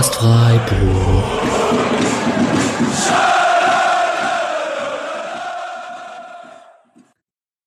[0.00, 1.24] Podcast Freiburg.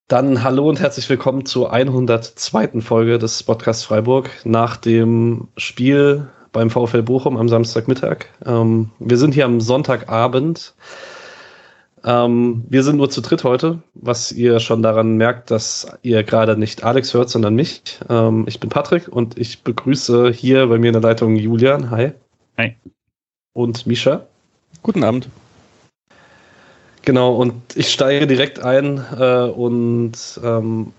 [0.07, 2.81] Dann hallo und herzlich willkommen zur 102.
[2.81, 8.25] Folge des Podcasts Freiburg nach dem Spiel beim VfL Bochum am Samstagmittag.
[8.43, 10.73] Ähm, wir sind hier am Sonntagabend.
[12.03, 16.57] Ähm, wir sind nur zu dritt heute, was ihr schon daran merkt, dass ihr gerade
[16.57, 17.83] nicht Alex hört, sondern mich.
[18.09, 21.91] Ähm, ich bin Patrick und ich begrüße hier bei mir in der Leitung Julian.
[21.91, 22.13] Hi.
[22.57, 22.75] Hi.
[23.53, 24.25] Und Misha.
[24.81, 25.29] Guten Abend.
[27.05, 30.93] Genau, und ich steige direkt ein äh, und ähm,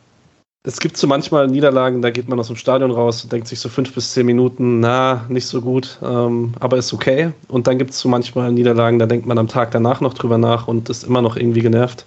[0.66, 3.60] es gibt so manchmal Niederlagen, da geht man aus dem Stadion raus und denkt sich
[3.60, 7.32] so fünf bis zehn Minuten, na, nicht so gut, ähm, aber ist okay.
[7.48, 10.38] Und dann gibt es so manchmal Niederlagen, da denkt man am Tag danach noch drüber
[10.38, 12.06] nach und ist immer noch irgendwie genervt.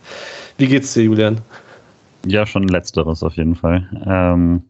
[0.57, 1.39] Wie geht's dir, Julian?
[2.25, 3.87] Ja, schon letzteres auf jeden Fall.
[4.05, 4.63] Ähm,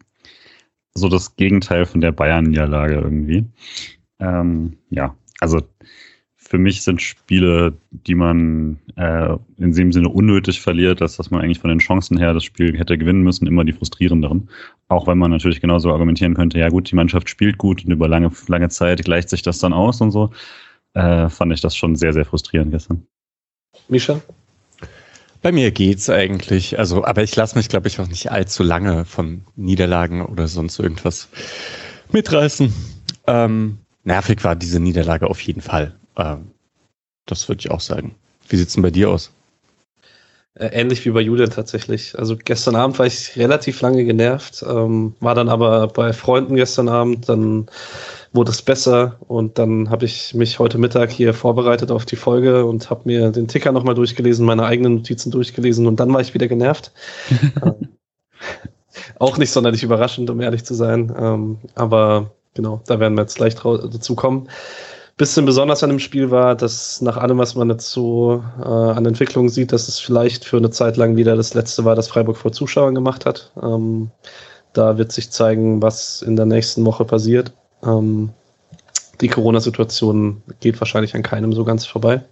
[0.94, 3.46] so das Gegenteil von der Bayern-Niederlage irgendwie.
[4.20, 5.62] Ähm, ja, also
[6.48, 11.42] für mich sind Spiele, die man äh, in dem Sinne unnötig verliert, dass, dass man
[11.42, 14.48] eigentlich von den Chancen her das Spiel hätte gewinnen müssen, immer die frustrierenderen.
[14.88, 18.08] Auch wenn man natürlich genauso argumentieren könnte, ja gut, die Mannschaft spielt gut und über
[18.08, 20.30] lange, lange Zeit gleicht sich das dann aus und so,
[20.94, 23.06] äh, fand ich das schon sehr, sehr frustrierend gestern.
[23.88, 24.22] Misha?
[25.42, 29.04] Bei mir geht's eigentlich, also, aber ich lasse mich, glaube ich, auch nicht allzu lange
[29.04, 31.28] von Niederlagen oder sonst irgendwas
[32.10, 32.72] mitreißen.
[33.26, 35.94] Ähm, nervig war diese Niederlage auf jeden Fall.
[36.16, 36.50] Ähm,
[37.26, 38.14] das würde ich auch sagen.
[38.48, 39.32] Wie sieht's denn bei dir aus?
[40.58, 42.18] Äh, ähnlich wie bei Julian tatsächlich.
[42.18, 46.88] Also gestern Abend war ich relativ lange genervt, ähm, war dann aber bei Freunden gestern
[46.88, 47.66] Abend, dann
[48.32, 52.66] wurde es besser und dann habe ich mich heute Mittag hier vorbereitet auf die Folge
[52.66, 56.34] und habe mir den Ticker nochmal durchgelesen, meine eigenen Notizen durchgelesen und dann war ich
[56.34, 56.92] wieder genervt.
[57.62, 57.88] ähm,
[59.18, 61.14] auch nicht sonderlich überraschend, um ehrlich zu sein.
[61.16, 64.48] Ähm, aber genau, da werden wir jetzt gleich dazu kommen
[65.18, 69.04] bisschen besonders an dem Spiel war, dass nach allem, was man jetzt so äh, an
[69.04, 72.36] Entwicklungen sieht, dass es vielleicht für eine Zeit lang wieder das letzte war, das Freiburg
[72.36, 73.50] vor Zuschauern gemacht hat.
[73.60, 74.10] Ähm,
[74.72, 77.52] da wird sich zeigen, was in der nächsten Woche passiert.
[77.84, 78.30] Ähm,
[79.20, 82.22] die Corona-Situation geht wahrscheinlich an keinem so ganz vorbei.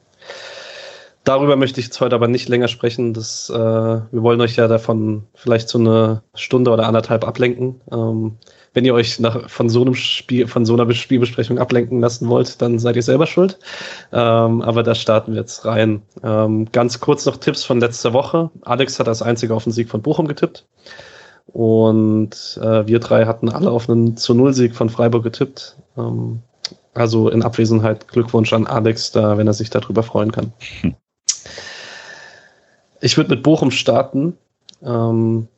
[1.24, 3.12] Darüber möchte ich jetzt heute aber nicht länger sprechen.
[3.12, 7.80] Das, äh, wir wollen euch ja davon vielleicht so eine Stunde oder anderthalb ablenken.
[7.90, 8.36] Ähm,
[8.76, 12.60] wenn ihr euch nach, von so einem Spiel, von so einer Spielbesprechung ablenken lassen wollt,
[12.60, 13.58] dann seid ihr selber schuld.
[14.12, 16.02] Ähm, aber da starten wir jetzt rein.
[16.22, 18.50] Ähm, ganz kurz noch Tipps von letzter Woche.
[18.60, 20.66] Alex hat als einziger auf den Sieg von Bochum getippt.
[21.46, 25.78] Und äh, wir drei hatten alle auf einen zu Null Sieg von Freiburg getippt.
[25.96, 26.42] Ähm,
[26.92, 30.52] also in Abwesenheit Glückwunsch an Alex, da, wenn er sich darüber freuen kann.
[30.82, 30.94] Hm.
[33.00, 34.36] Ich würde mit Bochum starten.
[34.82, 35.48] Ähm,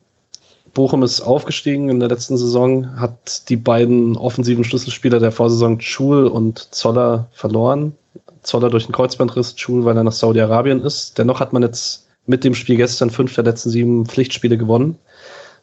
[0.79, 6.25] Bochum ist aufgestiegen in der letzten Saison, hat die beiden offensiven Schlüsselspieler der Vorsaison Schul
[6.25, 7.97] und Zoller verloren.
[8.43, 11.17] Zoller durch den Kreuzbandriss, Schul, weil er nach Saudi-Arabien ist.
[11.17, 14.97] Dennoch hat man jetzt mit dem Spiel gestern fünf der letzten sieben Pflichtspiele gewonnen.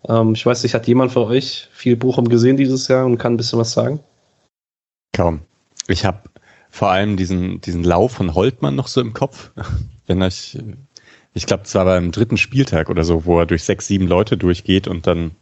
[0.06, 3.32] Ähm, ich weiß nicht, hat jemand von euch viel Bochum gesehen dieses Jahr und kann
[3.32, 4.00] ein bisschen was sagen?
[5.14, 5.40] Kaum.
[5.88, 6.28] Ich habe
[6.68, 9.50] vor allem diesen, diesen Lauf von Holtmann noch so im Kopf.
[10.06, 10.58] Wenn ich
[11.36, 14.38] ich glaube, es war beim dritten Spieltag oder so, wo er durch sechs, sieben Leute
[14.38, 15.32] durchgeht und dann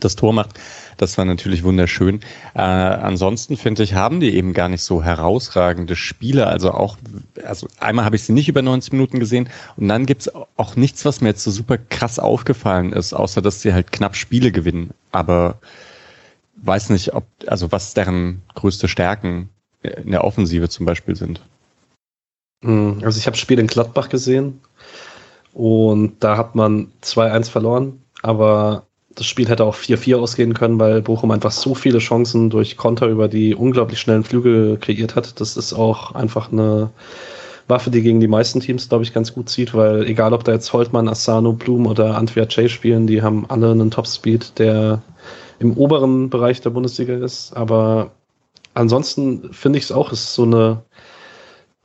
[0.00, 0.58] das Tor macht.
[0.96, 2.22] Das war natürlich wunderschön.
[2.54, 6.48] Äh, ansonsten finde ich, haben die eben gar nicht so herausragende Spiele.
[6.48, 6.96] Also auch,
[7.44, 11.04] also einmal habe ich sie nicht über 90 Minuten gesehen und dann gibt's auch nichts,
[11.04, 14.90] was mir jetzt so super krass aufgefallen ist, außer dass sie halt knapp Spiele gewinnen.
[15.12, 15.60] Aber
[16.56, 19.50] weiß nicht, ob, also was deren größte Stärken
[19.82, 21.40] in der Offensive zum Beispiel sind.
[22.64, 24.60] Hm, also ich habe Spiel in Gladbach gesehen
[25.56, 28.82] und da hat man 2-1 verloren, aber
[29.14, 33.06] das Spiel hätte auch 4-4 ausgehen können, weil Bochum einfach so viele Chancen durch Konter
[33.06, 35.40] über die unglaublich schnellen Flügel kreiert hat.
[35.40, 36.90] Das ist auch einfach eine
[37.68, 40.52] Waffe, die gegen die meisten Teams, glaube ich, ganz gut zieht, weil egal ob da
[40.52, 45.00] jetzt Holtmann, Asano, Blum oder Antwerp Chase spielen, die haben alle einen Topspeed, der
[45.58, 47.56] im oberen Bereich der Bundesliga ist.
[47.56, 48.10] Aber
[48.74, 50.82] ansonsten finde ich es auch, ist so eine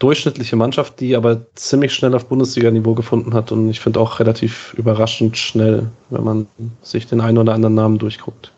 [0.01, 4.74] durchschnittliche Mannschaft, die aber ziemlich schnell auf Bundesliga-Niveau gefunden hat und ich finde auch relativ
[4.75, 6.48] überraschend schnell, wenn man
[6.81, 8.51] sich den einen oder anderen Namen durchguckt.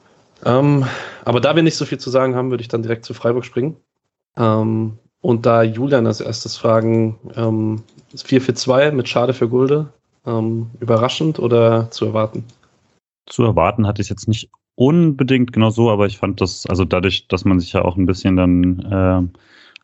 [0.45, 0.85] Ähm,
[1.25, 3.45] aber da wir nicht so viel zu sagen haben, würde ich dann direkt zu Freiburg
[3.45, 3.75] springen.
[4.37, 7.83] Ähm, und da Julian als erstes fragen, ähm,
[8.15, 9.91] 4 für 2 mit Schade für Gulde,
[10.25, 12.45] ähm, überraschend oder zu erwarten?
[13.25, 17.27] Zu erwarten hatte ich jetzt nicht unbedingt genau so, aber ich fand das, also dadurch,
[17.27, 19.39] dass man sich ja auch ein bisschen dann äh,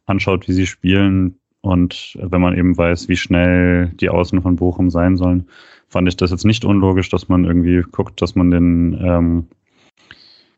[0.06, 4.90] anschaut, wie sie spielen, und wenn man eben weiß, wie schnell die Außen von Bochum
[4.90, 5.48] sein sollen,
[5.90, 9.48] fand ich das jetzt nicht unlogisch, dass man irgendwie guckt, dass man den, ähm,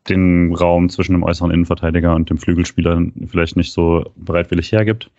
[0.08, 5.10] den Raum zwischen dem äußeren Innenverteidiger und dem Flügelspieler vielleicht nicht so bereitwillig hergibt.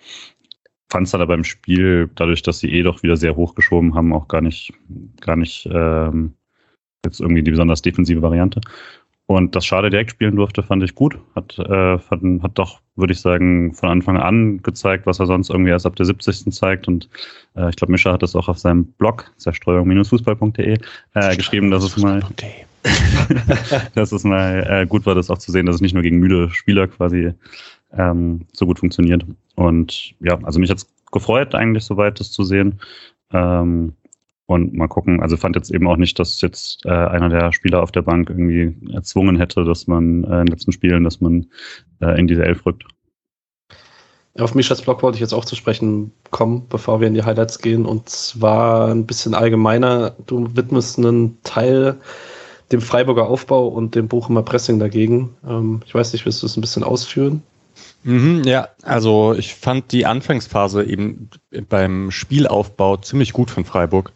[0.90, 4.28] Fand es aber beim Spiel, dadurch, dass sie eh doch wieder sehr hochgeschoben haben, auch
[4.28, 4.74] gar nicht,
[5.20, 6.34] gar nicht ähm,
[7.06, 8.62] jetzt irgendwie die besonders defensive Variante.
[9.26, 11.18] Und das Schade direkt spielen durfte, fand ich gut.
[11.34, 15.50] Hat, äh, fand, hat doch, würde ich sagen, von Anfang an gezeigt, was er sonst
[15.50, 16.52] irgendwie erst ab der 70.
[16.52, 16.88] zeigt.
[16.90, 17.10] Und
[17.56, 20.78] äh, ich glaube, Mischa hat das auch auf seinem Blog, zerstreuung-fußball.de,
[21.14, 22.22] äh, geschrieben, dass es mal,
[23.96, 26.20] dass es mal äh, gut war, das auch zu sehen, dass es nicht nur gegen
[26.20, 27.32] müde Spieler quasi
[27.98, 29.26] ähm, so gut funktioniert.
[29.56, 32.82] Und ja, also mich hat's gefreut, eigentlich soweit das zu sehen.
[33.32, 33.94] Ähm,
[34.46, 37.82] und mal gucken, also fand jetzt eben auch nicht, dass jetzt äh, einer der Spieler
[37.82, 41.48] auf der Bank irgendwie erzwungen hätte, dass man äh, in den letzten Spielen, dass man
[42.02, 42.84] äh, in diese Elf rückt.
[44.40, 47.60] Auf Mischas Blog wollte ich jetzt auch zu sprechen kommen, bevor wir in die Highlights
[47.60, 47.86] gehen.
[47.86, 50.16] Und zwar ein bisschen allgemeiner.
[50.26, 51.98] Du widmest einen Teil
[52.72, 55.36] dem Freiburger Aufbau und dem Bochumer Pressing dagegen.
[55.48, 57.44] Ähm, ich weiß nicht, willst du es ein bisschen ausführen?
[58.04, 61.30] Mhm, ja, also ich fand die Anfangsphase eben
[61.70, 64.12] beim Spielaufbau ziemlich gut von Freiburg.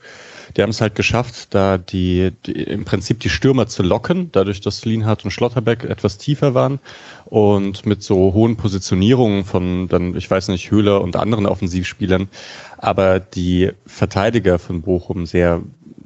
[0.56, 4.62] Die haben es halt geschafft, da die, die im Prinzip die Stürmer zu locken, dadurch,
[4.62, 6.80] dass Lienhardt und Schlotterbeck etwas tiefer waren
[7.26, 12.30] und mit so hohen Positionierungen von dann, ich weiß nicht, Höhler und anderen Offensivspielern,
[12.78, 15.62] aber die Verteidiger von Bochum sehr,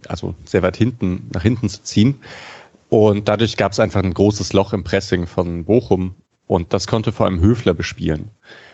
[0.08, 2.20] also sehr weit hinten, nach hinten zu ziehen.
[2.90, 6.16] Und dadurch gab es einfach ein großes Loch im Pressing von Bochum
[6.52, 8.30] und das konnte vor allem Höfler bespielen.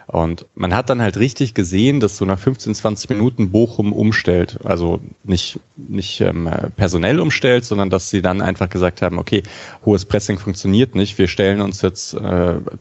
[0.08, 4.58] Und man hat dann halt richtig gesehen, dass so nach 15, 20 Minuten Bochum umstellt.
[4.64, 9.44] Also nicht, nicht ähm, personell umstellt, sondern dass sie dann einfach gesagt haben, okay,
[9.86, 11.20] hohes Pressing funktioniert nicht.
[11.20, 12.20] Wir stellen uns jetzt äh,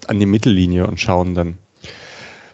[0.06, 1.58] an die Mittellinie und schauen dann,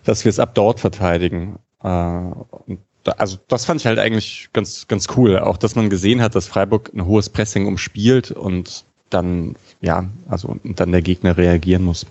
[0.02, 1.60] dass wir es ab dort verteidigen.
[1.84, 5.38] Äh, da, also das fand ich halt eigentlich ganz, ganz cool.
[5.38, 10.56] Auch, dass man gesehen hat, dass Freiburg ein hohes Pressing umspielt und dann, ja, also
[10.64, 12.04] und dann der Gegner reagieren muss.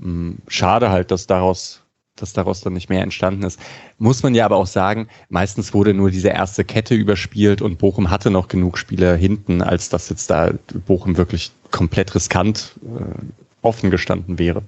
[0.00, 1.82] Hm, schade halt, dass daraus,
[2.16, 3.60] dass daraus dann nicht mehr entstanden ist.
[3.98, 8.10] Muss man ja aber auch sagen, meistens wurde nur diese erste Kette überspielt und Bochum
[8.10, 10.52] hatte noch genug Spieler hinten, als dass jetzt da
[10.86, 13.22] Bochum wirklich komplett riskant äh,
[13.62, 14.62] offen gestanden wäre.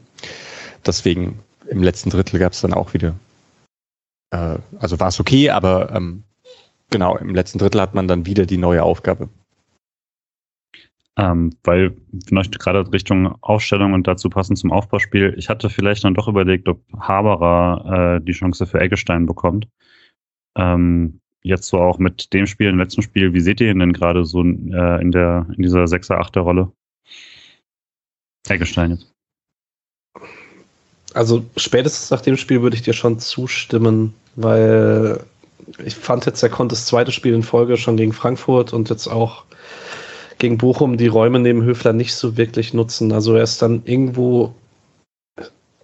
[0.84, 1.38] Deswegen
[1.68, 3.14] im letzten Drittel gab es dann auch wieder,
[4.30, 6.24] äh, also war es okay, aber ähm,
[6.90, 9.28] genau, im letzten Drittel hat man dann wieder die neue Aufgabe.
[11.18, 11.94] Ähm, weil
[12.26, 16.68] vielleicht gerade Richtung Aufstellung und dazu passend zum Aufbauspiel, ich hatte vielleicht dann doch überlegt,
[16.68, 19.68] ob Haberer äh, die Chance für Eggestein bekommt.
[20.56, 23.92] Ähm, jetzt so auch mit dem Spiel, im letzten Spiel, wie seht ihr ihn denn
[23.92, 26.72] gerade so äh, in der in dieser 6er, 8er Rolle?
[28.48, 29.12] Eggestein jetzt.
[31.14, 35.20] Also spätestens nach dem Spiel würde ich dir schon zustimmen, weil
[35.84, 39.08] ich fand jetzt, er konnte das zweite Spiel in Folge schon gegen Frankfurt und jetzt
[39.08, 39.44] auch
[40.42, 43.12] gegen Bochum die Räume neben Höfler nicht so wirklich nutzen.
[43.12, 44.52] Also er ist dann irgendwo,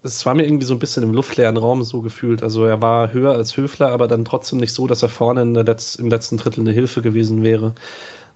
[0.03, 2.43] es war mir irgendwie so ein bisschen im luftleeren Raum so gefühlt.
[2.43, 5.97] Also er war höher als Höfler, aber dann trotzdem nicht so, dass er vorne Letz-,
[6.01, 7.77] im letzten Drittel eine Hilfe gewesen wäre.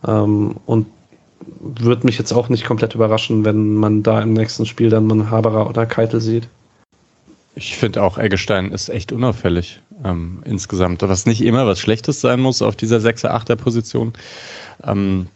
[0.07, 0.87] Ähm, und
[1.59, 5.29] würde mich jetzt auch nicht komplett überraschen, wenn man da im nächsten Spiel dann mal
[5.29, 6.47] Haberer oder Keitel sieht.
[7.57, 12.39] Ich finde auch, Eggestein ist echt unauffällig ähm, insgesamt, was nicht immer was Schlechtes sein
[12.39, 14.13] muss auf dieser 6er, 8er Position.
[14.85, 15.27] Ähm,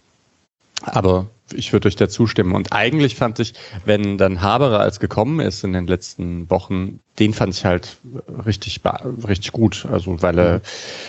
[0.82, 2.54] aber ich würde euch da zustimmen.
[2.54, 3.54] Und eigentlich fand ich,
[3.84, 7.96] wenn dann Haberer als gekommen ist in den letzten Wochen, den fand ich halt
[8.44, 8.80] richtig,
[9.26, 9.86] richtig gut.
[9.90, 10.60] Also, weil er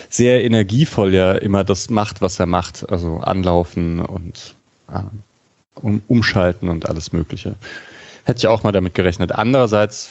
[0.08, 2.88] sehr energievoll ja immer das macht, was er macht.
[2.90, 4.54] Also anlaufen und
[4.92, 5.00] äh,
[5.74, 7.56] um, umschalten und alles Mögliche.
[8.24, 9.32] Hätte ich auch mal damit gerechnet.
[9.32, 10.10] Andererseits,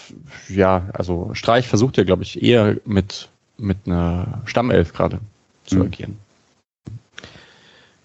[0.49, 5.19] ja, also Streich versucht ja, glaube ich, eher mit, mit einer Stammelf gerade
[5.65, 5.81] zu mhm.
[5.83, 6.26] agieren.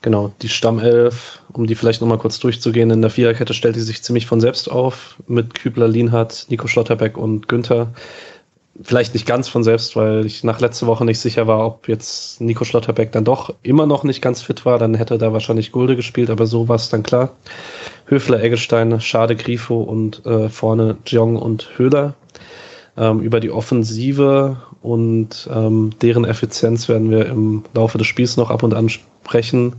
[0.03, 4.03] Genau, die Stammelf, um die vielleicht nochmal kurz durchzugehen, in der Viererkette stellt die sich
[4.03, 7.93] ziemlich von selbst auf, mit Kübler, Lienhardt, Nico Schlotterbeck und Günther.
[8.83, 12.41] Vielleicht nicht ganz von selbst, weil ich nach letzter Woche nicht sicher war, ob jetzt
[12.41, 14.79] Nico Schlotterbeck dann doch immer noch nicht ganz fit war.
[14.79, 17.37] Dann hätte da wahrscheinlich Gulde gespielt, aber so war es dann klar.
[18.07, 22.15] Höfler, Eggestein, Schade, Grifo und äh, vorne Jong und Höhler.
[22.97, 28.51] Ähm, über die Offensive und ähm, deren Effizienz werden wir im Laufe des Spiels noch
[28.51, 29.77] ab und an sprechen.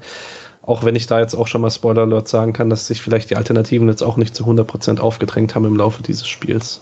[0.61, 3.29] Auch wenn ich da jetzt auch schon mal Spoiler Alert sagen kann, dass sich vielleicht
[3.29, 6.81] die Alternativen jetzt auch nicht zu 100% aufgedrängt haben im Laufe dieses Spiels.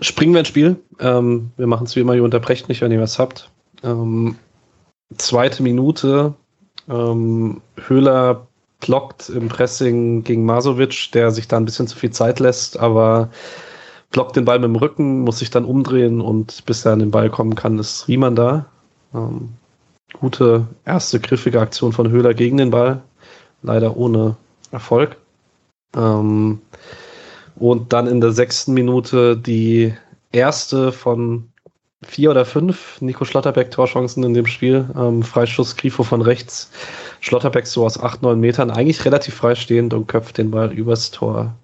[0.00, 0.76] Springen wir ins Spiel.
[0.98, 3.50] Ähm, wir machen es wie immer, ihr unterbrecht nicht, wenn ihr was habt.
[3.84, 4.36] Ähm,
[5.16, 6.34] zweite Minute.
[6.88, 8.48] Ähm, Höhler
[8.80, 13.30] blockt im Pressing gegen Masovic, der sich da ein bisschen zu viel Zeit lässt, aber
[14.10, 17.10] blockt den Ball mit dem Rücken, muss sich dann umdrehen und bis er an den
[17.10, 18.66] Ball kommen kann, ist Riemann da.
[19.14, 19.50] Ähm,
[20.12, 23.02] gute erste griffige Aktion von Höhler gegen den Ball.
[23.62, 24.36] Leider ohne
[24.70, 25.16] Erfolg.
[25.96, 26.60] Ähm,
[27.56, 29.94] und dann in der sechsten Minute die
[30.32, 31.48] erste von
[32.02, 34.88] vier oder fünf Nico Schlotterbeck Torchancen in dem Spiel.
[34.96, 36.70] Ähm, Freistoß Grifo von rechts.
[37.20, 41.54] Schlotterbeck so aus acht, neun Metern, eigentlich relativ freistehend und köpft den Ball übers Tor.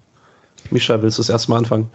[0.74, 1.88] Mischa, willst du es erstmal anfangen?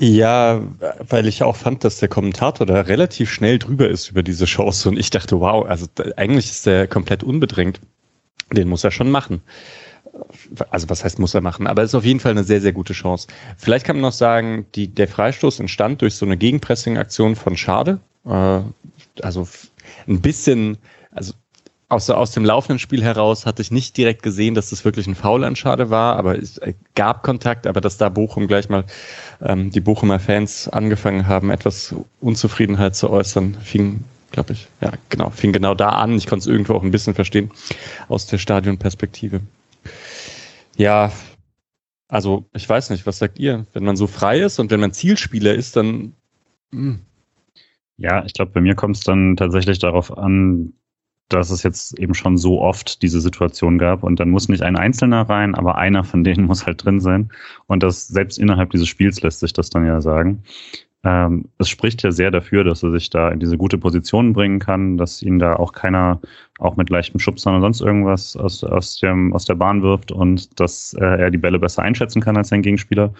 [0.00, 0.60] Ja,
[1.08, 4.88] weil ich auch fand, dass der Kommentator da relativ schnell drüber ist über diese Chance
[4.88, 5.86] und ich dachte, wow, also
[6.16, 7.80] eigentlich ist der komplett unbedrängt.
[8.52, 9.40] Den muss er schon machen.
[10.68, 11.66] Also was heißt muss er machen?
[11.66, 13.28] Aber es ist auf jeden Fall eine sehr, sehr gute Chance.
[13.56, 18.00] Vielleicht kann man noch sagen, die, der Freistoß entstand durch so eine Gegenpressing-Aktion von Schade.
[18.26, 18.60] Äh,
[19.22, 19.48] also
[20.06, 20.78] ein bisschen,
[21.12, 21.34] also
[21.88, 25.14] aus, aus dem laufenden Spiel heraus hatte ich nicht direkt gesehen, dass das wirklich ein
[25.14, 26.60] Foul an Schade war, aber es
[26.94, 28.84] gab Kontakt, aber dass da Bochum gleich mal
[29.40, 35.30] ähm, die Bochumer Fans angefangen haben, etwas Unzufriedenheit zu äußern, fing, glaube ich, ja, genau,
[35.30, 36.16] fing genau da an.
[36.16, 37.50] Ich konnte es irgendwo auch ein bisschen verstehen
[38.08, 39.40] aus der Stadionperspektive.
[40.76, 41.12] Ja,
[42.08, 43.66] also ich weiß nicht, was sagt ihr?
[43.72, 46.14] Wenn man so frei ist und wenn man Zielspieler ist, dann.
[46.70, 46.80] Mh.
[46.80, 47.00] Hm.
[47.96, 50.72] Ja, ich glaube, bei mir kommt es dann tatsächlich darauf an,
[51.28, 54.76] dass es jetzt eben schon so oft diese Situation gab und dann muss nicht ein
[54.76, 57.30] Einzelner rein, aber einer von denen muss halt drin sein.
[57.66, 60.42] Und das selbst innerhalb dieses Spiels lässt sich das dann ja sagen.
[61.04, 64.58] Ähm, es spricht ja sehr dafür, dass er sich da in diese gute Position bringen
[64.58, 66.20] kann, dass ihn da auch keiner
[66.58, 70.58] auch mit leichtem Schubsern oder sonst irgendwas aus, aus, dem, aus der Bahn wirft und
[70.60, 73.12] dass äh, er die Bälle besser einschätzen kann als sein Gegenspieler.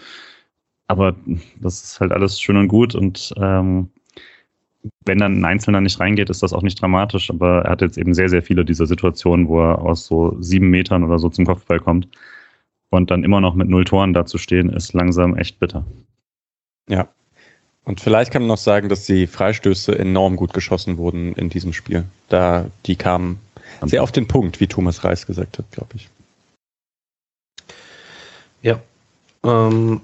[0.87, 1.15] Aber
[1.59, 3.89] das ist halt alles schön und gut und ähm,
[5.05, 7.97] wenn dann ein Einzelner nicht reingeht, ist das auch nicht dramatisch, aber er hat jetzt
[7.97, 11.45] eben sehr, sehr viele dieser Situationen, wo er aus so sieben Metern oder so zum
[11.45, 12.07] Kopfball kommt.
[12.89, 15.85] Und dann immer noch mit null Toren dazustehen, ist langsam echt bitter.
[16.89, 17.07] Ja.
[17.83, 21.73] Und vielleicht kann man noch sagen, dass die Freistöße enorm gut geschossen wurden in diesem
[21.73, 22.05] Spiel.
[22.29, 23.39] Da, die kamen
[23.83, 26.09] sehr auf den Punkt, wie Thomas Reis gesagt hat, glaube ich.
[28.61, 28.79] Ja.
[29.43, 30.01] Ähm,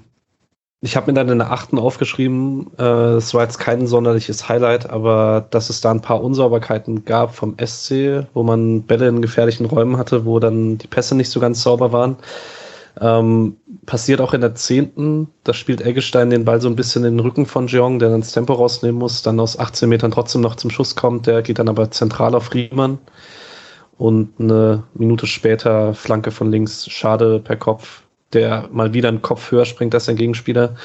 [0.84, 4.90] ich habe mir dann in der achten aufgeschrieben, äh, es war jetzt kein sonderliches Highlight,
[4.90, 9.64] aber dass es da ein paar Unsauberkeiten gab vom SC, wo man Bälle in gefährlichen
[9.66, 12.16] Räumen hatte, wo dann die Pässe nicht so ganz sauber waren.
[13.00, 17.16] Ähm, passiert auch in der zehnten, da spielt Eggestein den Ball so ein bisschen in
[17.16, 20.40] den Rücken von Jeong, der dann das Tempo rausnehmen muss, dann aus 18 Metern trotzdem
[20.40, 22.98] noch zum Schuss kommt, der geht dann aber zentral auf Riemann.
[23.98, 28.01] Und eine Minute später Flanke von links, schade per Kopf,
[28.32, 30.76] der mal wieder einen Kopf höher springt als sein Gegenspieler,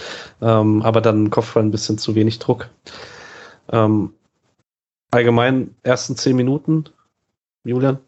[0.42, 2.70] ähm, aber dann Kopfball ein bisschen zu wenig Druck.
[3.70, 4.14] Ähm,
[5.12, 6.86] allgemein ersten zehn Minuten,
[7.64, 8.00] Julian?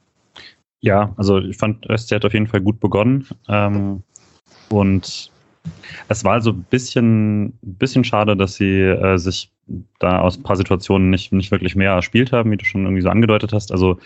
[0.82, 3.28] Ja, also ich fand, Östi hat auf jeden Fall gut begonnen.
[3.48, 4.04] Ähm,
[4.70, 5.32] und
[6.08, 9.52] es war also ein bisschen, bisschen schade, dass sie äh, sich
[10.00, 13.02] da aus ein paar Situationen nicht, nicht wirklich mehr erspielt haben, wie du schon irgendwie
[13.02, 13.72] so angedeutet hast.
[13.72, 14.00] Also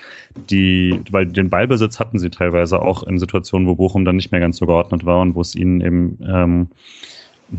[0.50, 4.42] die, weil den Ballbesitz hatten sie teilweise auch in Situationen, wo Bochum dann nicht mehr
[4.42, 6.68] ganz so geordnet war und wo es ihnen eben, ähm,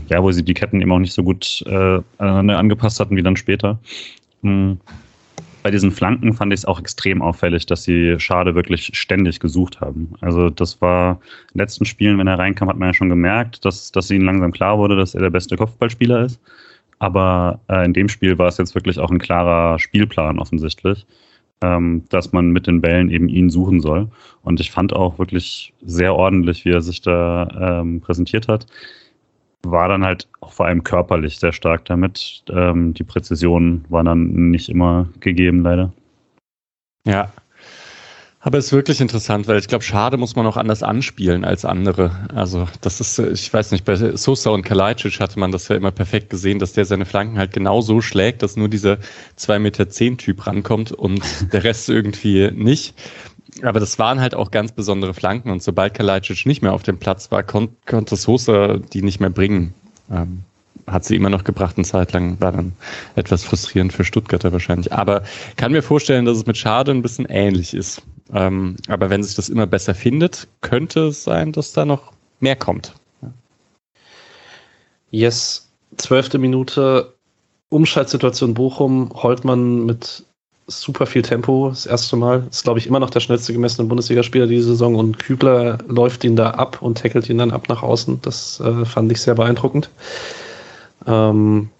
[0.09, 3.37] ja, wo sie die Ketten eben auch nicht so gut äh, angepasst hatten wie dann
[3.37, 3.79] später.
[4.43, 4.79] Mhm.
[5.65, 9.81] Bei diesen Flanken fand ich es auch extrem auffällig, dass sie Schade wirklich ständig gesucht
[9.81, 10.13] haben.
[10.21, 13.65] Also das war in den letzten Spielen, wenn er reinkam, hat man ja schon gemerkt,
[13.65, 16.39] dass, dass ihnen langsam klar wurde, dass er der beste Kopfballspieler ist.
[16.99, 21.07] Aber äh, in dem Spiel war es jetzt wirklich auch ein klarer Spielplan offensichtlich,
[21.63, 24.09] ähm, dass man mit den Bällen eben ihn suchen soll.
[24.43, 28.67] Und ich fand auch wirklich sehr ordentlich, wie er sich da ähm, präsentiert hat.
[29.65, 32.45] War dann halt auch vor allem körperlich sehr stark damit.
[32.49, 35.93] Ähm, die Präzision war dann nicht immer gegeben, leider.
[37.07, 37.33] Ja,
[38.47, 41.65] aber es ist wirklich interessant, weil ich glaube, Schade muss man auch anders anspielen als
[41.65, 42.29] andere.
[42.35, 45.93] Also das ist, ich weiß nicht, bei Sosa und Kalajdzic hatte man das ja immer
[45.93, 48.99] perfekt gesehen, dass der seine Flanken halt genau so schlägt, dass nur dieser
[49.39, 51.23] 2,10 Meter Typ rankommt und
[51.55, 52.95] der Rest irgendwie nicht.
[53.63, 56.99] Aber das waren halt auch ganz besondere Flanken und sobald Kalajdzic nicht mehr auf dem
[56.99, 59.75] Platz war, kon konnte Sosa die nicht mehr bringen.
[60.11, 60.45] Ähm,
[60.87, 62.73] hat sie immer noch gebracht, eine Zeit lang, war dann
[63.15, 64.93] etwas frustrierend für Stuttgarter wahrscheinlich.
[64.93, 65.23] Aber
[65.57, 68.03] kann mir vorstellen, dass es mit Schade ein bisschen ähnlich ist.
[68.33, 72.57] Ähm, aber wenn sich das immer besser findet, könnte es sein, dass da noch mehr
[72.57, 72.95] kommt.
[75.11, 77.15] Yes, zwölfte Minute,
[77.69, 80.25] Umschaltsituation Bochum, Holtmann mit
[80.67, 82.47] super viel Tempo, das erste Mal.
[82.51, 86.37] Ist, glaube ich, immer noch der schnellste gemessene Bundesligaspieler diese Saison und Kübler läuft ihn
[86.37, 88.21] da ab und tackelt ihn dann ab nach außen.
[88.23, 89.91] Das äh, fand ich sehr beeindruckend.
[91.07, 91.71] Ähm,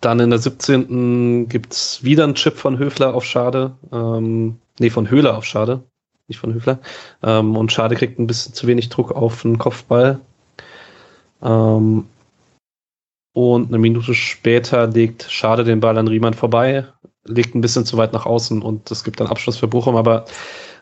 [0.00, 1.48] dann in der 17.
[1.48, 3.72] gibt es wieder einen Chip von Höfler auf Schade.
[3.92, 5.82] Ähm, nee, von Höhler auf Schade.
[6.28, 6.80] Nicht von Höfler.
[7.22, 10.20] Ähm, und Schade kriegt ein bisschen zu wenig Druck auf den Kopfball.
[11.42, 12.04] Ähm,
[13.36, 16.86] und eine Minute später legt Schade den Ball an Riemann vorbei,
[17.26, 19.96] legt ein bisschen zu weit nach außen und es gibt dann Abschluss für Bochum.
[19.96, 20.24] Aber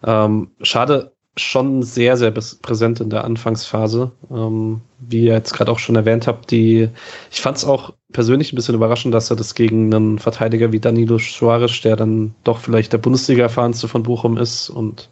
[0.05, 4.13] ähm, Schade schon sehr, sehr präsent in der Anfangsphase.
[4.31, 6.89] Ähm, wie ihr jetzt gerade auch schon erwähnt habt, die,
[7.31, 10.81] ich fand es auch persönlich ein bisschen überraschend, dass er das gegen einen Verteidiger wie
[10.81, 15.11] Danilo Suarez, der dann doch vielleicht der Bundesliga-erfahrenste von Bochum ist und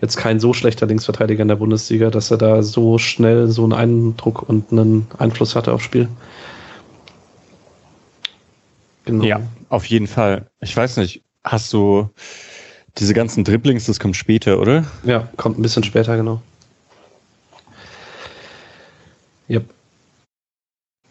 [0.00, 3.74] jetzt kein so schlechter Linksverteidiger in der Bundesliga, dass er da so schnell so einen
[3.74, 6.08] Eindruck und einen Einfluss hatte aufs Spiel.
[9.08, 9.24] Genau.
[9.24, 10.50] Ja, auf jeden Fall.
[10.60, 12.10] Ich weiß nicht, hast du
[12.98, 14.84] diese ganzen Dribblings, das kommt später, oder?
[15.02, 16.42] Ja, kommt ein bisschen später, genau.
[19.48, 19.64] Yep.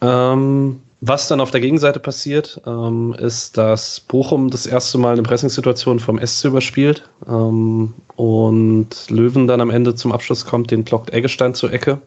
[0.00, 5.24] Ähm, was dann auf der Gegenseite passiert, ähm, ist, dass Bochum das erste Mal eine
[5.24, 11.12] Pressingsituation vom SC überspielt ähm, und Löwen dann am Ende zum Abschluss kommt, den blockt
[11.12, 12.00] Eggestein zur Ecke.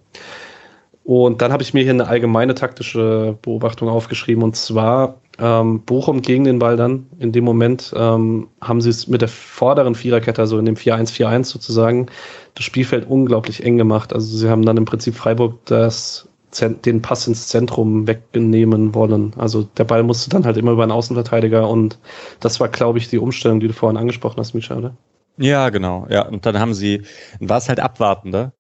[1.04, 6.22] Und dann habe ich mir hier eine allgemeine taktische Beobachtung aufgeschrieben und zwar ähm, Bochum
[6.22, 7.08] gegen den Ball dann.
[7.18, 11.46] In dem Moment ähm, haben sie es mit der vorderen Viererkette, also in dem 4-1-4-1
[11.46, 12.08] sozusagen,
[12.54, 14.14] das Spielfeld unglaublich eng gemacht.
[14.14, 16.28] Also sie haben dann im Prinzip Freiburg das,
[16.60, 19.34] den Pass ins Zentrum wegnehmen wollen.
[19.38, 21.98] Also der Ball musste dann halt immer über einen Außenverteidiger und
[22.40, 24.96] das war, glaube ich, die Umstellung, die du vorhin angesprochen hast, Micha, oder?
[25.38, 26.06] Ja, genau.
[26.10, 27.04] Ja, und dann haben sie,
[27.40, 28.54] war es halt abwartender.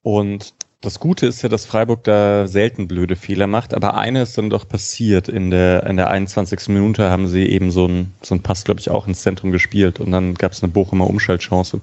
[0.00, 4.38] Und das Gute ist ja, dass Freiburg da selten blöde Fehler macht, aber eine ist
[4.38, 5.28] dann doch passiert.
[5.28, 6.68] In der, in der 21.
[6.68, 9.98] Minute haben sie eben so einen so einen Pass, glaube ich, auch ins Zentrum gespielt
[9.98, 11.80] und dann gab es eine Bochumer Umschaltchance.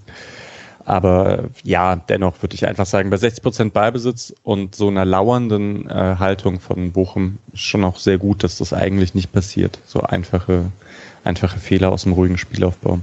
[0.85, 5.89] Aber ja, dennoch würde ich einfach sagen, bei 60 Prozent Ballbesitz und so einer lauernden
[5.89, 9.79] äh, Haltung von Bochum ist schon auch sehr gut, dass das eigentlich nicht passiert.
[9.85, 10.71] So einfache,
[11.23, 12.99] einfache Fehler aus dem ruhigen Spielaufbau.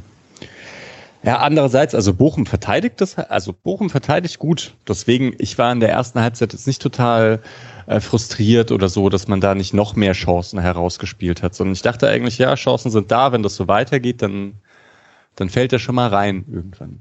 [1.24, 4.74] Ja, andererseits, also Bochum verteidigt das, also Bochum verteidigt gut.
[4.88, 7.40] Deswegen, ich war in der ersten Halbzeit jetzt nicht total
[7.86, 11.82] äh, frustriert oder so, dass man da nicht noch mehr Chancen herausgespielt hat, sondern ich
[11.82, 14.54] dachte eigentlich, ja, Chancen sind da, wenn das so weitergeht, dann,
[15.36, 17.00] dann fällt er schon mal rein irgendwann.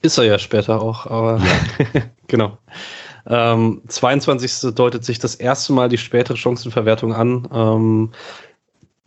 [0.00, 1.42] Ist er ja später auch, aber
[1.94, 2.02] ja.
[2.26, 2.56] genau.
[3.26, 4.74] Ähm, 22.
[4.74, 7.48] deutet sich das erste Mal die spätere Chancenverwertung an.
[7.52, 8.12] Ähm,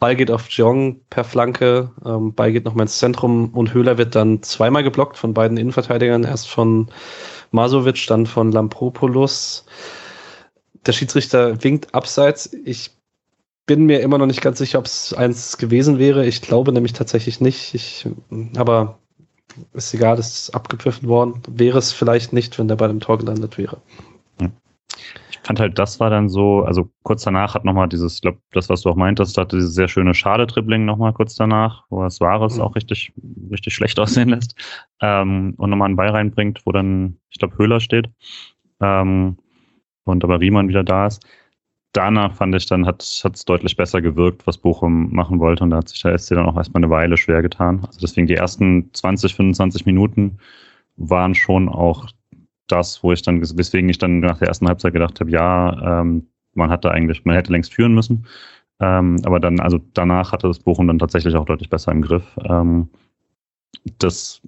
[0.03, 4.15] Ball geht auf Jong per Flanke, ähm, Ball geht nochmal ins Zentrum und Höhler wird
[4.15, 6.89] dann zweimal geblockt von beiden Innenverteidigern, erst von
[7.51, 9.65] Masovic, dann von Lampropoulos.
[10.85, 12.51] Der Schiedsrichter winkt abseits.
[12.65, 12.91] Ich
[13.65, 16.25] bin mir immer noch nicht ganz sicher, ob es eins gewesen wäre.
[16.25, 17.73] Ich glaube nämlich tatsächlich nicht.
[17.73, 18.05] Ich,
[18.57, 18.99] aber
[19.71, 21.41] ist egal, ist abgepfiffen worden.
[21.47, 23.77] Wäre es vielleicht nicht, wenn der Ball im Tor gelandet wäre
[25.43, 28.69] fand halt, das war dann so, also kurz danach hat nochmal dieses, ich glaube, das,
[28.69, 32.57] was du auch meintest, hatte dieses sehr schöne Schade-Dribbling nochmal kurz danach, wo das Wahres
[32.57, 32.61] mhm.
[32.61, 33.13] auch richtig,
[33.51, 34.55] richtig schlecht aussehen lässt.
[35.01, 38.09] Ähm, und nochmal einen Ball reinbringt, wo dann, ich glaube, Höhler steht.
[38.81, 39.37] Ähm,
[40.05, 41.25] und aber Riemann wieder da ist.
[41.93, 45.63] Danach fand ich dann, hat es deutlich besser gewirkt, was Bochum machen wollte.
[45.63, 47.81] Und da hat sich der SC dann auch erstmal eine Weile schwer getan.
[47.85, 50.39] Also deswegen die ersten 20, 25 Minuten
[50.95, 52.07] waren schon auch
[52.67, 56.27] das, wo ich dann, weswegen ich dann nach der ersten Halbzeit gedacht habe, ja, ähm,
[56.53, 58.25] man hatte eigentlich, man hätte längst führen müssen.
[58.79, 62.25] Ähm, aber dann, also danach hatte das Bochum dann tatsächlich auch deutlich besser im Griff.
[62.43, 62.89] Ähm,
[63.99, 64.41] das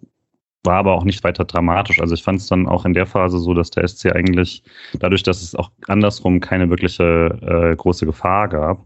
[0.64, 2.00] war aber auch nicht weiter dramatisch.
[2.00, 4.64] Also ich fand es dann auch in der Phase so, dass der SC eigentlich,
[5.00, 8.86] dadurch, dass es auch andersrum keine wirkliche äh, große Gefahr gab,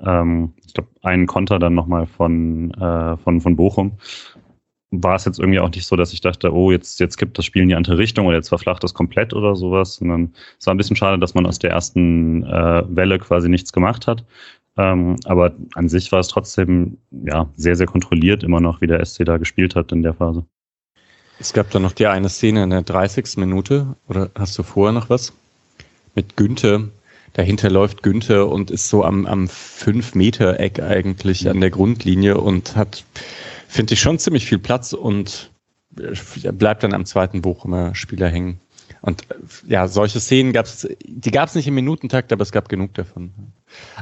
[0.00, 3.98] ähm, ich glaube, einen Konter dann nochmal von, äh, von, von Bochum,
[4.92, 7.46] war es jetzt irgendwie auch nicht so, dass ich dachte, oh, jetzt, jetzt kippt das
[7.46, 10.74] Spiel in die andere Richtung oder jetzt verflacht das komplett oder sowas, sondern es war
[10.74, 14.24] ein bisschen schade, dass man aus der ersten äh, Welle quasi nichts gemacht hat.
[14.76, 19.04] Ähm, aber an sich war es trotzdem ja sehr, sehr kontrolliert immer noch, wie der
[19.04, 20.44] SC da gespielt hat in der Phase.
[21.38, 23.36] Es gab da noch die eine Szene in der 30.
[23.38, 25.32] Minute, oder hast du vorher noch was?
[26.14, 26.88] Mit Günther.
[27.32, 33.04] Dahinter läuft Günther und ist so am, am 5-Meter-Eck eigentlich an der Grundlinie und hat
[33.72, 35.50] finde ich schon ziemlich viel Platz und
[35.98, 38.60] äh, bleibt dann am zweiten Bochumer Spieler hängen.
[39.00, 39.34] Und äh,
[39.66, 42.92] ja, solche Szenen gab es, die gab es nicht im Minutentakt, aber es gab genug
[42.94, 43.32] davon.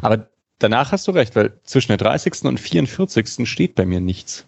[0.03, 0.29] Aber
[0.59, 2.45] danach hast du recht, weil zwischen der 30.
[2.47, 3.49] und 44.
[3.49, 4.45] steht bei mir nichts.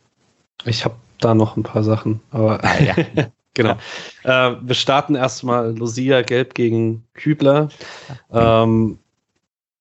[0.64, 2.94] Ich habe da noch ein paar Sachen, aber ah, ja.
[3.54, 3.76] genau.
[4.24, 4.50] Ja.
[4.50, 7.68] Äh, wir starten erstmal Lucia gelb gegen Kübler.
[8.32, 8.98] Ähm,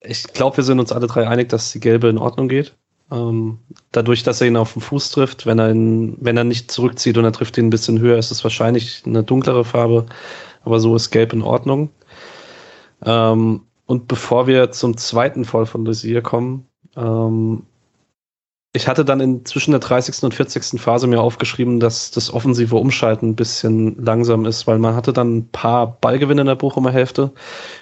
[0.02, 2.76] ich glaube, wir sind uns alle drei einig, dass die gelbe in Ordnung geht.
[3.12, 3.60] Ähm,
[3.92, 7.18] dadurch, dass er ihn auf den Fuß trifft, wenn er ihn, wenn er nicht zurückzieht
[7.18, 10.06] und er trifft ihn ein bisschen höher, ist es wahrscheinlich eine dunklere Farbe,
[10.64, 11.90] aber so ist Gelb in Ordnung.
[13.04, 17.64] Ähm, und bevor wir zum zweiten Fall von Lucia kommen, ähm,
[18.74, 20.24] ich hatte dann in zwischen der 30.
[20.24, 20.80] und 40.
[20.80, 25.38] Phase mir aufgeschrieben, dass das offensive Umschalten ein bisschen langsam ist, weil man hatte dann
[25.38, 27.32] ein paar Ballgewinne in der Bochumer Hälfte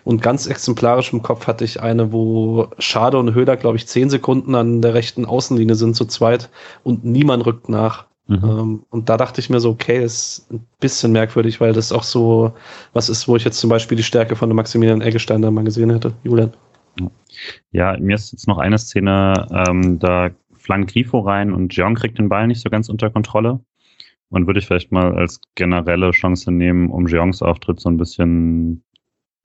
[0.03, 4.09] und ganz exemplarisch im Kopf hatte ich eine, wo Schade und Höhler, glaube ich, zehn
[4.09, 6.49] Sekunden an der rechten Außenlinie sind zu zweit
[6.83, 8.07] und niemand rückt nach.
[8.25, 8.43] Mhm.
[8.43, 12.03] Ähm, und da dachte ich mir so, okay, ist ein bisschen merkwürdig, weil das auch
[12.03, 12.53] so
[12.93, 15.91] was ist, wo ich jetzt zum Beispiel die Stärke von Maximilian Eggestein da mal gesehen
[15.91, 16.13] hätte.
[16.23, 16.53] Julian.
[17.71, 20.31] Ja, mir ist jetzt noch eine Szene, ähm, da
[20.69, 23.59] flankt Grifo rein und Jeong kriegt den Ball nicht so ganz unter Kontrolle.
[24.29, 28.83] Und würde ich vielleicht mal als generelle Chance nehmen, um Jeongs Auftritt so ein bisschen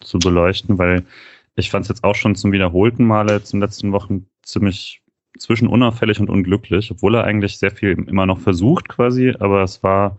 [0.01, 1.07] zu beleuchten, weil
[1.57, 5.01] ich fand es jetzt auch schon zum wiederholten Male jetzt in den letzten Wochen ziemlich
[5.39, 9.83] zwischen unauffällig und unglücklich, obwohl er eigentlich sehr viel immer noch versucht quasi, aber es
[9.83, 10.19] war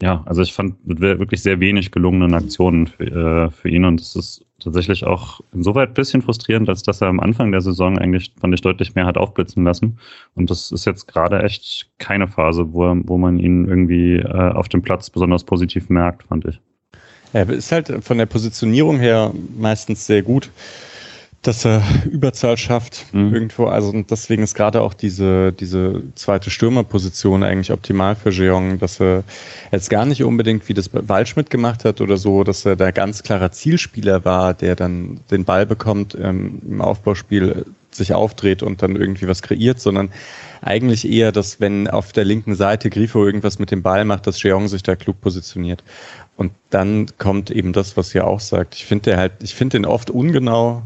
[0.00, 4.14] ja, also ich fand wirklich sehr wenig gelungenen Aktionen für, äh, für ihn und es
[4.14, 8.32] ist tatsächlich auch insoweit ein bisschen frustrierend, als dass er am Anfang der Saison eigentlich,
[8.40, 9.98] fand ich, deutlich mehr hat aufblitzen lassen.
[10.34, 14.68] Und das ist jetzt gerade echt keine Phase, wo, wo man ihn irgendwie äh, auf
[14.68, 16.60] dem Platz besonders positiv merkt, fand ich.
[17.32, 20.50] Er ist halt von der Positionierung her meistens sehr gut
[21.42, 23.32] dass er Überzahl schafft mhm.
[23.32, 23.66] irgendwo.
[23.66, 29.00] Also und deswegen ist gerade auch diese, diese zweite Stürmerposition eigentlich optimal für Jeong, dass
[29.00, 29.22] er
[29.70, 33.22] jetzt gar nicht unbedingt, wie das Waldschmidt gemacht hat oder so, dass er da ganz
[33.22, 38.96] klarer Zielspieler war, der dann den Ball bekommt, ähm, im Aufbauspiel sich aufdreht und dann
[38.96, 40.10] irgendwie was kreiert, sondern
[40.60, 44.42] eigentlich eher, dass wenn auf der linken Seite Grifo irgendwas mit dem Ball macht, dass
[44.42, 45.84] Jeong sich da klug positioniert.
[46.36, 48.74] Und dann kommt eben das, was ihr auch sagt.
[48.74, 50.82] Ich finde halt, ich finde den oft ungenau,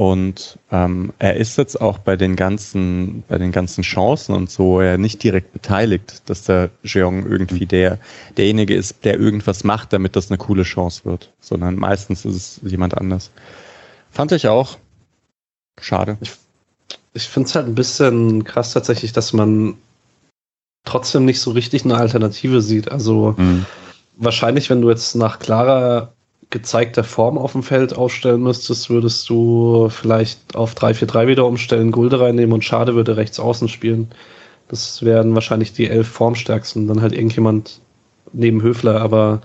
[0.00, 4.80] und ähm, er ist jetzt auch bei den ganzen, bei den ganzen Chancen und so
[4.80, 7.98] er nicht direkt beteiligt, dass der Jeong irgendwie der,
[8.38, 11.30] derjenige ist, der irgendwas macht, damit das eine coole Chance wird.
[11.38, 13.30] Sondern meistens ist es jemand anders.
[14.10, 14.78] Fand ich auch.
[15.78, 16.16] Schade.
[16.22, 16.32] Ich,
[17.12, 19.74] ich finde es halt ein bisschen krass tatsächlich, dass man
[20.86, 22.90] trotzdem nicht so richtig eine Alternative sieht.
[22.90, 23.66] Also mhm.
[24.16, 26.14] wahrscheinlich, wenn du jetzt nach klarer
[26.50, 32.20] gezeigter Form auf dem Feld aufstellen müsstest, würdest du vielleicht auf 3-4-3 wieder umstellen, Gulde
[32.20, 34.08] reinnehmen und Schade würde rechts außen spielen.
[34.68, 36.88] Das wären wahrscheinlich die elf Formstärksten.
[36.88, 37.80] Dann halt irgendjemand
[38.32, 39.42] neben Höfler, aber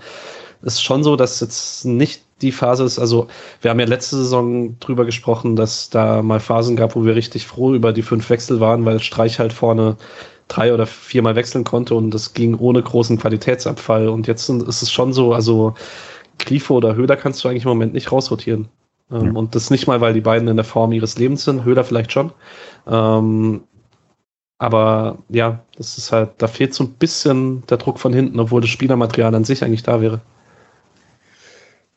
[0.62, 3.28] es ist schon so, dass jetzt nicht die Phase ist, also
[3.62, 7.46] wir haben ja letzte Saison drüber gesprochen, dass da mal Phasen gab, wo wir richtig
[7.46, 9.96] froh über die fünf Wechsel waren, weil Streich halt vorne
[10.48, 14.08] drei oder viermal wechseln konnte und das ging ohne großen Qualitätsabfall.
[14.08, 15.74] Und jetzt ist es schon so, also
[16.38, 18.68] Grifo oder Höhler kannst du eigentlich im Moment nicht rausrotieren.
[19.10, 19.32] Ähm, ja.
[19.32, 22.12] Und das nicht mal, weil die beiden in der Form ihres Lebens sind, Höhler vielleicht
[22.12, 22.32] schon.
[22.86, 23.62] Ähm,
[24.58, 28.60] aber ja, das ist halt, da fehlt so ein bisschen der Druck von hinten, obwohl
[28.60, 30.20] das Spielermaterial an sich eigentlich da wäre.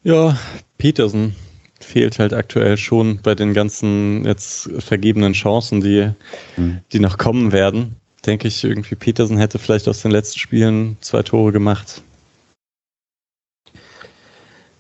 [0.04, 0.38] Ja,
[0.78, 1.36] Petersen
[1.80, 6.12] fehlt halt aktuell schon bei den ganzen jetzt vergebenen Chancen, die,
[6.58, 6.80] mhm.
[6.92, 7.96] die noch kommen werden.
[8.26, 12.04] Denke ich, irgendwie Petersen hätte vielleicht aus den letzten Spielen zwei Tore gemacht.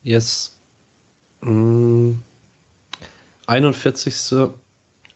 [0.04, 0.58] Yes.
[1.42, 2.14] Mm.
[3.48, 4.52] 41.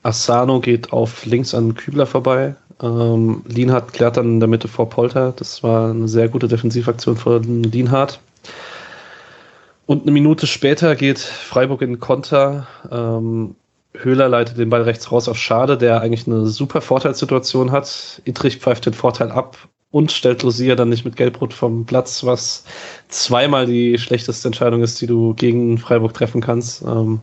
[0.02, 2.56] Asano geht auf links an Kübler vorbei.
[2.82, 5.34] Ähm, Lienhardt klärt dann in der Mitte vor Polter.
[5.36, 8.20] Das war eine sehr gute Defensivaktion von Lienhardt.
[9.86, 12.68] Und eine Minute später geht Freiburg in Konter.
[12.92, 13.56] Ähm,
[13.96, 18.22] Höhler leitet den Ball rechts raus auf Schade, der eigentlich eine super Vorteilssituation hat.
[18.26, 19.58] Ittrich pfeift den Vorteil ab
[19.94, 22.66] und stellt Lucia dann nicht mit Gelbrot vom Platz, was
[23.10, 26.82] zweimal die schlechteste Entscheidung ist, die du gegen Freiburg treffen kannst.
[26.82, 27.22] Ähm,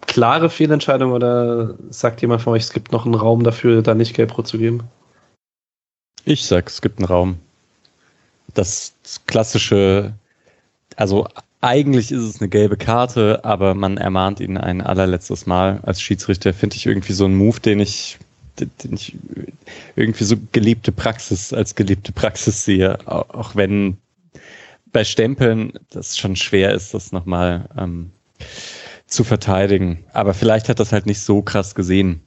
[0.00, 4.16] klare Fehlentscheidung oder sagt jemand von euch, es gibt noch einen Raum dafür, da nicht
[4.16, 4.82] Gelbrot zu geben?
[6.24, 7.38] Ich sag, es gibt einen Raum.
[8.52, 8.94] Das
[9.26, 10.12] klassische,
[10.96, 11.28] also
[11.60, 16.52] eigentlich ist es eine gelbe Karte, aber man ermahnt ihn ein allerletztes Mal als Schiedsrichter.
[16.52, 18.18] Finde ich irgendwie so ein Move, den ich
[18.60, 19.16] den ich
[19.96, 23.98] irgendwie so gelebte Praxis als gelebte Praxis sehe, auch wenn
[24.92, 28.10] bei Stempeln das schon schwer ist, das nochmal ähm,
[29.06, 30.04] zu verteidigen.
[30.12, 32.20] Aber vielleicht hat das halt nicht so krass gesehen.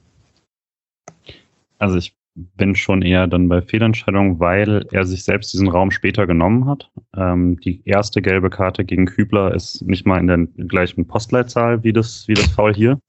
[1.78, 6.26] Also ich bin schon eher dann bei Fehlentscheidungen, weil er sich selbst diesen Raum später
[6.26, 6.90] genommen hat.
[7.16, 11.92] Ähm, die erste gelbe Karte gegen Kübler ist nicht mal in der gleichen Postleitzahl wie
[11.92, 13.00] das, wie das Foul hier.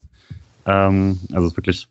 [0.66, 1.88] Ähm, also ist wirklich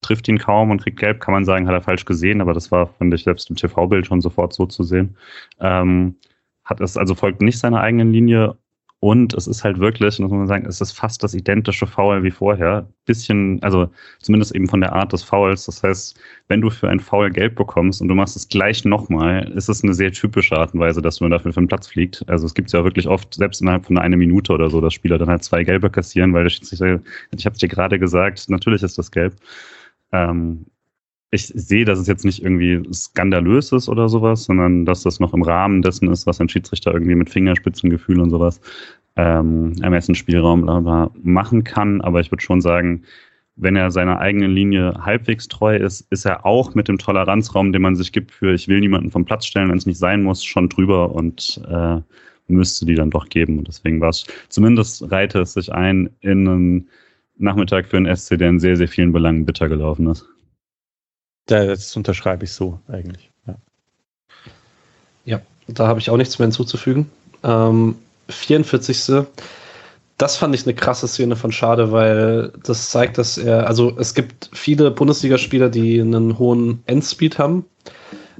[0.00, 2.70] trifft ihn kaum und kriegt gelb, kann man sagen, hat er falsch gesehen, aber das
[2.70, 5.16] war, fand ich, selbst im TV-Bild schon sofort so zu sehen.
[5.60, 6.16] Ähm,
[6.64, 8.56] hat es also folgt nicht seiner eigenen Linie
[9.04, 12.30] und es ist halt wirklich, muss man sagen, es ist fast das identische Foul wie
[12.30, 12.88] vorher.
[13.04, 13.90] Bisschen, also
[14.20, 15.66] zumindest eben von der Art des Fouls.
[15.66, 19.52] Das heißt, wenn du für ein Foul gelb bekommst und du machst es gleich nochmal,
[19.52, 22.26] ist es eine sehr typische Art und Weise, dass du dafür für den Platz fliegt.
[22.30, 25.18] Also es gibt ja wirklich oft, selbst innerhalb von einer Minute oder so, dass Spieler
[25.18, 27.00] dann halt zwei Gelbe kassieren, weil der Schiedsrichter,
[27.36, 29.34] ich habe es dir gerade gesagt, natürlich ist das gelb.
[30.12, 30.64] Ähm,
[31.34, 35.34] ich sehe, dass es jetzt nicht irgendwie skandalös ist oder sowas, sondern dass das noch
[35.34, 38.60] im Rahmen dessen ist, was ein Schiedsrichter irgendwie mit Fingerspitzengefühl und sowas
[39.16, 42.00] ähm, Ermessensspielraum machen kann.
[42.00, 43.02] Aber ich würde schon sagen,
[43.56, 47.82] wenn er seiner eigenen Linie halbwegs treu ist, ist er auch mit dem Toleranzraum, den
[47.82, 50.44] man sich gibt für ich will niemanden vom Platz stellen, wenn es nicht sein muss,
[50.44, 52.00] schon drüber und äh,
[52.48, 53.58] müsste die dann doch geben.
[53.58, 56.88] Und deswegen war es, zumindest reihte es sich ein in einen
[57.38, 60.28] Nachmittag für einen SC, der in sehr, sehr vielen Belangen bitter gelaufen ist.
[61.46, 63.30] Das unterschreibe ich so eigentlich.
[63.46, 63.54] Ja,
[65.24, 67.10] ja da habe ich auch nichts mehr hinzuzufügen.
[67.42, 67.96] Ähm,
[68.28, 69.26] 44
[70.16, 74.14] das fand ich eine krasse Szene von Schade, weil das zeigt, dass er, also es
[74.14, 77.64] gibt viele Bundesligaspieler, die einen hohen Endspeed haben,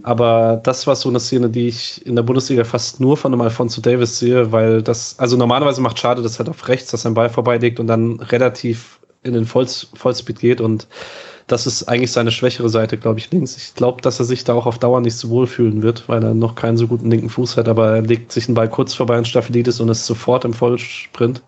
[0.02, 3.42] aber das war so eine Szene, die ich in der Bundesliga fast nur von einem
[3.42, 7.14] Alfonso Davis sehe, weil das, also normalerweise macht Schade das halt auf rechts, dass sein
[7.14, 10.86] Ball vorbeilegt und dann relativ in den Vollspeed geht und
[11.46, 13.57] das ist eigentlich seine schwächere Seite, glaube ich, links.
[13.57, 16.22] Ich glaube, dass er sich da auch auf Dauer nicht so wohl fühlen wird, weil
[16.22, 18.94] er noch keinen so guten linken Fuß hat, aber er legt sich den Ball kurz
[18.94, 21.42] vorbei an Staphylidis und ist sofort im Vollsprint.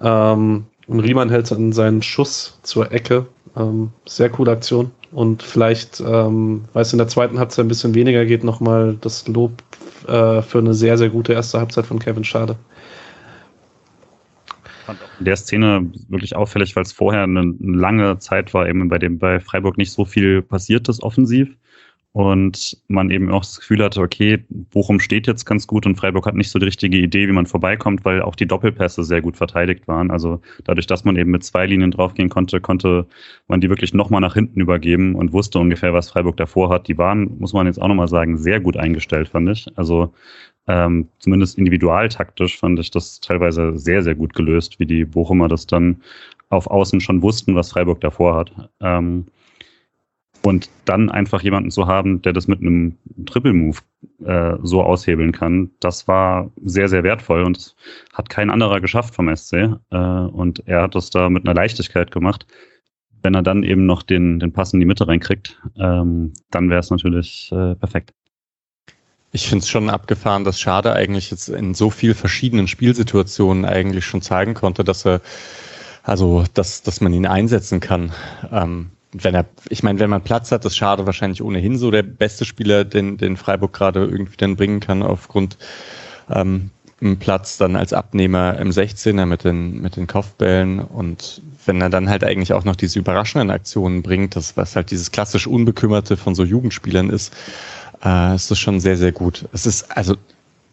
[0.00, 3.26] Ähm, und Riemann hält dann seinen Schuss zur Ecke.
[3.56, 4.90] Ähm, sehr coole Aktion.
[5.12, 9.26] Und vielleicht, ähm, weil es in der zweiten Halbzeit ein bisschen weniger geht, nochmal das
[9.28, 9.52] Lob
[10.08, 12.56] äh, für eine sehr, sehr gute erste Halbzeit von Kevin Schade
[15.18, 19.18] in der Szene wirklich auffällig, weil es vorher eine, lange Zeit war, eben bei dem
[19.18, 21.48] bei Freiburg nicht so viel passiert ist offensiv.
[22.12, 26.26] Und man eben auch das Gefühl hatte, okay, Bochum steht jetzt ganz gut und Freiburg
[26.26, 29.36] hat nicht so die richtige Idee, wie man vorbeikommt, weil auch die Doppelpässe sehr gut
[29.36, 30.10] verteidigt waren.
[30.10, 33.06] Also dadurch, dass man eben mit zwei Linien draufgehen konnte, konnte
[33.46, 36.88] man die wirklich nochmal nach hinten übergeben und wusste ungefähr, was Freiburg davor hat.
[36.88, 39.68] Die waren, muss man jetzt auch nochmal sagen, sehr gut eingestellt, fand ich.
[39.76, 40.12] Also
[40.66, 45.66] ähm, zumindest individualtaktisch fand ich das teilweise sehr, sehr gut gelöst, wie die Bochumer das
[45.66, 46.02] dann
[46.48, 48.52] auf Außen schon wussten, was Freiburg davor hat.
[48.80, 49.26] Ähm,
[50.42, 52.96] und dann einfach jemanden zu haben, der das mit einem
[53.26, 53.78] Triple-Move
[54.24, 57.74] äh, so aushebeln kann, das war sehr, sehr wertvoll und
[58.14, 59.76] hat kein anderer geschafft vom SC.
[59.90, 62.46] Äh, und er hat das da mit einer Leichtigkeit gemacht.
[63.22, 66.80] Wenn er dann eben noch den, den Pass in die Mitte reinkriegt, ähm, dann wäre
[66.80, 68.14] es natürlich äh, perfekt.
[69.32, 74.04] Ich finde es schon abgefahren, dass Schade eigentlich jetzt in so viel verschiedenen Spielsituationen eigentlich
[74.04, 75.20] schon zeigen konnte, dass er,
[76.02, 78.12] also, dass, dass man ihn einsetzen kann.
[78.50, 82.02] Ähm, wenn er, ich meine, wenn man Platz hat, ist Schade wahrscheinlich ohnehin so der
[82.02, 85.58] beste Spieler, den, den Freiburg gerade irgendwie dann bringen kann aufgrund
[86.28, 86.70] ähm,
[87.18, 92.10] Platz dann als Abnehmer im 16er mit den, mit den Kopfbällen und wenn er dann
[92.10, 96.34] halt eigentlich auch noch diese überraschenden Aktionen bringt, das was halt dieses klassisch Unbekümmerte von
[96.34, 97.34] so Jugendspielern ist,
[98.04, 99.48] äh, ist das schon sehr, sehr gut.
[99.52, 100.16] Es ist, also,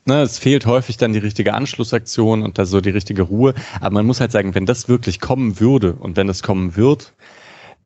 [0.05, 3.53] ne, es fehlt häufig dann die richtige Anschlussaktion und da so die richtige Ruhe.
[3.79, 7.13] Aber man muss halt sagen, wenn das wirklich kommen würde und wenn das kommen wird,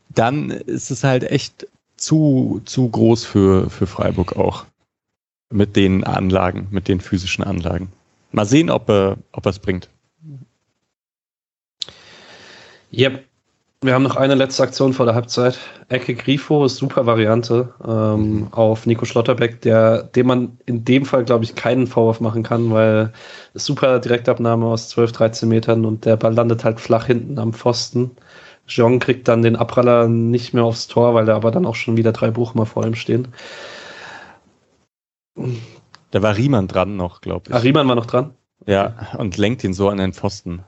[0.10, 4.66] dann ist es halt echt zu, zu groß für, für Freiburg auch.
[5.54, 7.92] Mit den Anlagen, mit den physischen Anlagen.
[8.32, 9.90] Mal sehen, ob er, ob er es bringt.
[12.94, 13.26] Yep,
[13.84, 15.58] wir haben noch eine letzte Aktion vor der Halbzeit.
[15.90, 18.48] Ecke Grifo ist super Variante ähm, mhm.
[18.54, 22.72] auf Nico Schlotterbeck, der, dem man in dem Fall, glaube ich, keinen Vorwurf machen kann,
[22.72, 23.12] weil
[23.56, 28.12] super Direktabnahme aus 12, 13 Metern und der Ball landet halt flach hinten am Pfosten.
[28.68, 31.98] Jean kriegt dann den Abpraller nicht mehr aufs Tor, weil da aber dann auch schon
[31.98, 33.30] wieder drei Buchmer vor ihm stehen.
[36.12, 37.56] Da war Riemann dran noch, glaube ich.
[37.56, 38.36] Ah, Riemann war noch dran?
[38.68, 40.64] Ja, und lenkt ihn so an den Pfosten.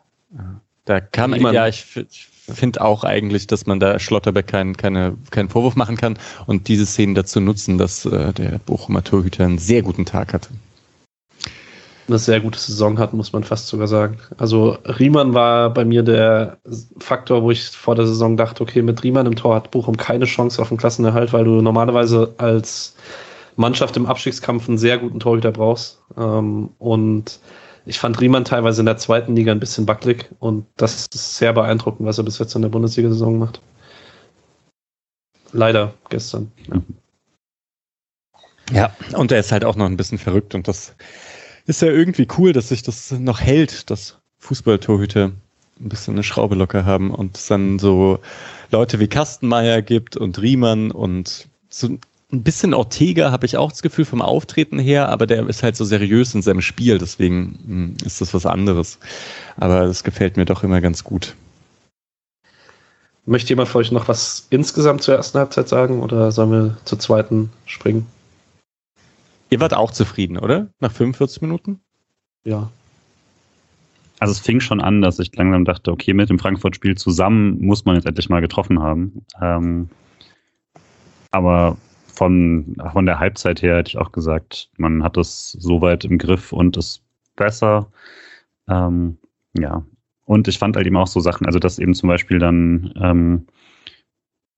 [0.85, 1.53] Da kann, Riemann.
[1.53, 5.97] ja, ich, ich finde auch eigentlich, dass man da Schlotterbeck keinen keine, keinen Vorwurf machen
[5.97, 10.33] kann und diese Szenen dazu nutzen, dass äh, der Bochumer Torhüter einen sehr guten Tag
[10.33, 10.49] hatte.
[12.09, 14.17] Eine sehr gute Saison hat, muss man fast sogar sagen.
[14.37, 16.57] Also Riemann war bei mir der
[16.99, 20.25] Faktor, wo ich vor der Saison dachte, okay, mit Riemann im Tor hat Bochum keine
[20.25, 22.95] Chance auf den Klassenerhalt, weil du normalerweise als
[23.55, 26.01] Mannschaft im Abstiegskampf einen sehr guten Torhüter brauchst.
[26.17, 27.39] Ähm, und
[27.85, 31.53] ich fand Riemann teilweise in der zweiten Liga ein bisschen wackelig und das ist sehr
[31.53, 33.61] beeindruckend, was er bis jetzt in der Bundesliga-Saison macht.
[35.51, 36.51] Leider gestern.
[38.71, 38.95] Ja.
[39.11, 40.95] ja, und er ist halt auch noch ein bisschen verrückt und das
[41.65, 45.31] ist ja irgendwie cool, dass sich das noch hält, dass Fußballtorhüter
[45.79, 48.19] ein bisschen eine Schraube locker haben und es dann so
[48.71, 51.97] Leute wie Kastenmeier gibt und Riemann und so
[52.33, 55.75] ein bisschen Ortega habe ich auch das Gefühl vom Auftreten her, aber der ist halt
[55.75, 58.97] so seriös in seinem Spiel, deswegen hm, ist das was anderes.
[59.55, 61.35] Aber das gefällt mir doch immer ganz gut.
[63.25, 66.99] Möchte jemand von euch noch was insgesamt zur ersten Halbzeit sagen oder sollen wir zur
[66.99, 68.07] zweiten springen?
[69.49, 70.67] Ihr wart auch zufrieden, oder?
[70.79, 71.79] Nach 45 Minuten?
[72.43, 72.71] Ja.
[74.19, 77.85] Also es fing schon an, dass ich langsam dachte, okay, mit dem Frankfurt-Spiel zusammen muss
[77.85, 79.25] man jetzt endlich mal getroffen haben.
[79.39, 79.89] Ähm,
[81.31, 81.77] aber
[82.13, 86.53] von, von der Halbzeit her hätte ich auch gesagt, man hat es soweit im Griff
[86.53, 87.01] und ist
[87.35, 87.87] besser.
[88.67, 89.17] Ähm,
[89.57, 89.83] ja,
[90.25, 93.47] und ich fand halt eben auch so Sachen, also dass eben zum Beispiel dann, ähm,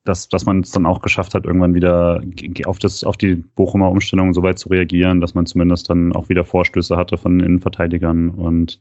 [0.03, 2.21] dass, dass man es dann auch geschafft hat, irgendwann wieder
[2.65, 6.29] auf, das, auf die Bochumer Umstellung so weit zu reagieren, dass man zumindest dann auch
[6.29, 8.79] wieder Vorstöße hatte von den Innenverteidigern und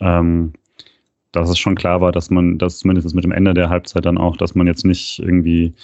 [0.00, 0.54] ähm,
[1.32, 4.18] dass es schon klar war, dass man, dass zumindest mit dem Ende der Halbzeit dann
[4.18, 5.74] auch, dass man jetzt nicht irgendwie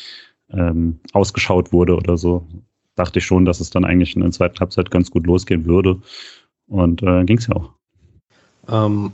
[0.53, 2.47] ähm, ausgeschaut wurde oder so,
[2.97, 5.99] dachte ich schon, dass es dann eigentlich in der zweiten Halbzeit ganz gut losgehen würde.
[6.69, 7.71] Und äh, ging es ja auch.
[8.69, 9.13] Ähm,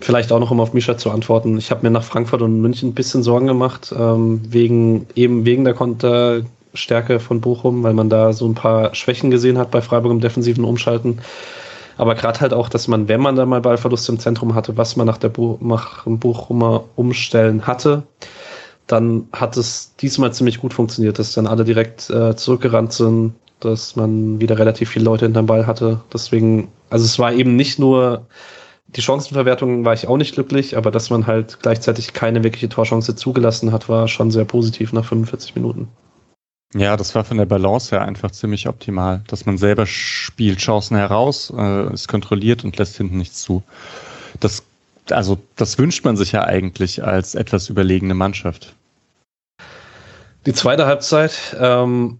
[0.00, 1.56] vielleicht auch noch, um auf Misha zu antworten.
[1.58, 5.64] Ich habe mir nach Frankfurt und München ein bisschen Sorgen gemacht, ähm, wegen, eben wegen
[5.64, 10.12] der Konterstärke von Bochum, weil man da so ein paar Schwächen gesehen hat bei Freiburg
[10.12, 11.18] im defensiven Umschalten.
[11.96, 14.96] Aber gerade halt auch, dass man, wenn man da mal Ballverlust im Zentrum hatte, was
[14.96, 18.04] man nach der Bo nach Bochumer Umstellen hatte,
[18.90, 23.96] dann hat es diesmal ziemlich gut funktioniert, dass dann alle direkt äh, zurückgerannt sind, dass
[23.96, 26.00] man wieder relativ viele Leute hinterm Ball hatte.
[26.12, 28.26] Deswegen, also es war eben nicht nur
[28.96, 33.14] die Chancenverwertung war ich auch nicht glücklich, aber dass man halt gleichzeitig keine wirkliche Torchance
[33.14, 35.88] zugelassen hat, war schon sehr positiv nach 45 Minuten.
[36.74, 40.96] Ja, das war von der Balance her einfach ziemlich optimal, dass man selber spielt Chancen
[40.96, 43.62] heraus, äh, ist kontrolliert und lässt hinten nichts zu.
[44.38, 44.62] Das,
[45.10, 48.74] also, das wünscht man sich ja eigentlich als etwas überlegene Mannschaft.
[50.46, 52.18] Die zweite Halbzeit ähm,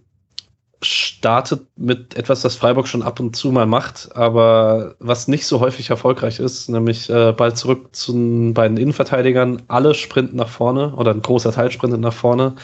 [0.83, 5.59] startet mit etwas, das Freiburg schon ab und zu mal macht, aber was nicht so
[5.59, 9.61] häufig erfolgreich ist, nämlich äh, Ball zurück zu den beiden Innenverteidigern.
[9.67, 12.55] Alle sprinten nach vorne oder ein großer Teil sprintet nach vorne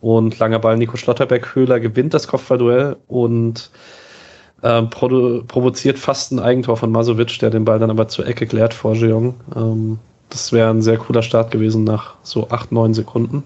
[0.00, 1.54] und langer Ball Nico Schlotterbeck.
[1.54, 3.70] Höhler gewinnt das Kopfballduell und
[4.62, 8.46] äh, provo provoziert fast ein Eigentor von Masovic, der den Ball dann aber zur Ecke
[8.46, 9.34] klärt vor Jeong.
[9.56, 9.98] Ähm,
[10.30, 13.44] das wäre ein sehr cooler Start gewesen nach so acht, neun Sekunden.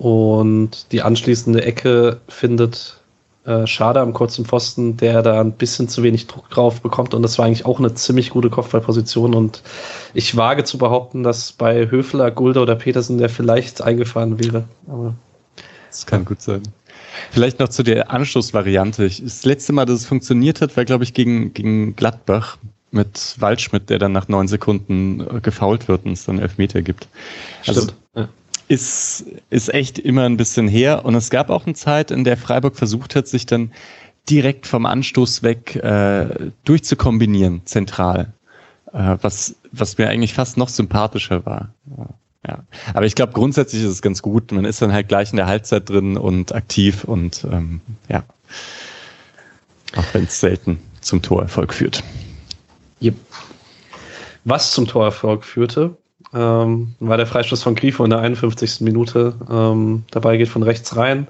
[0.00, 2.98] Und die anschließende Ecke findet
[3.44, 7.12] äh, Schade am kurzen Pfosten, der da ein bisschen zu wenig Druck drauf bekommt.
[7.12, 9.34] Und das war eigentlich auch eine ziemlich gute Kopfballposition.
[9.34, 9.62] Und
[10.14, 14.64] ich wage zu behaupten, dass bei Höfler, Gulde oder Petersen der vielleicht eingefahren wäre.
[14.88, 15.12] Aber
[15.90, 16.62] das kann gut sein.
[17.30, 19.06] Vielleicht noch zu der Anschlussvariante.
[19.06, 22.56] Das letzte Mal, dass es funktioniert hat, war, glaube ich, gegen, gegen Gladbach
[22.90, 27.06] mit Waldschmidt, der dann nach neun Sekunden äh, gefault wird und es dann Elfmeter gibt.
[27.66, 27.94] Also Stimmt.
[28.14, 28.39] Also, ja
[28.70, 31.04] ist, ist echt immer ein bisschen her.
[31.04, 33.72] Und es gab auch eine Zeit, in der Freiburg versucht hat, sich dann
[34.28, 38.32] direkt vom Anstoß weg äh, durchzukombinieren, zentral.
[38.92, 41.74] Äh, was, was mir eigentlich fast noch sympathischer war.
[42.46, 42.64] Ja.
[42.94, 44.52] Aber ich glaube, grundsätzlich ist es ganz gut.
[44.52, 48.22] Man ist dann halt gleich in der Halbzeit drin und aktiv und ähm, ja.
[49.96, 52.04] Auch wenn es selten zum Torerfolg führt.
[53.02, 53.16] Yep.
[54.44, 55.96] Was zum Torerfolg führte,
[56.32, 58.80] ähm, war der Freistoß von Grifo in der 51.
[58.80, 59.34] Minute.
[59.50, 61.28] Ähm, dabei geht von rechts rein.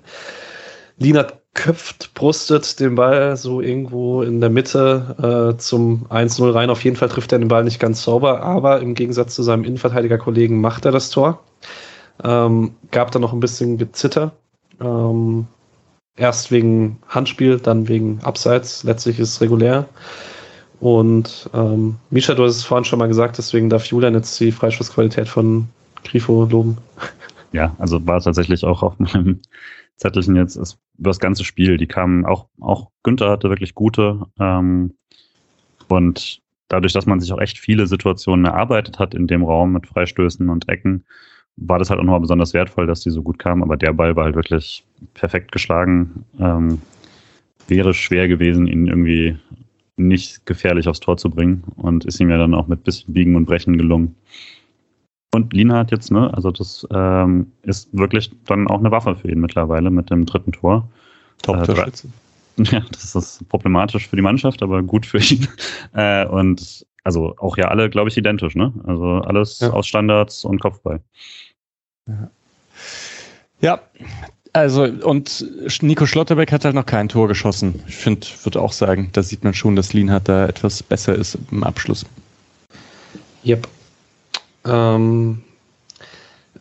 [0.98, 6.70] Lienert köpft, brustet den Ball so irgendwo in der Mitte äh, zum 1-0 rein.
[6.70, 9.64] Auf jeden Fall trifft er den Ball nicht ganz sauber, aber im Gegensatz zu seinem
[9.64, 11.40] Innenverteidigerkollegen macht er das Tor.
[12.22, 14.32] Ähm, gab da noch ein bisschen Gezitter.
[14.80, 15.46] Ähm,
[16.16, 18.84] erst wegen Handspiel, dann wegen Abseits.
[18.84, 19.86] Letztlich ist es regulär.
[20.80, 24.50] Und ähm, Misha, du hast es vorhin schon mal gesagt, deswegen darf Julian jetzt die
[24.50, 25.68] Freischussqualität von
[26.04, 26.78] Grifo loben.
[27.52, 29.40] Ja, also war tatsächlich auch auf meinem
[29.96, 31.78] Zettelchen jetzt ist das ganze Spiel.
[31.78, 34.26] Die kamen auch, auch Günther hatte wirklich gute.
[34.38, 34.94] Ähm,
[35.88, 39.88] und dadurch, dass man sich auch echt viele Situationen erarbeitet hat in dem Raum mit
[39.88, 41.04] Freistößen und Ecken,
[41.56, 43.62] war das halt auch nochmal besonders wertvoll, dass die so gut kamen.
[43.62, 46.24] Aber der Ball war halt wirklich perfekt geschlagen.
[46.38, 46.80] Ähm,
[47.68, 49.36] wäre schwer gewesen, ihn irgendwie
[49.96, 53.36] nicht gefährlich aufs Tor zu bringen und ist ihm ja dann auch mit bisschen Biegen
[53.36, 54.14] und Brechen gelungen.
[55.32, 59.30] Und Lina hat jetzt, ne, also das ähm, ist wirklich dann auch eine Waffe für
[59.30, 60.88] ihn mittlerweile mit dem dritten Tor.
[61.42, 62.08] Top-Torschütze.
[62.58, 65.46] Äh, ja, das ist problematisch für die Mannschaft, aber gut für ihn.
[65.92, 68.72] Äh, und also auch ja alle, glaube ich, identisch, ne?
[68.86, 69.70] Also alles ja.
[69.70, 71.00] aus Standards und Kopfball.
[72.06, 72.30] Ja.
[73.60, 73.80] ja,
[74.52, 75.44] also, und
[75.82, 77.82] Nico Schlotterbeck hat halt noch kein Tor geschossen.
[77.86, 81.38] Ich finde, würde auch sagen, da sieht man schon, dass Lienhardt da etwas besser ist
[81.50, 82.04] im Abschluss.
[83.44, 83.68] Yep.
[84.66, 85.42] Ähm,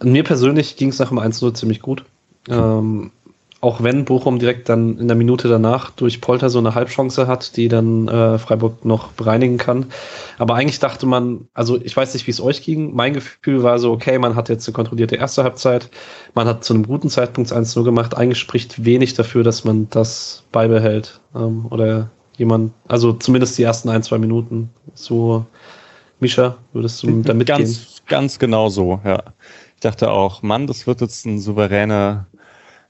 [0.03, 2.05] mir persönlich ging es nach dem 1-0 ziemlich gut.
[2.47, 3.11] Ähm,
[3.61, 7.57] auch wenn Bochum direkt dann in der Minute danach durch Polter so eine Halbchance hat,
[7.57, 9.87] die dann äh, Freiburg noch bereinigen kann.
[10.37, 12.95] Aber eigentlich dachte man, also ich weiß nicht, wie es euch ging.
[12.95, 15.89] Mein Gefühl war so, okay, man hat jetzt eine kontrollierte erste Halbzeit.
[16.35, 18.15] Man hat zu einem guten Zeitpunkt 1-0 gemacht.
[18.15, 21.19] Eigentlich spricht wenig dafür, dass man das beibehält.
[21.35, 24.69] Ähm, oder jemand, also zumindest die ersten ein, zwei Minuten.
[24.93, 25.45] So,
[26.21, 27.57] Mischa, würdest du da mitgehen?
[27.59, 29.21] Ganz, ganz genau so, ja.
[29.75, 32.27] Ich dachte auch, Mann, das wird jetzt ein souveräner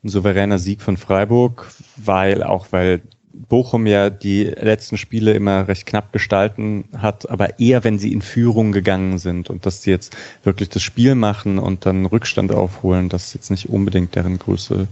[0.04, 5.86] ein souveräner Sieg von Freiburg, weil auch weil Bochum ja die letzten Spiele immer recht
[5.86, 10.16] knapp gestalten hat, aber eher, wenn sie in Führung gegangen sind und dass sie jetzt
[10.44, 14.88] wirklich das Spiel machen und dann Rückstand aufholen, das ist jetzt nicht unbedingt deren größte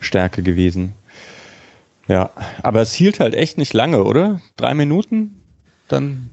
[0.00, 0.94] Stärke gewesen.
[2.08, 2.30] Ja,
[2.62, 4.40] aber es hielt halt echt nicht lange, oder?
[4.56, 5.40] Drei Minuten?
[5.88, 6.30] Dann.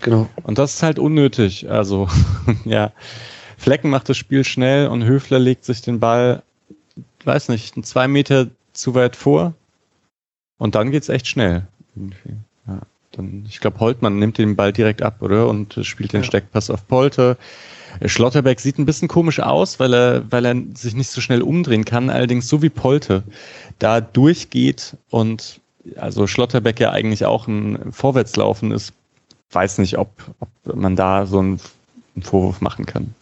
[0.00, 0.28] Genau.
[0.42, 1.68] Und das ist halt unnötig.
[1.68, 2.08] Also,
[2.64, 2.92] ja.
[3.56, 6.42] Flecken macht das Spiel schnell und Höfler legt sich den Ball,
[7.26, 9.54] weiß nicht, zwei Meter zu weit vor
[10.58, 11.66] und dann geht's echt schnell.
[11.94, 12.36] Irgendwie.
[12.66, 12.80] Ja,
[13.12, 15.48] dann, ich glaube, Holtmann nimmt den Ball direkt ab, oder?
[15.48, 16.26] Und spielt den ja.
[16.26, 17.36] Steckpass auf Polte.
[18.04, 21.84] Schlotterbeck sieht ein bisschen komisch aus, weil er, weil er sich nicht so schnell umdrehen
[21.84, 22.10] kann.
[22.10, 23.22] Allerdings so wie Polte
[23.78, 25.60] da durchgeht und
[25.96, 28.92] also Schlotterbeck ja eigentlich auch ein Vorwärtslaufen ist,
[29.50, 30.10] weiß nicht, ob,
[30.40, 31.60] ob man da so einen,
[32.14, 33.14] einen Vorwurf machen kann.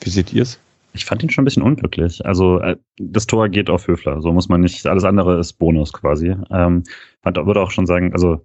[0.00, 0.58] Wie seht ihr es?
[0.94, 2.24] Ich fand ihn schon ein bisschen unglücklich.
[2.26, 5.92] Also äh, das Tor geht auf Höfler, so muss man nicht, alles andere ist Bonus
[5.92, 6.36] quasi.
[6.50, 6.84] Ähm,
[7.24, 8.44] würde auch schon sagen, also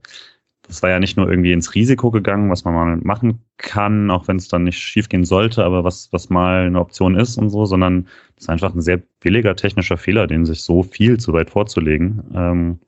[0.68, 4.28] das war ja nicht nur irgendwie ins Risiko gegangen, was man mal machen kann, auch
[4.28, 7.66] wenn es dann nicht schiefgehen sollte, aber was, was mal eine Option ist und so,
[7.66, 8.04] sondern
[8.36, 12.24] das ist einfach ein sehr billiger technischer Fehler, den sich so viel zu weit vorzulegen,
[12.36, 12.80] ähm,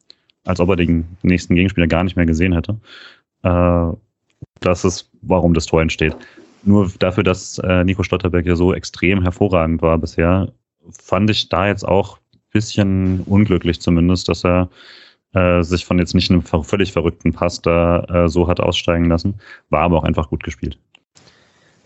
[0.46, 2.78] als ob er den nächsten Gegenspieler gar nicht mehr gesehen hätte.
[3.44, 3.94] Äh,
[4.60, 6.16] das ist, warum das Tor entsteht.
[6.64, 10.52] Nur dafür, dass äh, Nico Stotterberg ja so extrem hervorragend war bisher,
[10.90, 14.70] fand ich da jetzt auch ein bisschen unglücklich zumindest, dass er
[15.34, 19.36] äh, sich von jetzt nicht einem völlig verrückten Pass da äh, so hat aussteigen lassen.
[19.70, 20.78] War aber auch einfach gut gespielt.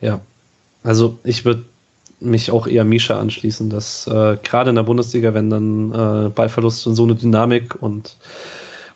[0.02, 0.22] Ja,
[0.84, 1.64] also ich würde
[2.20, 6.88] mich auch eher Misha anschließen, dass äh, gerade in der Bundesliga, wenn dann äh, Ballverlust
[6.88, 8.18] und so eine Dynamik und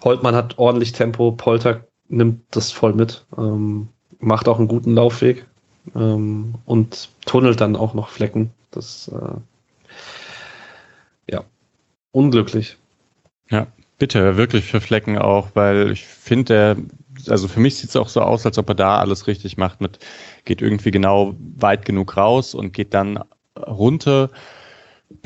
[0.04, 5.46] Holtmann hat ordentlich Tempo, Polter nimmt das voll mit, ähm, macht auch einen guten Laufweg
[5.96, 8.52] ähm, und tunnelt dann auch noch Flecken.
[8.72, 9.40] Das äh,
[11.32, 11.44] ja
[12.12, 12.78] unglücklich.
[13.50, 13.68] Ja,
[13.98, 16.78] bitte, wirklich für Flecken auch, weil ich finde,
[17.28, 19.82] also für mich sieht es auch so aus, als ob er da alles richtig macht
[19.82, 20.00] mit,
[20.46, 23.24] geht irgendwie genau weit genug raus und geht dann
[23.58, 24.30] runter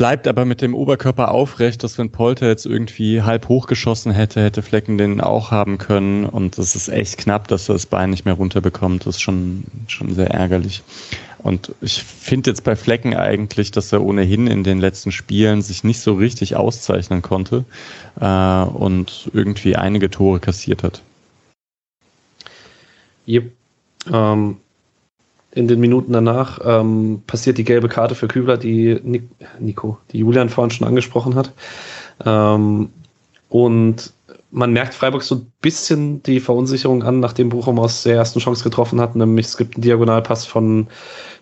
[0.02, 4.64] bleibt aber mit dem Oberkörper aufrecht, dass wenn Polter jetzt irgendwie halb hochgeschossen hätte, hätte
[4.64, 6.26] Flecken den auch haben können.
[6.26, 9.06] Und es ist echt knapp, dass er das Bein nicht mehr runterbekommt.
[9.06, 10.82] Das ist schon, schon sehr ärgerlich.
[11.38, 15.84] Und ich finde jetzt bei Flecken eigentlich, dass er ohnehin in den letzten Spielen sich
[15.84, 17.64] nicht so richtig auszeichnen konnte
[18.20, 21.04] äh, und irgendwie einige Tore kassiert hat.
[23.28, 23.52] Yep.
[24.12, 24.58] Ähm,
[25.54, 29.00] in den Minuten danach ähm, passiert die gelbe Karte für Kübler, die
[29.60, 31.52] Nico, die Julian vorhin schon angesprochen hat.
[32.26, 32.90] Ähm,
[33.50, 34.14] und
[34.52, 38.64] man merkt Freiburg so ein bisschen die Verunsicherung an, nachdem Bochum aus der ersten Chance
[38.64, 40.88] getroffen hat, nämlich es gibt einen Diagonalpass von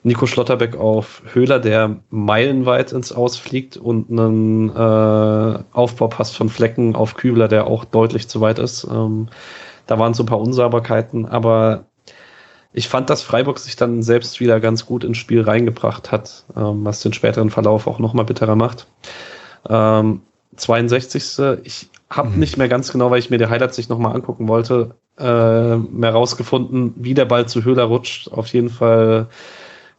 [0.04, 7.16] Nico Schlotterbeck auf Höhler, der meilenweit ins Ausfliegt und einen äh, Aufbaupass von Flecken auf
[7.16, 8.88] Kübler, der auch deutlich zu weit ist.
[8.90, 9.28] Ähm,
[9.88, 11.89] da waren so ein paar Unsauberkeiten, aber
[12.72, 16.86] ich fand, dass Freiburg sich dann selbst wieder ganz gut ins Spiel reingebracht hat, ähm,
[16.86, 18.88] was den späteren Verlauf auch nochmal bitterer macht.
[19.68, 20.22] Ähm,
[20.56, 21.40] 62.
[21.64, 22.40] Ich habe mhm.
[22.40, 26.12] nicht mehr ganz genau, weil ich mir die Highlights nicht nochmal angucken wollte, äh, mehr
[26.12, 28.32] rausgefunden, wie der Ball zu Höhler rutscht.
[28.32, 29.28] Auf jeden Fall,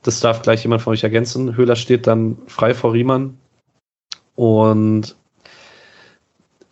[0.02, 1.56] das darf gleich jemand von euch ergänzen.
[1.56, 3.38] Höhler steht dann frei vor Riemann.
[4.36, 5.16] Und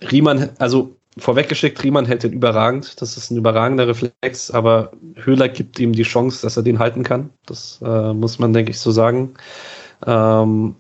[0.01, 3.01] Riemann, also vorweggeschickt, Riemann hält den überragend.
[3.01, 7.03] Das ist ein überragender Reflex, aber Höhler gibt ihm die Chance, dass er den halten
[7.03, 7.31] kann.
[7.47, 9.35] Das äh, muss man, denke ich, so sagen.
[10.07, 10.77] Ähm,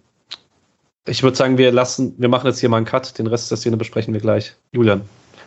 [1.06, 3.18] ich würde sagen, wir lassen, wir machen jetzt hier mal einen Cut.
[3.18, 4.54] Den Rest der Szene besprechen wir gleich.
[4.72, 5.02] Julian.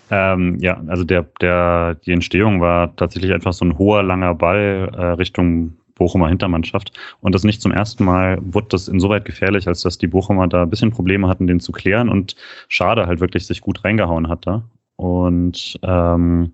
[0.09, 4.91] Ähm, ja, also der, der, die Entstehung war tatsächlich einfach so ein hoher, langer Ball
[4.93, 6.97] äh, Richtung Bochumer Hintermannschaft.
[7.21, 10.63] Und das nicht zum ersten Mal wurde das insoweit gefährlich, als dass die Bochumer da
[10.63, 12.35] ein bisschen Probleme hatten, den zu klären und
[12.67, 14.63] Schade halt wirklich sich gut reingehauen hat da
[15.01, 16.53] und ähm,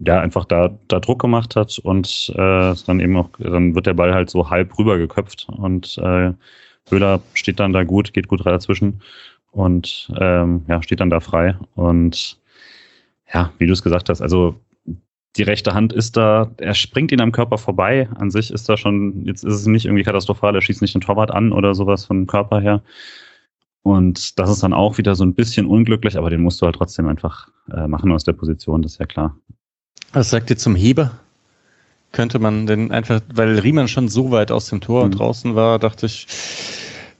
[0.00, 3.94] ja, einfach da, da Druck gemacht hat und äh, dann eben auch, dann wird der
[3.94, 6.32] Ball halt so halb rüber geköpft und äh,
[6.90, 9.00] Höhler steht dann da gut, geht gut dazwischen
[9.52, 11.56] und ähm, ja, steht dann da frei.
[11.76, 12.38] Und
[13.32, 14.56] ja, wie du es gesagt hast, also
[15.36, 18.08] die rechte Hand ist da, er springt ihn am Körper vorbei.
[18.16, 21.00] An sich ist da schon, jetzt ist es nicht irgendwie katastrophal, er schießt nicht den
[21.00, 22.82] Torwart an oder sowas vom Körper her.
[23.82, 26.76] Und das ist dann auch wieder so ein bisschen unglücklich, aber den musst du halt
[26.76, 29.36] trotzdem einfach äh, machen aus der Position, das ist ja klar.
[30.12, 31.12] Was sagt ihr zum Heber?
[32.12, 35.12] Könnte man denn einfach, weil Riemann schon so weit aus dem Tor mhm.
[35.12, 36.26] draußen war, dachte ich,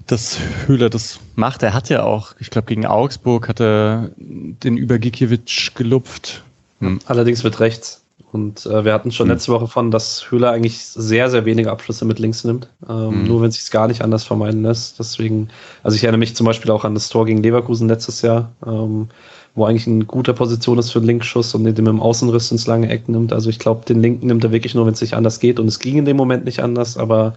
[0.07, 1.63] dass Höhler das macht.
[1.63, 6.43] Er hat ja auch, ich glaube, gegen Augsburg hat er den über Gikiewicz gelupft.
[6.81, 6.99] Hm.
[7.07, 8.03] Allerdings mit rechts.
[8.31, 9.35] Und äh, wir hatten schon mhm.
[9.35, 12.69] letzte Woche von, dass Höhler eigentlich sehr, sehr wenige Abschlüsse mit links nimmt.
[12.89, 13.27] Ähm, mhm.
[13.27, 14.99] Nur wenn es sich gar nicht anders vermeiden lässt.
[14.99, 15.49] Deswegen,
[15.83, 19.09] also ich erinnere mich zum Beispiel auch an das Tor gegen Leverkusen letztes Jahr, ähm,
[19.55, 22.67] wo eigentlich in guter Position ist für den Linkschuss und den mit dem Außenriss ins
[22.67, 23.33] lange Eck nimmt.
[23.33, 25.59] Also ich glaube, den linken nimmt er wirklich nur, wenn es nicht anders geht.
[25.59, 27.35] Und es ging in dem Moment nicht anders, aber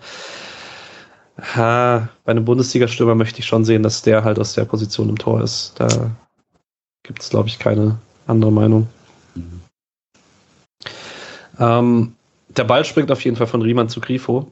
[1.56, 5.18] ha, bei einem Bundesliga-Stürmer möchte ich schon sehen, dass der halt aus der Position im
[5.18, 5.74] Tor ist.
[5.78, 5.88] Da
[7.04, 8.88] gibt es, glaube ich, keine andere Meinung.
[11.62, 12.16] Ähm,
[12.49, 14.51] der Ball springt auf jeden Fall von Riemann zu Grifo.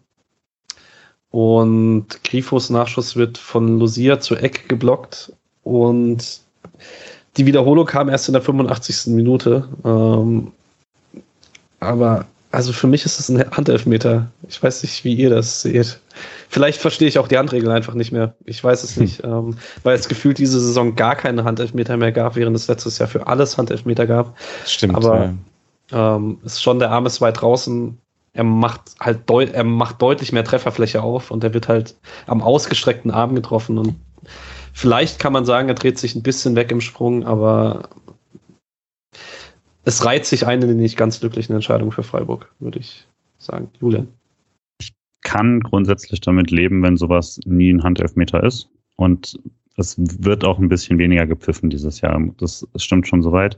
[1.31, 5.33] Und Grifos Nachschuss wird von Lucia zur Ecke geblockt.
[5.63, 6.39] Und
[7.37, 9.13] die Wiederholung kam erst in der 85.
[9.13, 9.67] Minute.
[9.83, 10.51] Ähm,
[11.79, 14.31] aber also für mich ist es ein Handelfmeter.
[14.47, 15.99] Ich weiß nicht, wie ihr das seht.
[16.49, 18.33] Vielleicht verstehe ich auch die Handregeln einfach nicht mehr.
[18.45, 19.03] Ich weiß es hm.
[19.03, 22.97] nicht, ähm, weil es gefühlt diese Saison gar keine Handelfmeter mehr gab, während es letztes
[22.97, 24.35] Jahr für alles Handelfmeter gab.
[24.65, 24.95] Stimmt.
[24.95, 25.33] Aber ja.
[25.91, 27.97] Ähm, ist schon der Arm ist weit draußen.
[28.33, 31.95] Er macht halt deut er macht deutlich mehr Trefferfläche auf und er wird halt
[32.27, 33.95] am ausgestreckten Arm getroffen und
[34.73, 37.89] vielleicht kann man sagen, er dreht sich ein bisschen weg im Sprung, aber
[39.83, 43.07] es reiht sich eine nicht ganz glücklichen Entscheidung für Freiburg, würde ich
[43.39, 43.69] sagen.
[43.81, 44.07] Julian.
[44.79, 48.69] Ich kann grundsätzlich damit leben, wenn sowas nie ein Handelfmeter ist.
[48.97, 49.39] Und
[49.77, 52.21] es wird auch ein bisschen weniger gepfiffen dieses Jahr.
[52.37, 53.57] Das stimmt schon soweit.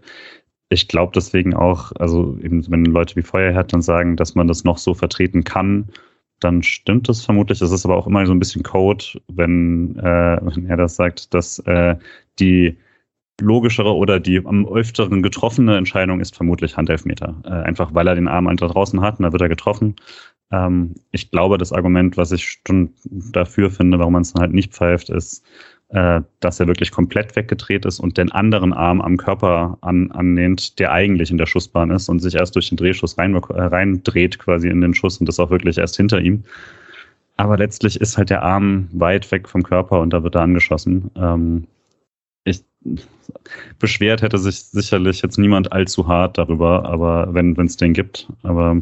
[0.71, 4.63] Ich glaube deswegen auch, also eben, wenn Leute wie Feuerherd dann sagen, dass man das
[4.63, 5.89] noch so vertreten kann,
[6.39, 7.59] dann stimmt das vermutlich.
[7.59, 11.33] Das ist aber auch immer so ein bisschen Code, wenn, äh, wenn er das sagt,
[11.33, 11.97] dass äh,
[12.39, 12.77] die
[13.41, 17.35] logischere oder die am öfteren getroffene Entscheidung ist vermutlich Handelfmeter.
[17.43, 19.97] Äh, einfach weil er den Arm da draußen hat und da wird er getroffen.
[20.51, 22.61] Ähm, ich glaube, das Argument, was ich
[23.09, 25.45] dafür finde, warum man es dann halt nicht pfeift, ist,
[25.93, 30.79] äh, dass er wirklich komplett weggedreht ist und den anderen Arm am Körper an, annehmt,
[30.79, 34.39] der eigentlich in der Schussbahn ist und sich erst durch den Drehschuss rein, äh, reindreht
[34.39, 36.43] quasi in den Schuss und das auch wirklich erst hinter ihm.
[37.35, 41.11] Aber letztlich ist halt der Arm weit weg vom Körper und da wird er angeschossen.
[41.15, 41.67] Ähm,
[42.43, 42.63] ich,
[43.79, 48.27] beschwert hätte sich sicherlich jetzt niemand allzu hart darüber, aber wenn es den gibt.
[48.43, 48.81] Aber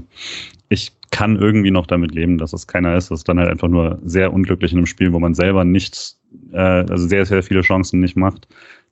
[0.70, 3.12] ich kann irgendwie noch damit leben, dass es keiner ist.
[3.12, 6.16] Das ist dann halt einfach nur sehr unglücklich in einem Spiel, wo man selber nicht,
[6.51, 8.47] äh, also sehr, sehr viele Chancen nicht macht,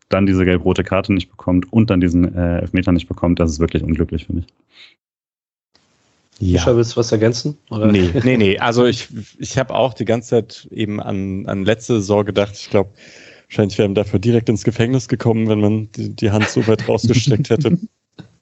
[0.10, 3.40] dann diese gelb-rote Karte nicht bekommt und dann diesen äh, Elfmeter nicht bekommt.
[3.40, 4.54] Das ist wirklich unglücklich, finde ich.
[6.40, 6.66] Ja.
[6.68, 7.58] Willst du was ergänzen?
[7.70, 7.92] Oder?
[7.92, 8.60] Nee, nee, nee.
[8.60, 9.08] Also ich,
[9.40, 12.54] ich habe auch die ganze Zeit eben an, an letzte Saison gedacht.
[12.56, 12.92] Ich glaube,
[13.48, 17.50] Wahrscheinlich wären dafür direkt ins Gefängnis gekommen, wenn man die, die Hand so weit rausgestreckt
[17.50, 17.78] hätte.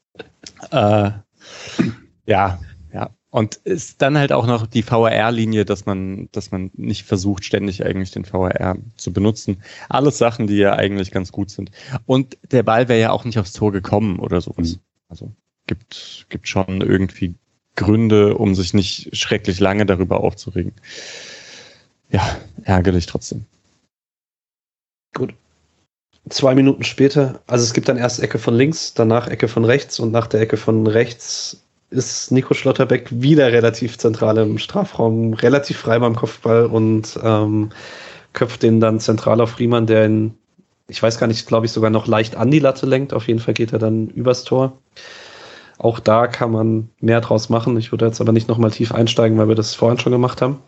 [0.72, 1.12] äh,
[2.26, 2.60] ja.
[3.36, 7.86] Und ist dann halt auch noch die VRR-Linie, dass man, dass man nicht versucht, ständig
[7.86, 9.62] eigentlich den VRR zu benutzen.
[9.90, 11.70] Alles Sachen, die ja eigentlich ganz gut sind.
[12.06, 14.76] Und der Ball wäre ja auch nicht aufs Tor gekommen oder sowas.
[14.76, 14.80] Mhm.
[15.10, 15.32] Also
[15.68, 17.36] gibt, gibt schon irgendwie
[17.76, 20.72] Gründe, um sich nicht schrecklich lange darüber aufzuregen.
[22.10, 23.44] Ja, ärgerlich trotzdem.
[25.14, 25.34] Gut.
[26.30, 30.00] Zwei Minuten später, also es gibt dann erst Ecke von links, danach Ecke von rechts
[30.00, 35.78] und nach der Ecke von rechts ist Nico Schlotterbeck wieder relativ zentral im Strafraum, relativ
[35.78, 37.70] frei beim Kopfball und ähm,
[38.34, 40.38] köpft den dann zentral auf Riemann, der ihn,
[40.88, 43.14] ich weiß gar nicht, glaube ich, sogar noch leicht an die Latte lenkt.
[43.14, 44.78] Auf jeden Fall geht er dann übers Tor.
[45.78, 47.78] Auch da kann man mehr draus machen.
[47.78, 50.60] Ich würde jetzt aber nicht nochmal tief einsteigen, weil wir das vorhin schon gemacht haben.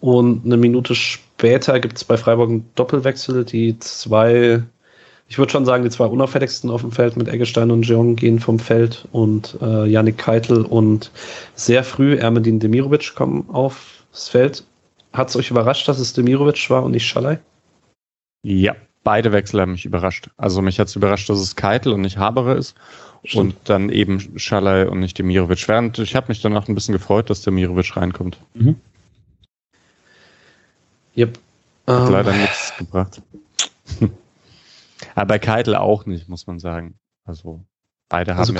[0.00, 3.44] Und eine Minute später gibt es bei Freiburg einen Doppelwechsel.
[3.44, 4.62] Die zwei,
[5.30, 8.40] ich würde schon sagen, die zwei unauffälligsten auf dem Feld mit Eggestein und Jeong gehen
[8.40, 11.12] vom Feld und äh, Janik Keitel und
[11.54, 14.64] sehr früh Ermedin Demirovic kommen aufs Feld.
[15.12, 17.38] Hat es euch überrascht, dass es Demirovic war und nicht Schalay?
[18.42, 18.74] Ja,
[19.04, 20.28] beide Wechsel haben mich überrascht.
[20.36, 22.74] Also mich hat es überrascht, dass es Keitel und nicht Habere ist.
[23.22, 23.54] Stimmt.
[23.54, 25.68] Und dann eben Schalay und nicht Demirovic.
[25.68, 28.36] Während ich habe mich danach ein bisschen gefreut, dass Demirovic reinkommt.
[28.54, 28.74] Mhm.
[31.16, 31.38] Yep.
[31.86, 33.22] Hat um, leider nichts gebracht.
[35.20, 36.94] Aber bei Keitel auch nicht, muss man sagen.
[37.26, 37.62] Also
[38.08, 38.54] beide haben also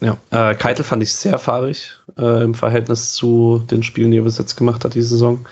[0.00, 4.24] Ja, äh, Keitel fand ich sehr fahrig äh, im Verhältnis zu den Spielen, die er
[4.24, 5.46] bis jetzt gemacht hat, diese Saison.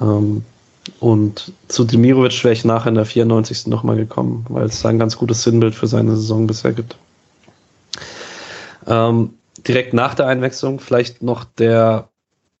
[0.00, 0.44] Ähm,
[1.00, 3.66] und zu Demirovic wäre ich nachher in der 94.
[3.66, 6.96] nochmal gekommen, weil es da ein ganz gutes Sinnbild für seine Saison bisher gibt.
[8.86, 9.34] Ähm,
[9.66, 12.10] direkt nach der Einwechslung vielleicht noch der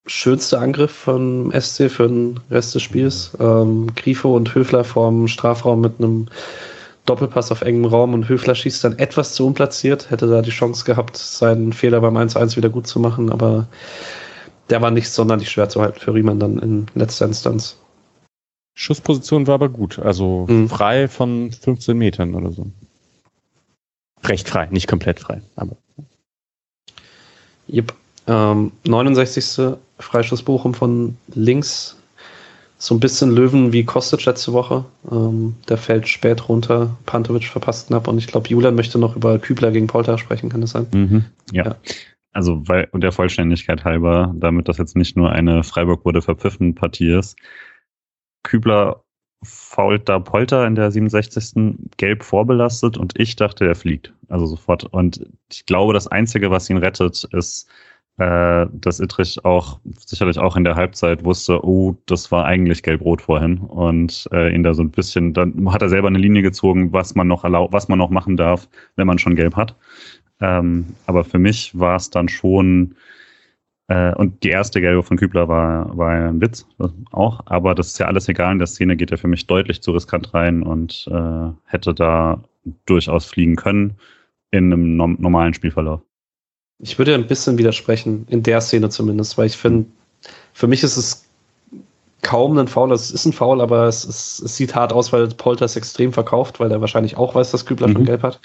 [0.08, 3.36] schönste Angriff von SC für den Rest des Spiels.
[3.38, 6.26] Ähm, Grifo und Höfler vorm Strafraum mit einem
[7.04, 10.84] Doppelpass auf engem Raum und Höfler schießt dann etwas zu unplatziert, hätte da die Chance
[10.84, 13.66] gehabt, seinen Fehler beim 1-1 wieder gut zu machen, aber
[14.68, 17.78] der war nicht sonderlich schwer zu halten für Riemann dann in letzter Instanz.
[18.74, 20.68] Schussposition war aber gut, also mhm.
[20.68, 22.66] frei von 15 Metern oder so.
[24.24, 25.76] recht frei, nicht komplett frei, aber.
[27.70, 27.94] Yep.
[28.26, 29.78] Ähm, 69.
[29.98, 31.96] Freischuss Bochum von links.
[32.80, 34.84] So ein bisschen Löwen wie Kostic letzte Woche.
[35.10, 36.96] Ähm, der fällt spät runter.
[37.06, 38.06] Pantovic verpasst knapp.
[38.06, 40.86] Und ich glaube, Julian möchte noch über Kübler gegen Polter sprechen, kann das sein?
[40.92, 41.64] Mhm, ja.
[41.64, 41.76] ja.
[42.32, 46.76] Also, weil, und der Vollständigkeit halber, damit das jetzt nicht nur eine Freiburg wurde verpfiffen
[46.76, 47.36] Partie ist.
[48.44, 49.02] Kübler
[49.42, 51.78] fault da Polter in der 67.
[51.96, 54.12] gelb vorbelastet und ich dachte, er fliegt.
[54.28, 54.84] Also sofort.
[54.84, 57.68] Und ich glaube, das Einzige, was ihn rettet, ist,
[58.18, 63.22] äh, dass Ittrich auch sicherlich auch in der Halbzeit wusste, oh, das war eigentlich gelb-rot
[63.22, 66.92] vorhin und äh, ihn da so ein bisschen, dann hat er selber eine Linie gezogen,
[66.92, 69.76] was man noch erlaubt, was man noch machen darf, wenn man schon gelb hat.
[70.40, 72.96] Ähm, aber für mich war es dann schon
[73.88, 76.66] äh, und die erste gelbe von Kübler war, war ein Witz
[77.12, 78.52] auch, aber das ist ja alles egal.
[78.52, 82.42] In der Szene geht er für mich deutlich zu riskant rein und äh, hätte da
[82.86, 83.94] durchaus fliegen können
[84.50, 86.02] in einem normalen Spielverlauf.
[86.80, 89.86] Ich würde ein bisschen widersprechen, in der Szene zumindest, weil ich finde,
[90.52, 91.28] für mich ist es
[92.22, 92.92] kaum ein Foul.
[92.92, 96.12] Es ist ein Foul, aber es, ist, es sieht hart aus, weil Polter es extrem
[96.12, 97.92] verkauft, weil er wahrscheinlich auch weiß, dass Kübler mhm.
[97.92, 98.40] schon gelb hat.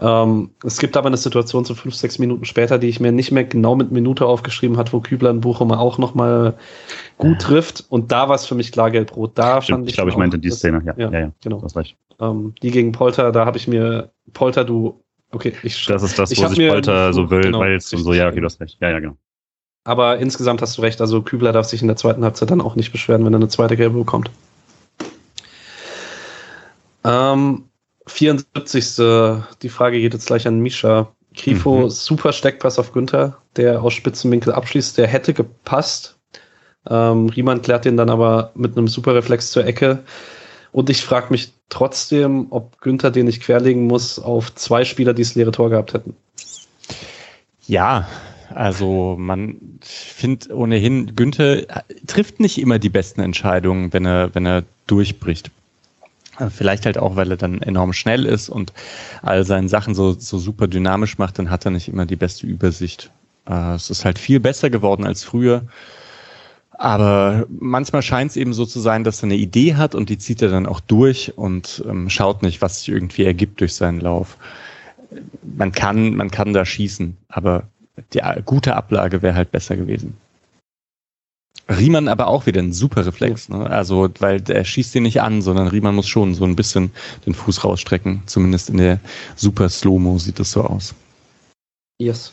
[0.00, 3.30] Ähm, es gibt aber eine Situation so fünf, sechs Minuten später, die ich mir nicht
[3.30, 6.54] mehr genau mit Minute aufgeschrieben hat, wo Kübler in Bochum auch nochmal
[7.18, 7.84] gut trifft.
[7.88, 9.32] Und da war es für mich klar gelb-rot.
[9.34, 9.94] Da Stimmt, fand ich.
[9.94, 10.94] glaube, ich meinte die Szene, ja.
[10.96, 11.64] Ja, ja, ja genau.
[12.18, 15.00] Ähm, die gegen Polter, da habe ich mir, Polter, du
[15.36, 18.26] Okay, ich Das ist das, wo sich Polter so will, genau, weil es so, ja,
[18.28, 18.78] okay, du hast recht.
[18.80, 19.18] Ja, ja, genau.
[19.84, 22.74] Aber insgesamt hast du recht, also Kübler darf sich in der zweiten Halbzeit dann auch
[22.74, 24.30] nicht beschweren, wenn er eine zweite Gelbe bekommt.
[27.04, 27.64] Ähm,
[28.06, 28.96] 74.
[29.60, 31.12] Die Frage geht jetzt gleich an Misha.
[31.34, 31.90] Grifo, mhm.
[31.90, 36.16] super Steckpass auf Günther, der aus Spitzenwinkel abschließt, der hätte gepasst.
[36.88, 40.02] Ähm, Riemann klärt den dann aber mit einem super Reflex zur Ecke.
[40.76, 45.22] Und ich frage mich trotzdem, ob Günther den nicht querlegen muss auf zwei Spieler, die
[45.22, 46.14] das leere Tor gehabt hätten.
[47.66, 48.06] Ja,
[48.54, 51.62] also man findet ohnehin, Günther
[52.06, 55.50] trifft nicht immer die besten Entscheidungen, wenn er, wenn er durchbricht.
[56.50, 58.74] Vielleicht halt auch, weil er dann enorm schnell ist und
[59.22, 62.46] all seine Sachen so, so super dynamisch macht, dann hat er nicht immer die beste
[62.46, 63.10] Übersicht.
[63.48, 65.62] Äh, es ist halt viel besser geworden als früher.
[66.78, 70.18] Aber manchmal scheint es eben so zu sein, dass er eine Idee hat und die
[70.18, 74.00] zieht er dann auch durch und ähm, schaut nicht, was sich irgendwie ergibt durch seinen
[74.00, 74.36] Lauf.
[75.42, 77.64] Man kann, man kann da schießen, aber
[78.12, 80.16] die gute Ablage wäre halt besser gewesen.
[81.68, 83.68] Riemann aber auch wieder ein super Reflex, ne?
[83.68, 86.92] Also, weil er schießt ihn nicht an, sondern Riemann muss schon so ein bisschen
[87.24, 88.22] den Fuß rausstrecken.
[88.26, 89.00] Zumindest in der
[89.34, 90.94] super Slow-Mo sieht es so aus.
[91.98, 92.32] Yes.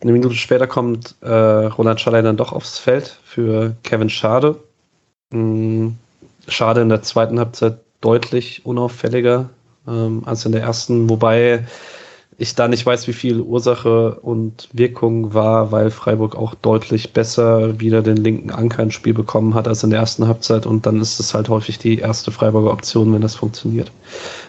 [0.00, 4.56] Eine Minute später kommt äh, Roland Schaller dann doch aufs Feld für Kevin Schade.
[5.30, 5.96] Mhm.
[6.46, 9.50] Schade in der zweiten Halbzeit deutlich unauffälliger
[9.86, 11.66] ähm, als in der ersten, wobei
[12.40, 17.80] ich da nicht weiß, wie viel Ursache und Wirkung war, weil Freiburg auch deutlich besser
[17.80, 21.00] wieder den linken Anker ins Spiel bekommen hat als in der ersten Halbzeit und dann
[21.00, 23.90] ist es halt häufig die erste Freiburger Option, wenn das funktioniert.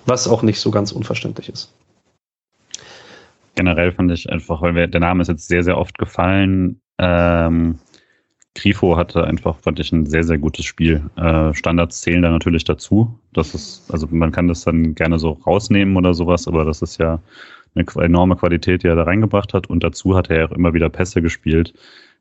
[0.06, 1.70] Was auch nicht so ganz unverständlich ist
[3.60, 6.80] generell fand ich einfach, weil wir, der Name ist jetzt sehr, sehr oft gefallen.
[6.98, 7.78] Ähm,
[8.56, 11.04] Grifo hatte einfach, fand ich, ein sehr, sehr gutes Spiel.
[11.18, 13.20] Äh, Standards zählen da natürlich dazu.
[13.34, 17.00] Das ist, also man kann das dann gerne so rausnehmen oder sowas, aber das ist
[17.00, 17.20] ja
[17.76, 19.68] eine enorme Qualität, die er da reingebracht hat.
[19.68, 21.74] Und dazu hat er auch immer wieder Pässe gespielt,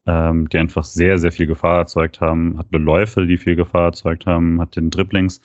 [0.06, 4.26] ähm, die einfach sehr, sehr viel Gefahr erzeugt haben, hat Beläufe, die viel Gefahr erzeugt
[4.26, 5.40] haben, hat den Dribblings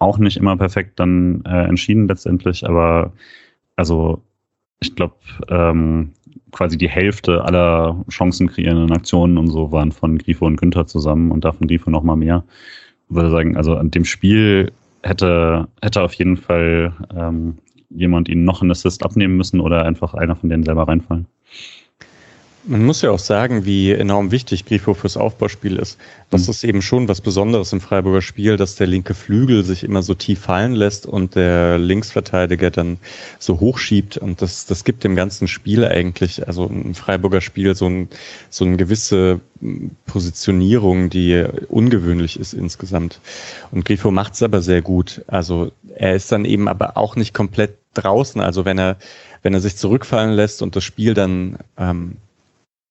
[0.00, 3.12] auch nicht immer perfekt dann äh, entschieden letztendlich, aber
[3.76, 4.20] also
[4.82, 5.14] ich glaube,
[5.48, 6.12] ähm,
[6.50, 11.30] quasi die Hälfte aller Chancen kreierenden Aktionen und so waren von Grifo und Günther zusammen
[11.30, 12.44] und davon Grifo noch mal mehr.
[13.08, 14.72] Ich würde sagen, also an dem Spiel
[15.02, 17.58] hätte, hätte auf jeden Fall ähm,
[17.90, 21.26] jemand ihnen noch einen Assist abnehmen müssen oder einfach einer von denen selber reinfallen.
[22.64, 25.98] Man muss ja auch sagen, wie enorm wichtig Grifo fürs Aufbauspiel ist.
[26.30, 26.50] Das mhm.
[26.50, 30.14] ist eben schon was Besonderes im Freiburger Spiel, dass der linke Flügel sich immer so
[30.14, 32.98] tief fallen lässt und der Linksverteidiger dann
[33.40, 34.16] so hochschiebt.
[34.16, 38.08] Und das, das gibt dem ganzen Spiel eigentlich, also im Freiburger Spiel, so, ein,
[38.48, 39.40] so eine gewisse
[40.06, 43.20] Positionierung, die ungewöhnlich ist insgesamt.
[43.72, 45.22] Und Grifo macht es aber sehr gut.
[45.26, 48.40] Also er ist dann eben aber auch nicht komplett draußen.
[48.40, 48.98] Also wenn er,
[49.42, 52.16] wenn er sich zurückfallen lässt und das Spiel dann ähm,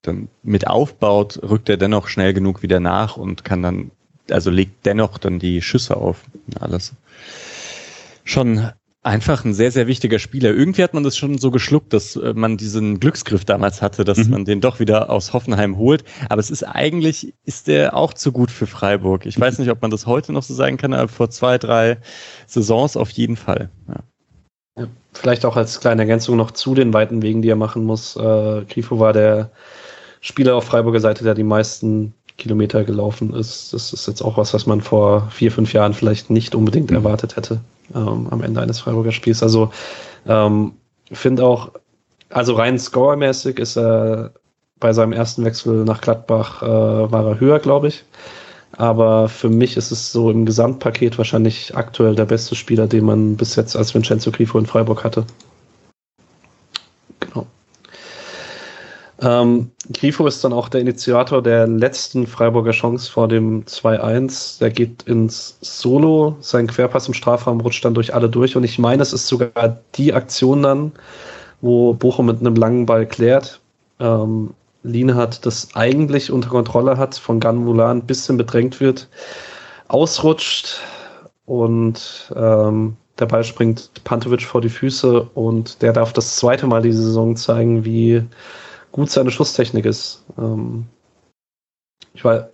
[0.02, 3.92] dann mit aufbaut, rückt er dennoch schnell genug wieder nach und kann dann,
[4.30, 6.24] also legt dennoch dann die Schüsse auf.
[6.60, 6.94] Alles.
[8.24, 8.72] Schon
[9.04, 10.52] einfach ein sehr, sehr wichtiger Spieler.
[10.52, 14.20] Irgendwie hat man das schon so geschluckt, dass äh, man diesen Glücksgriff damals hatte, dass
[14.20, 14.30] mhm.
[14.30, 16.04] man den doch wieder aus Hoffenheim holt.
[16.30, 19.26] Aber es ist eigentlich, ist der auch zu gut für Freiburg.
[19.26, 21.98] Ich weiß nicht, ob man das heute noch so sagen kann, aber vor zwei, drei
[22.46, 23.70] Saisons auf jeden Fall.
[23.88, 24.04] Ja.
[24.78, 28.16] Ja, vielleicht auch als kleine Ergänzung noch zu den weiten Wegen, die er machen muss.
[28.16, 29.52] Äh, Grifo war der
[30.22, 33.74] Spieler auf Freiburger Seite, der die meisten Kilometer gelaufen ist.
[33.74, 36.98] Das ist jetzt auch was, was man vor vier, fünf Jahren vielleicht nicht unbedingt mhm.
[36.98, 37.60] erwartet hätte
[37.94, 39.44] ähm, am Ende eines Freiburger Spiels.
[39.44, 39.72] Also
[40.28, 40.74] ähm,
[41.12, 41.72] finde auch,
[42.30, 44.32] also rein scorermäßig ist er
[44.80, 48.04] bei seinem ersten Wechsel nach Gladbach äh, war er höher, glaube ich.
[48.78, 53.36] Aber für mich ist es so im Gesamtpaket wahrscheinlich aktuell der beste Spieler, den man
[53.36, 55.26] bis jetzt als Vincenzo Grifo in Freiburg hatte.
[59.22, 64.60] Ähm, Grifo ist dann auch der Initiator der letzten Freiburger Chance vor dem 2-1.
[64.60, 68.80] Der geht ins Solo, sein Querpass im Strafraum rutscht dann durch alle durch und ich
[68.80, 70.92] meine, es ist sogar die Aktion dann,
[71.62, 73.60] wo Bochum mit einem langen Ball klärt.
[74.00, 79.08] Ähm, Lienhardt das eigentlich unter Kontrolle hat, von Ganvulan ein bisschen bedrängt wird,
[79.88, 80.82] ausrutscht
[81.46, 86.82] und ähm, der Ball springt Pantovic vor die Füße und der darf das zweite Mal
[86.82, 88.24] diese Saison zeigen, wie
[88.92, 90.24] gut seine Schusstechnik ist.
[90.38, 90.86] Ähm,
[92.14, 92.50] ich, war,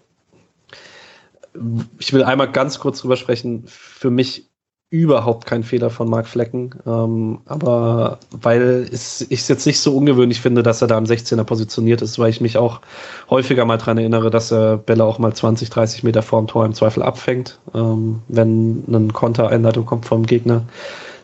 [1.99, 3.63] ich will einmal ganz kurz drüber sprechen.
[3.67, 4.47] Für mich
[4.89, 6.73] überhaupt kein Fehler von Marc Flecken.
[6.85, 11.43] Ähm, aber weil ich es jetzt nicht so ungewöhnlich finde, dass er da am 16er
[11.43, 12.79] positioniert ist, weil ich mich auch
[13.29, 16.73] häufiger mal dran erinnere, dass er Bälle auch mal 20, 30 Meter vorm Tor im
[16.73, 20.63] Zweifel abfängt, ähm, wenn ein Kontereinleitung kommt vom Gegner.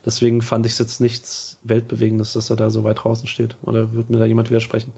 [0.06, 3.56] Deswegen fand ich es jetzt nichts Weltbewegendes, dass er da so weit draußen steht.
[3.64, 4.92] Oder wird mir da jemand widersprechen?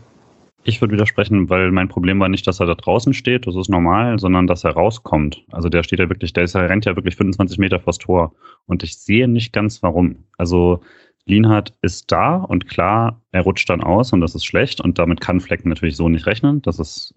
[0.68, 3.70] Ich würde widersprechen, weil mein Problem war nicht, dass er da draußen steht, das ist
[3.70, 5.44] normal, sondern dass er rauskommt.
[5.52, 8.34] Also der steht ja wirklich, der, ist, der rennt ja wirklich 25 Meter vors Tor.
[8.66, 10.24] Und ich sehe nicht ganz warum.
[10.40, 10.82] Also
[11.26, 15.22] Lienhardt ist da und klar, er rutscht dann aus und das ist schlecht und damit
[15.22, 16.64] kann Flecken natürlich so nicht rechnen.
[16.64, 17.14] Das ist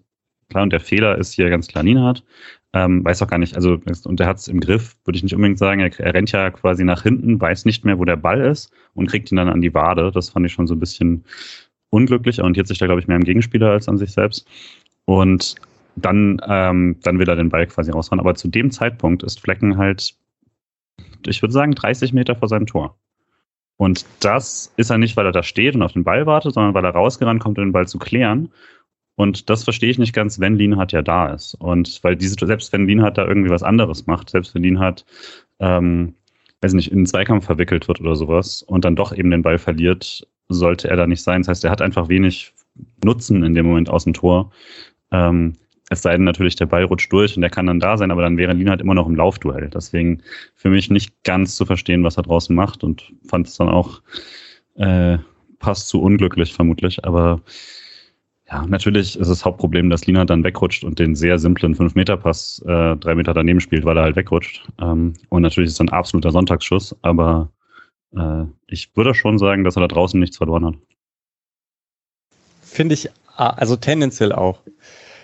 [0.49, 2.23] klar und der Fehler ist hier ganz klar Lienhardt.
[2.73, 5.33] Ähm, weiß auch gar nicht, also und der hat es im Griff, würde ich nicht
[5.33, 5.79] unbedingt sagen.
[5.79, 9.07] Er, er rennt ja quasi nach hinten, weiß nicht mehr, wo der Ball ist und
[9.07, 10.11] kriegt ihn dann an die Wade.
[10.13, 11.23] Das fand ich schon so ein bisschen
[11.89, 14.47] unglücklich, orientiert sich da, glaube ich, mehr am Gegenspieler als an sich selbst.
[15.05, 15.55] Und
[15.95, 18.19] dann, ähm, dann will er den Ball quasi rausfahren.
[18.19, 20.15] Aber zu dem Zeitpunkt ist Flecken halt,
[21.25, 22.95] ich würde sagen, 30 Meter vor seinem Tor.
[23.77, 26.73] Und das ist er nicht, weil er da steht und auf den Ball wartet, sondern
[26.73, 28.51] weil er rausgerannt kommt, um den Ball zu klären.
[29.19, 31.53] Und das verstehe ich nicht ganz, wenn Lienhardt ja da ist.
[31.55, 35.03] Und weil diese, selbst wenn Lienhardt da irgendwie was anderes macht, selbst wenn Lienhardt,
[35.59, 36.13] ähm,
[36.61, 39.57] weiß nicht, in einen Zweikampf verwickelt wird oder sowas und dann doch eben den Ball
[39.57, 41.41] verliert, sollte er da nicht sein.
[41.41, 42.53] Das heißt, er hat einfach wenig
[43.03, 44.53] Nutzen in dem Moment aus dem Tor.
[45.11, 45.55] Ähm,
[45.89, 48.21] es sei denn natürlich, der Ball rutscht durch und der kann dann da sein, aber
[48.21, 49.69] dann wäre Lina halt immer noch im Laufduell.
[49.69, 50.21] Deswegen
[50.55, 54.01] für mich nicht ganz zu verstehen, was er draußen macht und fand es dann auch
[54.75, 55.17] äh,
[55.59, 57.03] passt zu unglücklich vermutlich.
[57.03, 57.41] Aber
[58.51, 62.95] ja, natürlich ist das Hauptproblem, dass Lina dann wegrutscht und den sehr simplen 5-Meter-Pass äh,
[62.95, 64.67] drei Meter daneben spielt, weil er halt wegrutscht.
[64.81, 67.49] Ähm, und natürlich ist es ein absoluter Sonntagsschuss, aber
[68.15, 70.75] äh, ich würde schon sagen, dass er da draußen nichts verloren hat.
[72.61, 74.61] Finde ich, also tendenziell auch.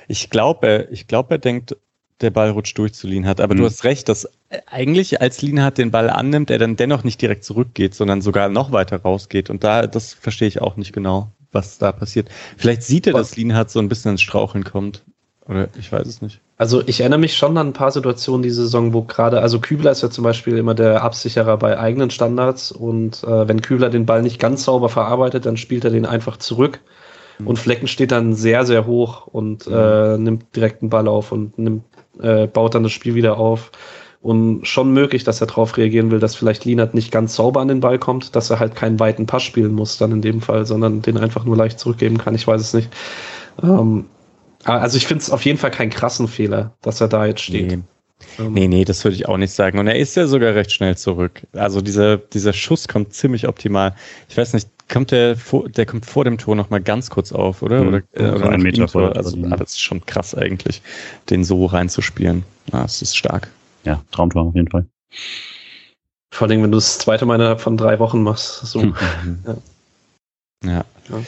[0.07, 1.76] Ich glaube, ich glaube, er denkt,
[2.21, 3.41] der Ball rutscht durch zu Lienhardt.
[3.41, 3.59] Aber mhm.
[3.59, 4.30] du hast recht, dass
[4.67, 8.71] eigentlich als Lienhardt den Ball annimmt, er dann dennoch nicht direkt zurückgeht, sondern sogar noch
[8.71, 9.49] weiter rausgeht.
[9.49, 12.30] Und da, das verstehe ich auch nicht genau, was da passiert.
[12.58, 15.03] Vielleicht sieht er, dass Lienhardt so ein bisschen ins Straucheln kommt.
[15.47, 16.41] Oder ich weiß es nicht.
[16.58, 19.91] Also ich erinnere mich schon an ein paar Situationen diese Saison, wo gerade, also Kübler
[19.91, 24.06] ist ja zum Beispiel immer der Absicherer bei eigenen Standards und äh, wenn Kübler den
[24.06, 26.80] Ball nicht ganz sauber verarbeitet, dann spielt er den einfach zurück
[27.38, 27.47] mhm.
[27.47, 29.74] und Flecken steht dann sehr, sehr hoch und mhm.
[29.74, 31.84] äh, nimmt direkt den Ball auf und nimmt,
[32.20, 33.72] äh, baut dann das Spiel wieder auf.
[34.26, 37.67] Und schon möglich, dass er darauf reagieren will, dass vielleicht Lienert nicht ganz sauber an
[37.67, 40.65] den Ball kommt, dass er halt keinen weiten Pass spielen muss dann in dem Fall,
[40.65, 42.34] sondern den einfach nur leicht zurückgeben kann.
[42.34, 42.89] Ich weiß es nicht.
[43.61, 44.05] Ähm,
[44.63, 47.67] also ich finde es auf jeden Fall keinen krassen Fehler, dass er da jetzt steht.
[47.67, 47.80] Nee.
[48.39, 48.53] Ähm.
[48.53, 49.78] Nee, nee, das würde ich auch nicht sagen.
[49.78, 51.43] Und er ist ja sogar recht schnell zurück.
[51.53, 53.93] Also dieser, dieser Schuss kommt ziemlich optimal.
[54.28, 57.61] Ich weiß nicht, kommt der vor, der kommt vor dem Tor nochmal ganz kurz auf,
[57.61, 57.84] oder?
[57.84, 57.88] Mhm.
[57.89, 59.15] Oder, äh, oder ein Meter vor.
[59.15, 60.82] Also ah, das ist schon krass eigentlich,
[61.30, 62.43] den so reinzuspielen.
[62.71, 63.51] Ah, das ist stark.
[63.86, 64.86] Ja, Traumtor auf jeden Fall.
[66.32, 68.66] Vor allem, wenn du das zweite Mal innerhalb von drei Wochen machst.
[68.66, 68.82] So.
[68.82, 68.96] Mhm.
[69.46, 69.56] ja.
[70.64, 70.86] ja.
[71.10, 71.22] ja.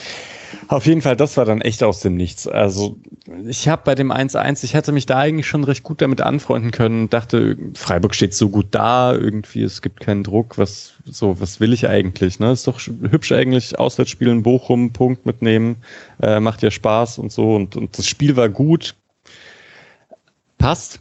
[0.68, 2.47] Auf jeden Fall, das war dann echt aus dem Nichts.
[2.47, 2.97] Also
[3.45, 6.72] ich habe bei dem 1-1, ich hätte mich da eigentlich schon recht gut damit anfreunden
[6.72, 7.10] können.
[7.10, 10.58] Dachte, Freiburg steht so gut da, irgendwie, es gibt keinen Druck.
[10.58, 12.39] Was so, was will ich eigentlich?
[12.39, 13.78] Ne, ist doch hübsch eigentlich.
[13.78, 15.78] Auswärtsspielen, Bochum, Punkt mitnehmen,
[16.22, 17.55] äh, macht ja Spaß und so.
[17.55, 18.95] Und, und das Spiel war gut,
[20.58, 20.99] passt.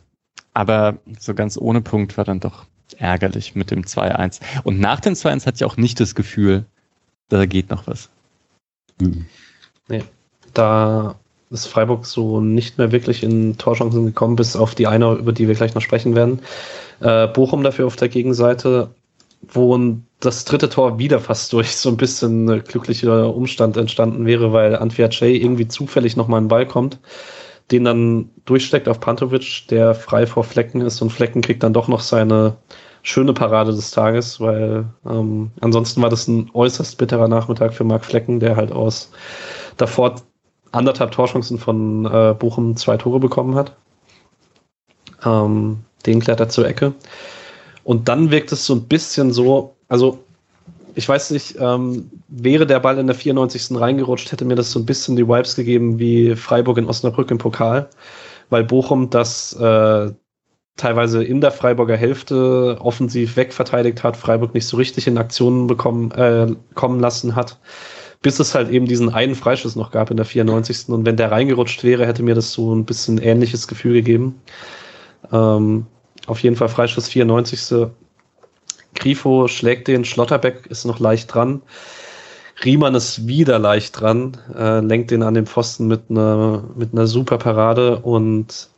[0.56, 2.64] Aber so ganz ohne Punkt war dann doch
[2.96, 4.40] ärgerlich mit dem 2-1.
[4.64, 6.64] Und nach dem 2-1 hatte ich auch nicht das Gefühl,
[7.28, 8.08] da geht noch was.
[8.98, 9.26] Mhm.
[9.88, 10.02] Nee,
[10.54, 11.16] da
[11.50, 15.46] ist Freiburg so nicht mehr wirklich in Torchancen gekommen, bis auf die eine, über die
[15.46, 16.40] wir gleich noch sprechen werden.
[17.00, 18.88] Äh, Bochum dafür auf der Gegenseite
[19.52, 19.78] wo
[20.20, 25.08] das dritte Tor wieder fast durch so ein bisschen glücklicher Umstand entstanden wäre, weil Antwia
[25.10, 26.98] Jay irgendwie zufällig nochmal einen Ball kommt,
[27.70, 31.88] den dann durchsteckt auf Pantovic, der frei vor Flecken ist und Flecken kriegt dann doch
[31.88, 32.56] noch seine
[33.02, 38.04] schöne Parade des Tages, weil ähm, ansonsten war das ein äußerst bitterer Nachmittag für Marc
[38.04, 39.10] Flecken, der halt aus
[39.76, 40.16] davor
[40.72, 43.76] anderthalb Torchancen von äh, Bochum zwei Tore bekommen hat.
[45.24, 46.94] Ähm, den klärt er zur Ecke.
[47.84, 50.24] Und dann wirkt es so ein bisschen so, also
[50.96, 53.78] ich weiß nicht, ähm, wäre der Ball in der 94.
[53.78, 57.36] reingerutscht, hätte mir das so ein bisschen die Vibes gegeben wie Freiburg in Osnabrück im
[57.36, 57.90] Pokal,
[58.48, 60.10] weil Bochum das äh,
[60.76, 66.12] teilweise in der Freiburger Hälfte offensiv wegverteidigt hat, Freiburg nicht so richtig in Aktionen bekommen,
[66.12, 67.58] äh, kommen lassen hat,
[68.22, 70.88] bis es halt eben diesen einen Freischuss noch gab in der 94.
[70.88, 74.40] Und wenn der reingerutscht wäre, hätte mir das so ein bisschen ähnliches Gefühl gegeben.
[75.30, 75.84] Ähm,
[76.26, 77.90] auf jeden Fall Freischuss 94.
[78.96, 81.62] Grifo schlägt den, Schlotterbeck ist noch leicht dran.
[82.64, 87.06] Riemann ist wieder leicht dran, äh, lenkt den an den Pfosten mit einer mit einer
[87.06, 88.70] super Parade und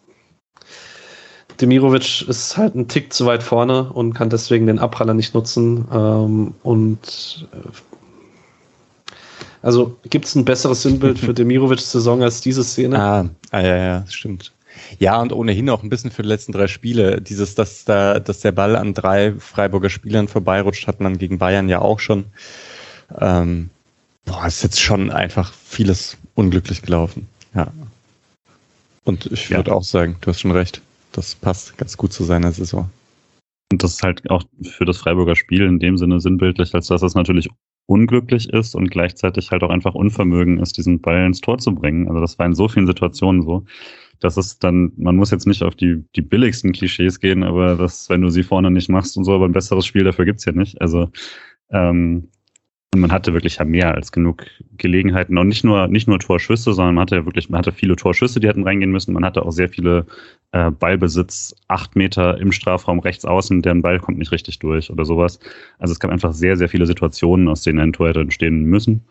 [1.61, 5.87] Demirovic ist halt ein Tick zu weit vorne und kann deswegen den Abpraller nicht nutzen.
[5.93, 7.69] Ähm, und äh,
[9.63, 12.99] also gibt es ein besseres Sinnbild für Demirovics Saison als diese Szene?
[13.01, 14.53] Ah, ah ja, ja, stimmt.
[14.99, 17.21] Ja, und ohnehin auch ein bisschen für die letzten drei Spiele.
[17.21, 21.69] Dieses, dass, da, dass der Ball an drei Freiburger Spielern vorbeirutscht, hat man gegen Bayern
[21.69, 22.25] ja auch schon.
[23.21, 23.71] Ähm,
[24.25, 27.27] boah, ist jetzt schon einfach vieles unglücklich gelaufen.
[27.55, 27.73] Ja.
[29.05, 29.77] Und ich würde ja.
[29.77, 30.83] auch sagen, du hast schon recht.
[31.13, 32.91] Das passt ganz gut zu seiner Saison.
[33.73, 37.03] Und das ist halt auch für das Freiburger Spiel in dem Sinne sinnbildlich, als dass
[37.03, 37.49] es natürlich
[37.87, 42.07] unglücklich ist und gleichzeitig halt auch einfach Unvermögen ist, diesen Ball ins Tor zu bringen.
[42.09, 43.65] Also das war in so vielen Situationen so
[44.21, 48.09] das ist dann, man muss jetzt nicht auf die, die billigsten Klischees gehen, aber das,
[48.11, 50.53] wenn du sie vorne nicht machst und so, aber ein besseres Spiel dafür gibt's ja
[50.53, 50.81] nicht.
[50.81, 51.11] Also
[51.71, 52.29] ähm,
[52.97, 54.47] man hatte wirklich ja mehr als genug
[54.79, 57.97] Gelegenheiten und nicht nur nicht nur Torschüsse, sondern man hatte ja wirklich, man hatte viele
[57.97, 59.13] Torschüsse, die hätten reingehen müssen.
[59.13, 60.07] Man hatte auch sehr viele
[60.53, 65.05] äh, Ballbesitz, acht Meter im Strafraum rechts außen, deren Ball kommt nicht richtig durch oder
[65.05, 65.39] sowas.
[65.79, 69.05] Also es gab einfach sehr sehr viele Situationen, aus denen ein Tor hätte entstehen müssen.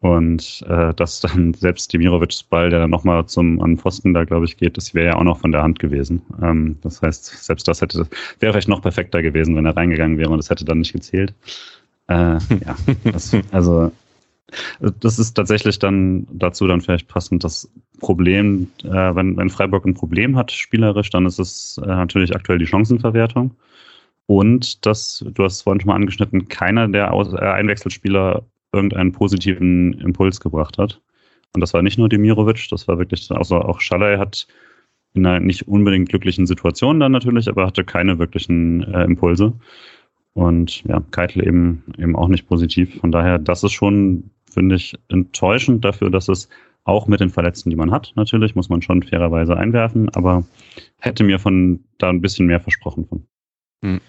[0.00, 4.46] Und äh, dass dann selbst Demirovics Ball, der dann nochmal zum an Pfosten da, glaube
[4.46, 6.22] ich, geht, das wäre ja auch noch von der Hand gewesen.
[6.42, 8.06] Ähm, das heißt, selbst das hätte
[8.38, 11.34] wäre vielleicht noch perfekter gewesen, wenn er reingegangen wäre und das hätte dann nicht gezählt.
[12.08, 12.14] Äh,
[12.64, 13.92] ja, das, also
[15.00, 17.70] das ist tatsächlich dann dazu dann vielleicht passend das
[18.00, 22.58] Problem, äh, wenn, wenn Freiburg ein Problem hat, spielerisch, dann ist es äh, natürlich aktuell
[22.58, 23.54] die Chancenverwertung.
[24.26, 29.12] Und das, du hast es vorhin schon mal angeschnitten, keiner der Aus äh, Einwechselspieler irgendeinen
[29.12, 31.00] positiven Impuls gebracht hat.
[31.54, 34.46] Und das war nicht nur Demirovic, das war wirklich, also auch Schalay hat
[35.14, 39.52] in einer nicht unbedingt glücklichen Situation dann natürlich, aber hatte keine wirklichen äh, Impulse.
[40.34, 43.00] Und ja, Keitel eben, eben auch nicht positiv.
[43.00, 46.48] Von daher, das ist schon, finde ich, enttäuschend dafür, dass es
[46.84, 50.44] auch mit den Verletzten, die man hat, natürlich, muss man schon fairerweise einwerfen, aber
[50.98, 53.26] hätte mir von da ein bisschen mehr versprochen von.
[53.84, 54.00] Hm.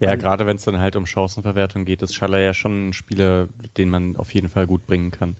[0.00, 3.48] Ja, gerade wenn es dann halt um Chancenverwertung geht, ist Schaller ja schon ein Spieler,
[3.76, 5.36] den man auf jeden Fall gut bringen kann.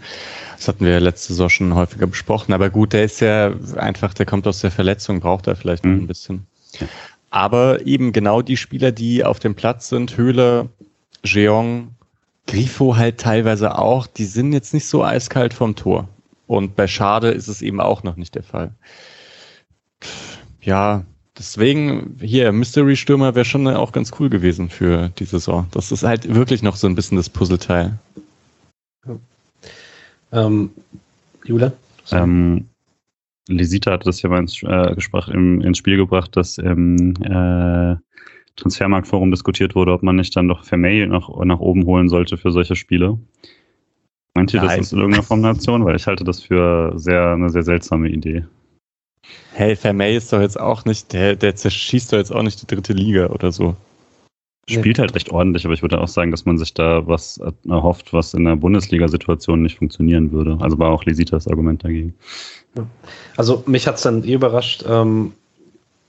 [0.57, 2.53] Das hatten wir letzte Saison schon häufiger besprochen.
[2.53, 5.93] Aber gut, der ist ja einfach, der kommt aus der Verletzung, braucht er vielleicht noch
[5.93, 6.01] mhm.
[6.01, 6.47] ein bisschen.
[7.31, 10.69] Aber eben genau die Spieler, die auf dem Platz sind, Höhle,
[11.25, 11.95] Jeong,
[12.47, 16.09] Grifo halt teilweise auch, die sind jetzt nicht so eiskalt vom Tor.
[16.47, 18.73] Und bei Schade ist es eben auch noch nicht der Fall.
[20.61, 21.05] Ja,
[21.41, 25.67] Deswegen hier, Mystery Stürmer wäre schon auch ganz cool gewesen für die Saison.
[25.71, 27.99] Das ist halt wirklich noch so ein bisschen das Puzzleteil.
[29.07, 29.17] Ja.
[30.33, 30.71] Ähm,
[31.47, 31.73] Jule?
[32.13, 32.67] Ähm,
[33.49, 34.95] Lisita hat das ja mal ins, äh,
[35.33, 37.97] im, ins Spiel gebracht, dass im äh,
[38.57, 42.53] Transfermarktforum diskutiert wurde, ob man nicht dann doch Vermey nach, nach oben holen sollte für
[42.53, 43.19] solche Spiele.
[44.35, 44.77] Meint ihr, Nein.
[44.77, 45.87] das ist in irgendeiner Form eine Option?
[45.87, 48.45] Weil ich halte das für sehr, eine sehr seltsame Idee.
[49.53, 52.67] Hey, Vermey ist doch jetzt auch nicht, der, der zerschießt doch jetzt auch nicht die
[52.67, 53.77] dritte Liga oder so.
[54.69, 58.13] Spielt halt recht ordentlich, aber ich würde auch sagen, dass man sich da was erhofft,
[58.13, 60.59] was in der Bundesliga-Situation nicht funktionieren würde.
[60.61, 62.15] Also war auch Lesitas Argument dagegen.
[63.37, 65.33] Also mich hat es dann eh überrascht, ähm,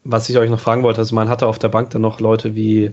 [0.03, 0.99] was ich euch noch fragen wollte.
[0.99, 2.91] Also man hatte auf der Bank dann noch Leute wie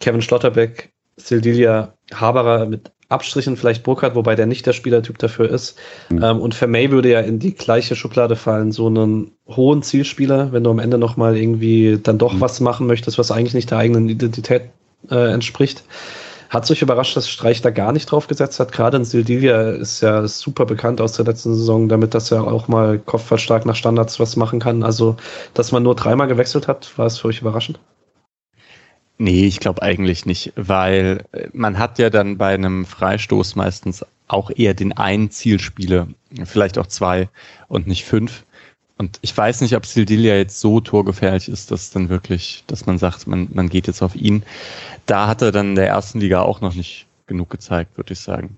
[0.00, 5.78] Kevin Schlotterbeck, Sildilia Haberer mit Abstrichen vielleicht Burkhardt, wobei der nicht der Spielertyp dafür ist.
[6.08, 6.22] Mhm.
[6.22, 10.64] Ähm, und May würde ja in die gleiche Schublade fallen, so einen hohen Zielspieler, wenn
[10.64, 12.40] du am Ende nochmal irgendwie dann doch mhm.
[12.40, 14.62] was machen möchtest, was eigentlich nicht der eigenen Identität
[15.10, 15.84] äh, entspricht.
[16.50, 18.70] Hat sich überrascht, dass Streich da gar nicht drauf gesetzt hat.
[18.70, 22.68] Gerade in Sildilia ist ja super bekannt aus der letzten Saison, damit dass er auch
[22.68, 24.84] mal kopfballstark nach Standards was machen kann.
[24.84, 25.16] Also,
[25.54, 27.80] dass man nur dreimal gewechselt hat, war es für euch überraschend?
[29.16, 34.04] Nee, ich glaube eigentlich nicht, weil äh, man hat ja dann bei einem Freistoß meistens
[34.26, 36.08] auch eher den einen Zielspieler,
[36.44, 37.28] vielleicht auch zwei
[37.68, 38.44] und nicht fünf.
[38.96, 42.98] Und ich weiß nicht, ob Sildilia jetzt so torgefährlich ist, dass dann wirklich, dass man
[42.98, 44.44] sagt, man, man geht jetzt auf ihn.
[45.06, 48.20] Da hat er dann in der ersten Liga auch noch nicht genug gezeigt, würde ich
[48.20, 48.56] sagen.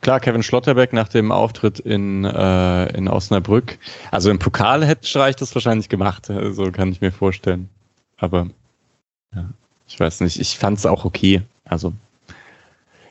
[0.00, 3.78] Klar, Kevin Schlotterbeck nach dem Auftritt in, äh, in Osnabrück.
[4.10, 7.68] Also im Pokal hätte Streich das wahrscheinlich gemacht, so also kann ich mir vorstellen.
[8.16, 8.48] Aber
[9.34, 9.50] ja,
[9.86, 11.42] ich weiß nicht, ich fand es auch okay.
[11.64, 11.92] Also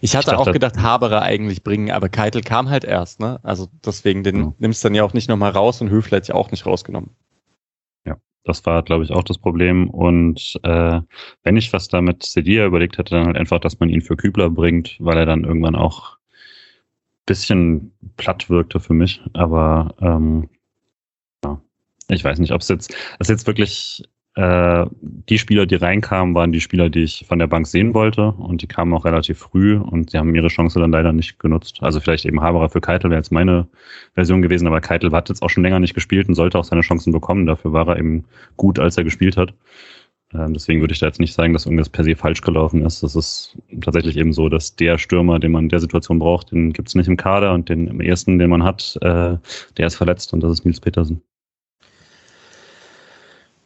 [0.01, 3.39] ich hatte ich dachte, auch gedacht, Haberer eigentlich bringen, aber Keitel kam halt erst, ne?
[3.43, 4.53] Also deswegen, den ja.
[4.59, 7.09] nimmst du dann ja auch nicht nochmal raus und Höfler hätte ja auch nicht rausgenommen.
[8.05, 9.89] Ja, das war, glaube ich, auch das Problem.
[9.89, 11.01] Und äh,
[11.43, 14.15] wenn ich was da mit Sedia überlegt hätte, dann halt einfach, dass man ihn für
[14.15, 16.18] Kübler bringt, weil er dann irgendwann auch
[17.26, 19.22] bisschen platt wirkte für mich.
[19.34, 20.49] Aber ähm,
[21.43, 21.59] ja,
[22.07, 24.03] ich weiß nicht, ob es jetzt, das jetzt wirklich
[24.38, 28.33] äh, die Spieler, die reinkamen, waren die Spieler, die ich von der Bank sehen wollte
[28.33, 31.79] und die kamen auch relativ früh und sie haben ihre Chance dann leider nicht genutzt.
[31.81, 33.67] Also vielleicht eben Haberer für Keitel wäre jetzt meine
[34.13, 36.81] Version gewesen, aber Keitel hat jetzt auch schon länger nicht gespielt und sollte auch seine
[36.81, 37.47] Chancen bekommen.
[37.47, 38.25] Dafür war er eben
[38.57, 39.55] gut, als er gespielt hat.
[40.35, 43.01] Ähm, deswegen würde ich da jetzt nicht sagen, dass irgendwas per se falsch gelaufen ist.
[43.01, 46.73] Das ist tatsächlich eben so, dass der Stürmer, den man in der Situation braucht, den
[46.73, 49.38] gibt es nicht im Kader und den im ersten, den man hat, äh,
[49.77, 51.23] der ist verletzt und das ist Nils Petersen.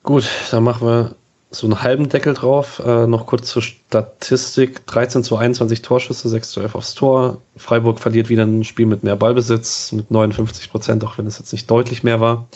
[0.03, 1.15] Gut, dann machen wir
[1.51, 2.81] so einen halben Deckel drauf.
[2.83, 4.85] Äh, noch kurz zur Statistik.
[4.87, 7.37] 13 zu 21 Torschüsse, 6 zu 11 aufs Tor.
[7.57, 11.51] Freiburg verliert wieder ein Spiel mit mehr Ballbesitz, mit 59 Prozent, auch wenn es jetzt
[11.51, 12.47] nicht deutlich mehr war.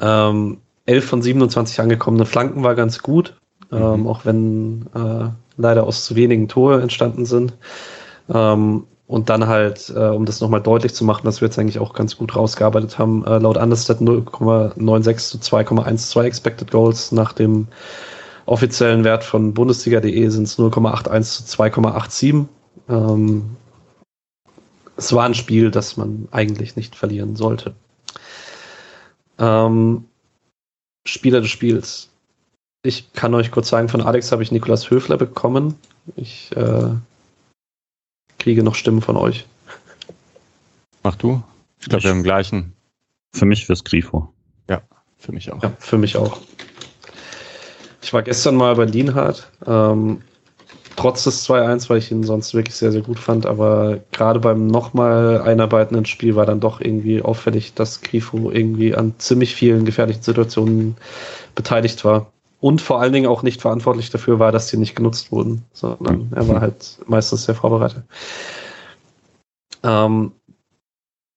[0.00, 3.34] Ähm, 11 von 27 angekommene Flanken war ganz gut,
[3.70, 4.06] ähm, mhm.
[4.06, 7.54] auch wenn äh, leider aus zu wenigen Tore entstanden sind.
[8.32, 11.78] Ähm, und dann halt, äh, um das nochmal deutlich zu machen, dass wir jetzt eigentlich
[11.78, 17.12] auch ganz gut rausgearbeitet haben, äh, laut Understat 0,96 zu 2,12 Expected Goals.
[17.12, 17.68] Nach dem
[18.46, 22.46] offiziellen Wert von Bundesliga.de sind es 0,81 zu 2,87.
[22.88, 23.56] Ähm,
[24.96, 27.74] es war ein Spiel, das man eigentlich nicht verlieren sollte.
[29.38, 30.04] Ähm,
[31.06, 32.08] Spieler des Spiels.
[32.82, 35.74] Ich kann euch kurz sagen, von Alex habe ich Nikolas Höfler bekommen.
[36.16, 36.90] Ich äh,
[38.38, 39.46] kriege noch Stimmen von euch.
[41.02, 41.42] Mach du?
[41.80, 42.72] Ich glaube, wir haben gleichen.
[43.32, 44.32] Für mich fürs Grifo.
[44.70, 44.82] Ja,
[45.18, 45.62] für mich auch.
[45.62, 46.38] Ja, für mich auch.
[48.00, 49.50] Ich war gestern mal bei Lienhardt.
[49.66, 50.22] Ähm,
[50.96, 53.44] trotz des 2-1, weil ich ihn sonst wirklich sehr, sehr gut fand.
[53.44, 59.14] Aber gerade beim nochmal einarbeitenden Spiel war dann doch irgendwie auffällig, dass Grifo irgendwie an
[59.18, 60.96] ziemlich vielen gefährlichen Situationen
[61.54, 62.32] beteiligt war
[62.64, 66.32] und vor allen Dingen auch nicht verantwortlich dafür war, dass die nicht genutzt wurden, sondern
[66.34, 68.04] er war halt meistens sehr vorbereitet.
[69.82, 70.32] Ähm,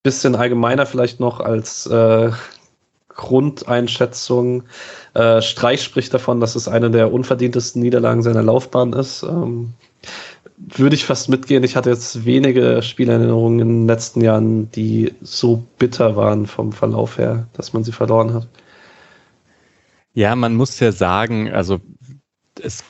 [0.03, 2.31] bisschen allgemeiner vielleicht noch als äh,
[3.09, 4.63] Grundeinschätzung.
[5.15, 9.23] Äh, Streich spricht davon, dass es eine der unverdientesten Niederlagen seiner Laufbahn ist.
[9.23, 9.73] Ähm,
[10.55, 11.65] würde ich fast mitgehen.
[11.65, 17.17] Ich hatte jetzt wenige Spielerinnerungen in den letzten Jahren, die so bitter waren vom Verlauf
[17.17, 18.47] her, dass man sie verloren hat.
[20.17, 21.79] Ja, man muss ja sagen, also
[22.59, 22.83] es,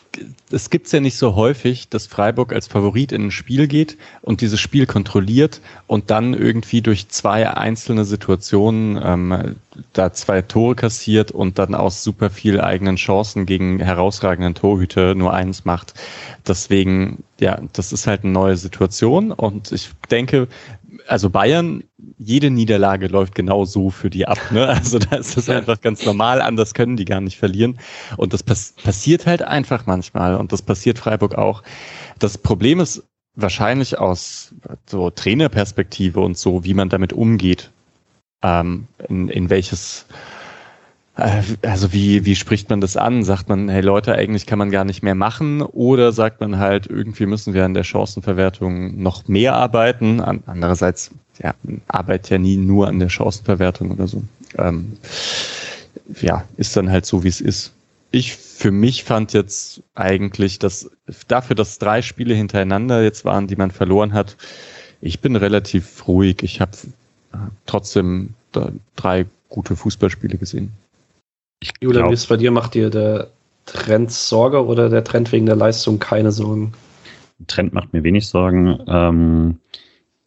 [0.49, 3.97] es gibt es ja nicht so häufig, dass Freiburg als Favorit in ein Spiel geht
[4.21, 9.55] und dieses Spiel kontrolliert und dann irgendwie durch zwei einzelne Situationen ähm,
[9.91, 15.33] da zwei Tore kassiert und dann aus super viel eigenen Chancen gegen herausragenden Torhüter nur
[15.33, 15.95] eins macht.
[16.47, 20.47] Deswegen, ja, das ist halt eine neue Situation und ich denke,
[21.07, 21.83] also Bayern,
[22.17, 24.37] jede Niederlage läuft genau so für die ab.
[24.51, 24.67] Ne?
[24.67, 27.79] Also da ist das einfach ganz normal, anders können die gar nicht verlieren.
[28.15, 31.63] Und das pass passiert halt einfach manchmal und das passiert Freiburg auch.
[32.19, 33.03] Das Problem ist
[33.35, 34.53] wahrscheinlich aus
[34.85, 37.71] so Trainerperspektive und so, wie man damit umgeht,
[38.43, 40.05] ähm, in, in welches
[41.17, 43.23] also wie, wie spricht man das an?
[43.23, 45.63] Sagt man, hey Leute, eigentlich kann man gar nicht mehr machen?
[45.63, 50.21] Oder sagt man halt, irgendwie müssen wir an der Chancenverwertung noch mehr arbeiten?
[50.21, 51.09] Andererseits,
[51.41, 51.55] ja,
[51.87, 54.21] arbeitet ja nie nur an der Chancenverwertung oder so.
[54.59, 54.93] Ähm,
[56.21, 57.73] ja, ist dann halt so, wie es ist.
[58.11, 60.89] Ich für mich fand jetzt eigentlich, dass
[61.27, 64.37] dafür, dass drei Spiele hintereinander jetzt waren, die man verloren hat,
[65.01, 66.43] ich bin relativ ruhig.
[66.43, 66.71] Ich habe
[67.33, 68.35] äh, trotzdem
[68.95, 70.73] drei gute Fußballspiele gesehen.
[71.59, 72.51] Ich Julian, wie ist bei dir?
[72.51, 73.31] Macht dir der
[73.65, 76.73] Trend Sorge oder der Trend wegen der Leistung keine Sorgen?
[77.47, 78.79] Trend macht mir wenig Sorgen.
[78.87, 79.59] Ähm,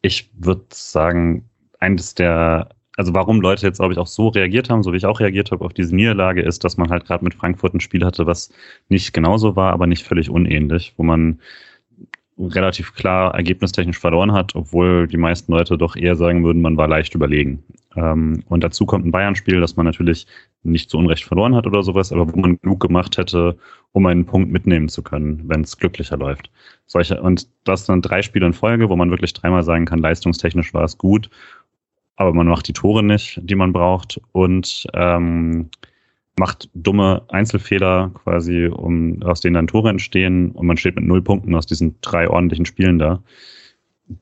[0.03, 4.83] ich würde sagen, eines der, also warum Leute jetzt, glaube ich, auch so reagiert haben,
[4.83, 7.35] so wie ich auch reagiert habe auf diese Niederlage, ist, dass man halt gerade mit
[7.35, 8.51] Frankfurt ein Spiel hatte, was
[8.89, 11.41] nicht genauso war, aber nicht völlig unähnlich, wo man
[12.49, 16.89] relativ klar ergebnistechnisch verloren hat, obwohl die meisten Leute doch eher sagen würden, man war
[16.89, 17.63] leicht überlegen.
[17.97, 20.27] Ähm, und dazu kommt ein Bayern-Spiel, das man natürlich
[20.63, 23.59] nicht zu Unrecht verloren hat oder sowas, aber wo man genug gemacht hätte,
[23.93, 26.51] um einen Punkt mitnehmen zu können, wenn es glücklicher läuft.
[26.87, 30.73] Solche, und das dann drei Spiele in Folge, wo man wirklich dreimal sagen kann, leistungstechnisch
[30.73, 31.31] war es gut,
[32.17, 35.71] aber man macht die Tore nicht, die man braucht und ähm,
[36.41, 41.21] macht dumme Einzelfehler quasi, um aus denen dann Tore entstehen und man steht mit null
[41.21, 43.23] Punkten aus diesen drei ordentlichen Spielen da.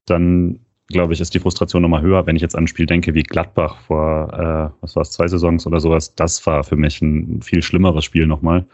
[0.05, 0.59] Dann
[0.89, 3.23] glaube ich, ist die Frustration nochmal höher, wenn ich jetzt an ein Spiel denke wie
[3.23, 6.17] Gladbach vor, äh, was war es, zwei Saisons oder sowas.
[6.17, 8.67] Das war für mich ein viel schlimmeres Spiel nochmal,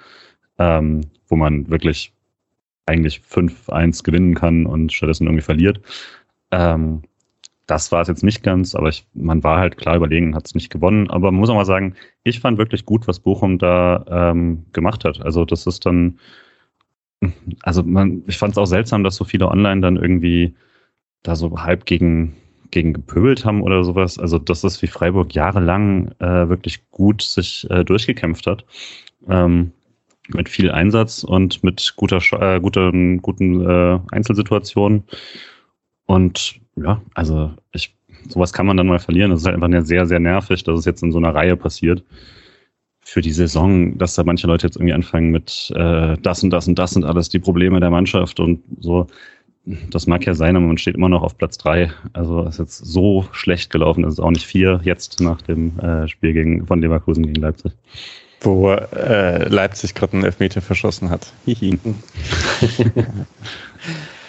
[0.59, 2.15] ähm, wo man wirklich
[2.87, 5.83] eigentlich 5-1 gewinnen kann und stattdessen irgendwie verliert.
[6.51, 7.03] Ähm,
[7.67, 10.55] das war es jetzt nicht ganz, aber ich, man war halt klar überlegen, hat es
[10.55, 11.09] nicht gewonnen.
[11.11, 15.05] Aber man muss auch mal sagen, ich fand wirklich gut, was Bochum da ähm, gemacht
[15.05, 15.21] hat.
[15.23, 16.19] Also das ist dann,
[17.63, 20.55] also man, ich fand es auch seltsam, dass so viele online dann irgendwie
[21.23, 22.37] da so halb gegen,
[22.71, 24.19] gegen gepöbelt haben oder sowas.
[24.19, 28.65] Also das ist wie Freiburg jahrelang äh, wirklich gut sich äh, durchgekämpft hat.
[29.29, 29.73] Ähm,
[30.29, 35.05] mit viel Einsatz und mit guter, äh, guter guten äh, Einzelsituationen.
[36.07, 37.95] Und ja, also ich,
[38.29, 39.31] sowas kann man dann mal verlieren.
[39.31, 42.03] Das ist halt einfach sehr, sehr nervig, dass es jetzt in so einer Reihe passiert.
[43.01, 46.67] Für die Saison, dass da manche Leute jetzt irgendwie anfangen mit äh, das und das
[46.67, 49.07] und das sind alles die Probleme der Mannschaft und so.
[49.91, 51.91] Das mag ja sein, aber man steht immer noch auf Platz drei.
[52.13, 56.09] Also ist jetzt so schlecht gelaufen, ist es auch nicht vier jetzt nach dem äh,
[56.09, 57.73] Spiel gegen, von Leverkusen gegen Leipzig.
[58.41, 61.33] Wo äh, Leipzig gerade einen Elfmeter verschossen hat.
[61.47, 61.79] Hihi.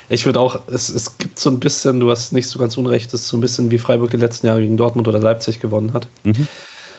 [0.10, 3.14] Ich würde auch, es, es gibt so ein bisschen, du hast nicht so ganz unrecht,
[3.14, 5.94] es ist so ein bisschen wie Freiburg die letzten Jahre gegen Dortmund oder Leipzig gewonnen
[5.94, 6.08] hat.
[6.24, 6.48] Mhm.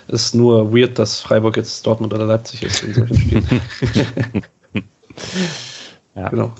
[0.08, 3.46] Ist nur weird, dass Freiburg jetzt Dortmund oder Leipzig ist in solchen Spielen.
[6.14, 6.28] ja.
[6.28, 6.52] Genau.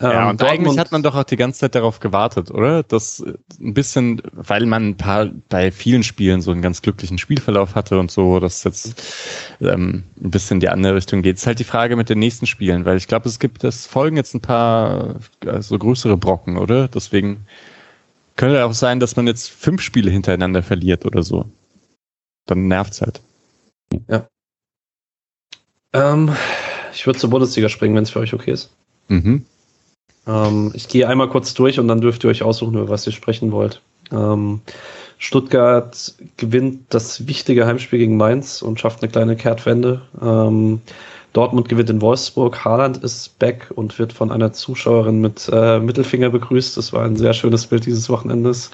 [0.00, 2.82] Ja, ähm, und Dortmund eigentlich hat man doch auch die ganze Zeit darauf gewartet, oder?
[2.82, 7.18] Das äh, ein bisschen, weil man ein paar bei vielen Spielen so einen ganz glücklichen
[7.18, 9.02] Spielverlauf hatte und so, dass jetzt
[9.60, 11.36] ähm, ein bisschen die andere Richtung geht.
[11.36, 13.86] Es ist halt die Frage mit den nächsten Spielen, weil ich glaube, es gibt, es
[13.86, 16.88] folgen jetzt ein paar äh, so größere Brocken, oder?
[16.88, 17.46] Deswegen
[18.36, 21.46] könnte auch sein, dass man jetzt fünf Spiele hintereinander verliert oder so.
[22.46, 23.20] Dann nervt's halt.
[24.08, 24.26] Ja.
[25.92, 26.34] Ähm,
[26.92, 28.74] ich würde zur Bundesliga springen, wenn es für euch okay ist.
[29.08, 29.46] Mhm.
[30.26, 33.12] Ähm, ich gehe einmal kurz durch und dann dürft ihr euch aussuchen, über was ihr
[33.12, 33.80] sprechen wollt.
[34.12, 34.60] Ähm,
[35.18, 40.02] Stuttgart gewinnt das wichtige Heimspiel gegen Mainz und schafft eine kleine Kehrtwende.
[40.20, 40.80] Ähm,
[41.32, 42.64] Dortmund gewinnt in Wolfsburg.
[42.64, 46.76] Haaland ist back und wird von einer Zuschauerin mit äh, Mittelfinger begrüßt.
[46.76, 48.70] Das war ein sehr schönes Bild dieses Wochenendes.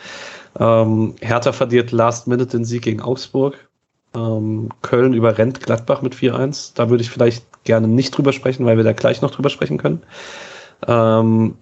[0.59, 3.69] Ähm, Hertha verliert last minute den Sieg gegen Augsburg.
[4.15, 6.73] Ähm, Köln überrennt Gladbach mit 4-1.
[6.75, 9.79] Da würde ich vielleicht gerne nicht drüber sprechen, weil wir da gleich noch drüber sprechen
[9.79, 10.03] können.
[10.87, 11.55] Ähm,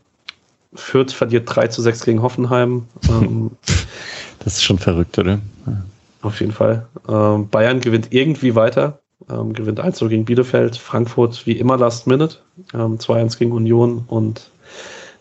[0.74, 2.86] Fürth verliert 3 zu 6 gegen Hoffenheim.
[3.08, 3.50] Ähm,
[4.40, 5.40] das ist schon verrückt, oder?
[6.22, 6.86] Auf jeden Fall.
[7.08, 9.00] Ähm, Bayern gewinnt irgendwie weiter.
[9.30, 10.76] Ähm, gewinnt 1 gegen Bielefeld.
[10.76, 12.36] Frankfurt wie immer Last Minute.
[12.74, 14.50] Ähm, 2-1 gegen Union und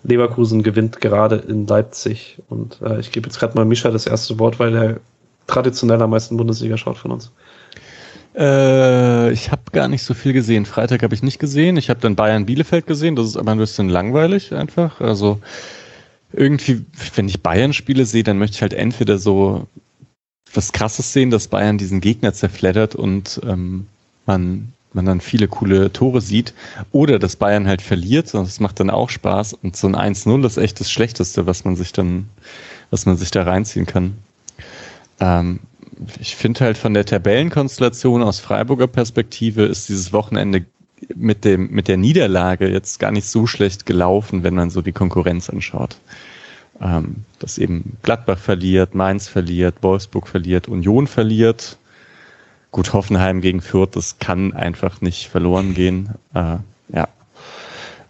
[0.04, 2.42] Leverkusen gewinnt gerade in Leipzig.
[2.50, 5.00] Und äh, ich gebe jetzt gerade mal Mischa das erste Wort, weil er
[5.48, 7.32] traditionell am meisten Bundesliga schaut von uns.
[8.38, 10.66] Äh, ich habe gar nicht so viel gesehen.
[10.66, 11.78] Freitag habe ich nicht gesehen.
[11.78, 13.16] Ich habe dann Bayern Bielefeld gesehen.
[13.16, 15.02] Das ist aber ein bisschen langweilig einfach.
[15.02, 15.40] Also
[16.34, 16.86] irgendwie,
[17.16, 19.68] wenn ich Bayern-Spiele sehe, dann möchte ich halt entweder so
[20.54, 23.88] was Krasses sehen, dass Bayern diesen Gegner zerfleddert und ähm,
[24.26, 26.54] man man dann viele coole Tore sieht
[26.92, 30.58] oder dass Bayern halt verliert, das macht dann auch Spaß und so ein 1-0 ist
[30.58, 32.30] echt das Schlechteste, was man sich dann,
[32.90, 34.18] was man sich da reinziehen kann.
[35.20, 35.60] Ähm,
[36.20, 40.66] ich finde halt von der Tabellenkonstellation aus Freiburger Perspektive ist dieses Wochenende
[41.16, 44.92] mit dem, mit der Niederlage jetzt gar nicht so schlecht gelaufen, wenn man so die
[44.92, 45.98] Konkurrenz anschaut.
[46.82, 51.78] Ähm, dass eben Gladbach verliert, Mainz verliert, Wolfsburg verliert, Union verliert.
[52.72, 56.10] Gut, Hoffenheim gegen Fürth, das kann einfach nicht verloren gehen.
[56.34, 56.58] Äh,
[56.94, 57.08] ja.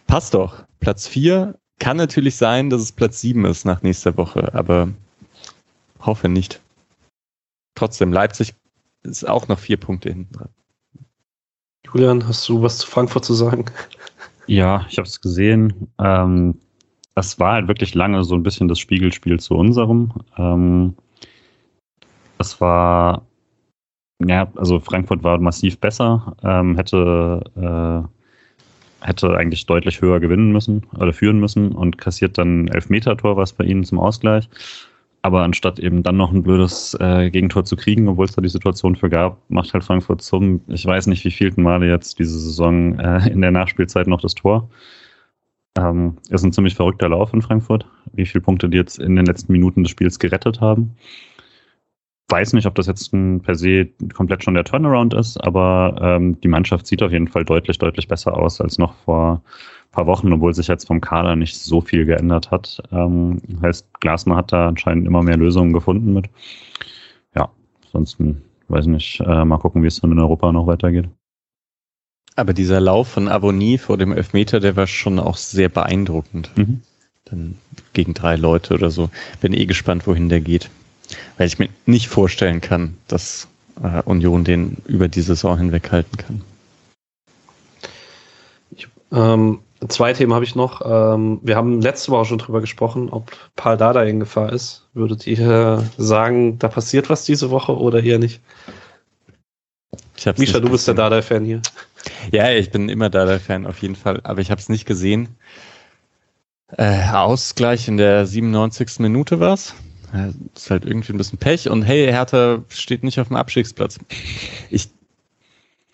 [0.07, 0.63] Passt doch.
[0.79, 4.89] Platz 4 kann natürlich sein, dass es Platz 7 ist nach nächster Woche, aber
[5.99, 6.61] hoffe nicht
[7.77, 8.53] trotzdem, Leipzig
[9.03, 10.49] ist auch noch vier Punkte hinten dran.
[11.85, 13.65] Julian, hast du was zu Frankfurt zu sagen?
[14.47, 15.87] Ja, ich habe es gesehen.
[15.99, 16.59] Ähm,
[17.15, 20.13] das war halt wirklich lange so ein bisschen das Spiegelspiel zu unserem.
[20.37, 20.95] Ähm,
[22.37, 23.25] das war,
[24.25, 30.85] ja, also Frankfurt war massiv besser, ähm, hätte, äh, hätte eigentlich deutlich höher gewinnen müssen
[30.97, 34.49] oder führen müssen und kassiert dann Elfmeter-Tor, was bei ihnen zum Ausgleich.
[35.21, 38.49] Aber anstatt eben dann noch ein blödes äh, Gegentor zu kriegen, obwohl es da die
[38.49, 42.39] Situation für gab, macht halt Frankfurt zum, ich weiß nicht wie vielten Male jetzt diese
[42.39, 44.69] Saison äh, in der Nachspielzeit noch das Tor.
[45.77, 47.85] Ähm, ist ein ziemlich verrückter Lauf in Frankfurt.
[48.13, 50.95] Wie viele Punkte die jetzt in den letzten Minuten des Spiels gerettet haben.
[52.29, 56.49] Weiß nicht, ob das jetzt per se komplett schon der Turnaround ist, aber ähm, die
[56.49, 59.41] Mannschaft sieht auf jeden Fall deutlich, deutlich besser aus als noch vor
[59.85, 62.83] ein paar Wochen, obwohl sich jetzt vom Kader nicht so viel geändert hat.
[62.91, 66.29] Ähm, heißt, Glasner hat da anscheinend immer mehr Lösungen gefunden mit.
[67.33, 67.49] Ja,
[67.85, 71.07] ansonsten weiß nicht, äh, mal gucken, wie es dann in Europa noch weitergeht.
[72.35, 76.51] Aber dieser Lauf von Avonie vor dem Elfmeter, der war schon auch sehr beeindruckend.
[76.55, 76.81] Mhm.
[77.25, 77.55] Dann
[77.93, 79.09] gegen drei Leute oder so.
[79.41, 80.69] Bin eh gespannt, wohin der geht.
[81.37, 83.47] Weil ich mir nicht vorstellen kann, dass
[83.81, 86.41] äh, Union den über die Saison hinweg halten kann.
[88.71, 90.81] Ich, ähm, zwei Themen habe ich noch.
[90.83, 94.87] Ähm, wir haben letzte Woche schon drüber gesprochen, ob Paul Dada in Gefahr ist.
[94.93, 98.41] Würdet ihr sagen, da passiert was diese Woche oder eher nicht?
[100.37, 101.61] Misha, du bist der Dada-Fan hier.
[102.31, 105.29] Ja, ich bin immer Dada-Fan auf jeden Fall, aber ich habe es nicht gesehen.
[106.75, 108.99] Äh, Ausgleich in der 97.
[108.99, 109.73] Minute war's.
[110.13, 113.99] Äh, ist halt irgendwie ein bisschen Pech und hey, Hertha steht nicht auf dem Abstiegsplatz.
[114.69, 114.89] Ich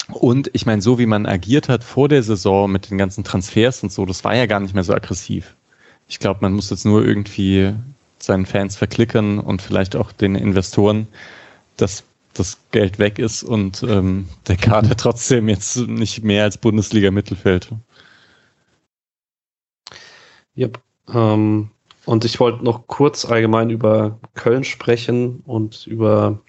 [0.09, 3.83] und ich meine, so wie man agiert hat vor der Saison mit den ganzen Transfers
[3.83, 5.55] und so, das war ja gar nicht mehr so aggressiv.
[6.07, 7.73] Ich glaube, man muss jetzt nur irgendwie
[8.19, 11.07] seinen Fans verklickern und vielleicht auch den Investoren,
[11.77, 12.03] dass
[12.33, 17.69] das Geld weg ist und ähm, der Kader trotzdem jetzt nicht mehr als Bundesliga-Mittelfeld.
[20.57, 20.81] Yep.
[21.13, 21.69] Ähm,
[22.05, 26.39] und ich wollte noch kurz allgemein über Köln sprechen und über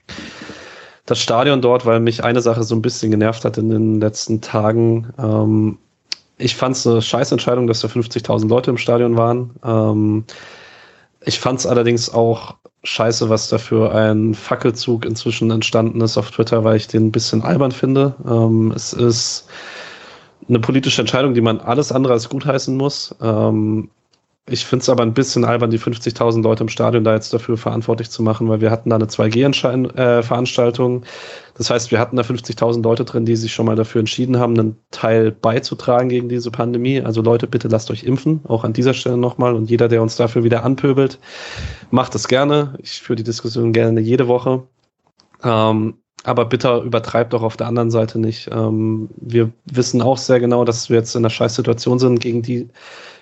[1.07, 4.41] das Stadion dort, weil mich eine Sache so ein bisschen genervt hat in den letzten
[4.41, 5.13] Tagen.
[5.19, 5.79] Ähm,
[6.39, 9.51] ich fand es eine Scheißentscheidung, dass da 50.000 Leute im Stadion waren.
[9.65, 10.25] Ähm,
[11.21, 16.31] ich fand es allerdings auch scheiße, was da für ein Fackelzug inzwischen entstanden ist auf
[16.31, 18.15] Twitter, weil ich den ein bisschen albern finde.
[18.27, 19.47] Ähm, es ist
[20.49, 23.15] eine politische Entscheidung, die man alles andere als gutheißen muss.
[23.23, 23.91] Ähm,
[24.47, 27.57] ich finde es aber ein bisschen albern, die 50.000 Leute im Stadion da jetzt dafür
[27.57, 31.03] verantwortlich zu machen, weil wir hatten da eine 2G-Veranstaltung.
[31.03, 31.07] Äh,
[31.57, 34.59] das heißt, wir hatten da 50.000 Leute drin, die sich schon mal dafür entschieden haben,
[34.59, 37.01] einen Teil beizutragen gegen diese Pandemie.
[37.01, 39.55] Also Leute, bitte lasst euch impfen, auch an dieser Stelle nochmal.
[39.55, 41.19] Und jeder, der uns dafür wieder anpöbelt,
[41.91, 42.75] macht es gerne.
[42.83, 44.65] Ich führe die Diskussion gerne jede Woche.
[45.43, 45.95] Ähm,
[46.25, 48.49] aber bitte übertreibt auch auf der anderen Seite nicht.
[48.51, 52.69] Ähm, wir wissen auch sehr genau, dass wir jetzt in einer Scheißsituation sind, gegen die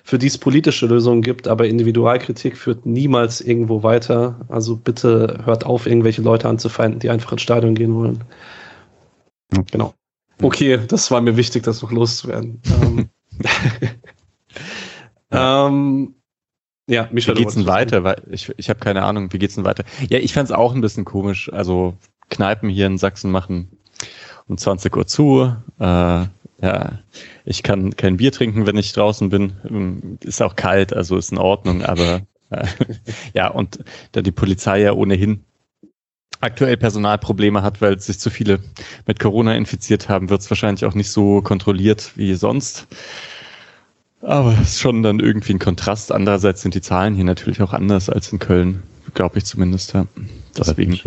[0.05, 4.45] für die es politische Lösungen gibt, aber Individualkritik führt niemals irgendwo weiter.
[4.49, 8.23] Also bitte hört auf, irgendwelche Leute anzufeinden, die einfach ins Stadion gehen wollen.
[9.71, 9.93] Genau.
[10.41, 12.61] Okay, das war mir wichtig, das noch loszuwerden.
[12.65, 13.09] ähm,
[15.31, 16.15] ähm,
[16.87, 18.03] ja, Michael, wie geht's denn weiter?
[18.03, 19.85] Weil ich, ich habe keine Ahnung, wie geht's denn weiter?
[20.09, 21.51] Ja, ich fand's auch ein bisschen komisch.
[21.53, 21.93] Also
[22.33, 23.77] Kneipen hier in Sachsen machen
[24.47, 25.55] um 20 Uhr zu.
[25.79, 26.25] Äh,
[26.63, 26.99] ja,
[27.45, 29.53] ich kann kein Bier trinken, wenn ich draußen bin.
[29.67, 32.67] Ähm, ist auch kalt, also ist in Ordnung, aber äh,
[33.33, 33.79] ja, und
[34.11, 35.43] da die Polizei ja ohnehin
[36.39, 38.59] aktuell Personalprobleme hat, weil sich zu viele
[39.07, 42.87] mit Corona infiziert haben, wird es wahrscheinlich auch nicht so kontrolliert wie sonst.
[44.21, 46.11] Aber es ist schon dann irgendwie ein Kontrast.
[46.11, 48.83] Andererseits sind die Zahlen hier natürlich auch anders als in Köln,
[49.13, 49.93] glaube ich zumindest.
[49.93, 50.05] Ja.
[50.57, 50.99] Deswegen.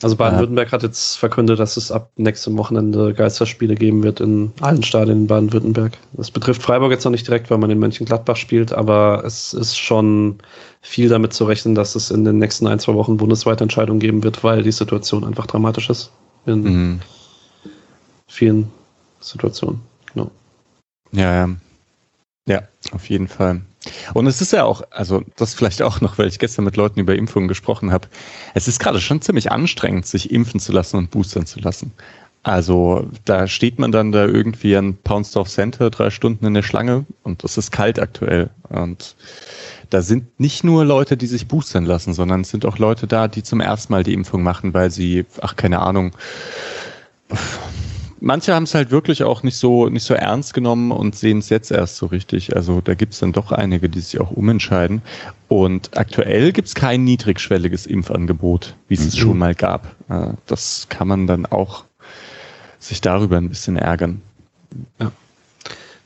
[0.00, 4.84] Also Baden-Württemberg hat jetzt verkündet, dass es ab nächstem Wochenende Geisterspiele geben wird in allen
[4.84, 5.98] Stadien in Baden-Württemberg.
[6.12, 9.76] Das betrifft Freiburg jetzt noch nicht direkt, weil man in Mönchengladbach spielt, aber es ist
[9.76, 10.38] schon
[10.82, 14.22] viel damit zu rechnen, dass es in den nächsten ein, zwei Wochen bundesweite Entscheidungen geben
[14.22, 16.12] wird, weil die Situation einfach dramatisch ist.
[16.46, 17.00] In mhm.
[18.28, 18.70] vielen
[19.18, 19.80] Situationen.
[20.14, 20.30] Genau.
[21.10, 21.56] Ja, ja.
[22.46, 22.62] Ja,
[22.92, 23.62] auf jeden Fall.
[24.14, 27.00] Und es ist ja auch, also das vielleicht auch noch, weil ich gestern mit Leuten
[27.00, 28.08] über Impfungen gesprochen habe.
[28.54, 31.92] Es ist gerade schon ziemlich anstrengend, sich impfen zu lassen und boostern zu lassen.
[32.42, 37.04] Also da steht man dann da irgendwie an Poundsdorf Center drei Stunden in der Schlange
[37.22, 38.50] und es ist kalt aktuell.
[38.68, 39.16] Und
[39.90, 43.28] da sind nicht nur Leute, die sich boostern lassen, sondern es sind auch Leute da,
[43.28, 46.12] die zum ersten Mal die Impfung machen, weil sie, ach keine Ahnung,
[48.20, 51.48] manche haben es halt wirklich auch nicht so, nicht so ernst genommen und sehen es
[51.48, 52.56] jetzt erst so richtig.
[52.56, 55.02] Also da gibt es dann doch einige, die sich auch umentscheiden.
[55.48, 59.08] Und aktuell gibt es kein niedrigschwelliges Impfangebot, wie es mhm.
[59.08, 59.94] es schon mal gab.
[60.08, 61.84] Äh, das kann man dann auch
[62.78, 64.22] sich darüber ein bisschen ärgern.
[65.00, 65.12] Ja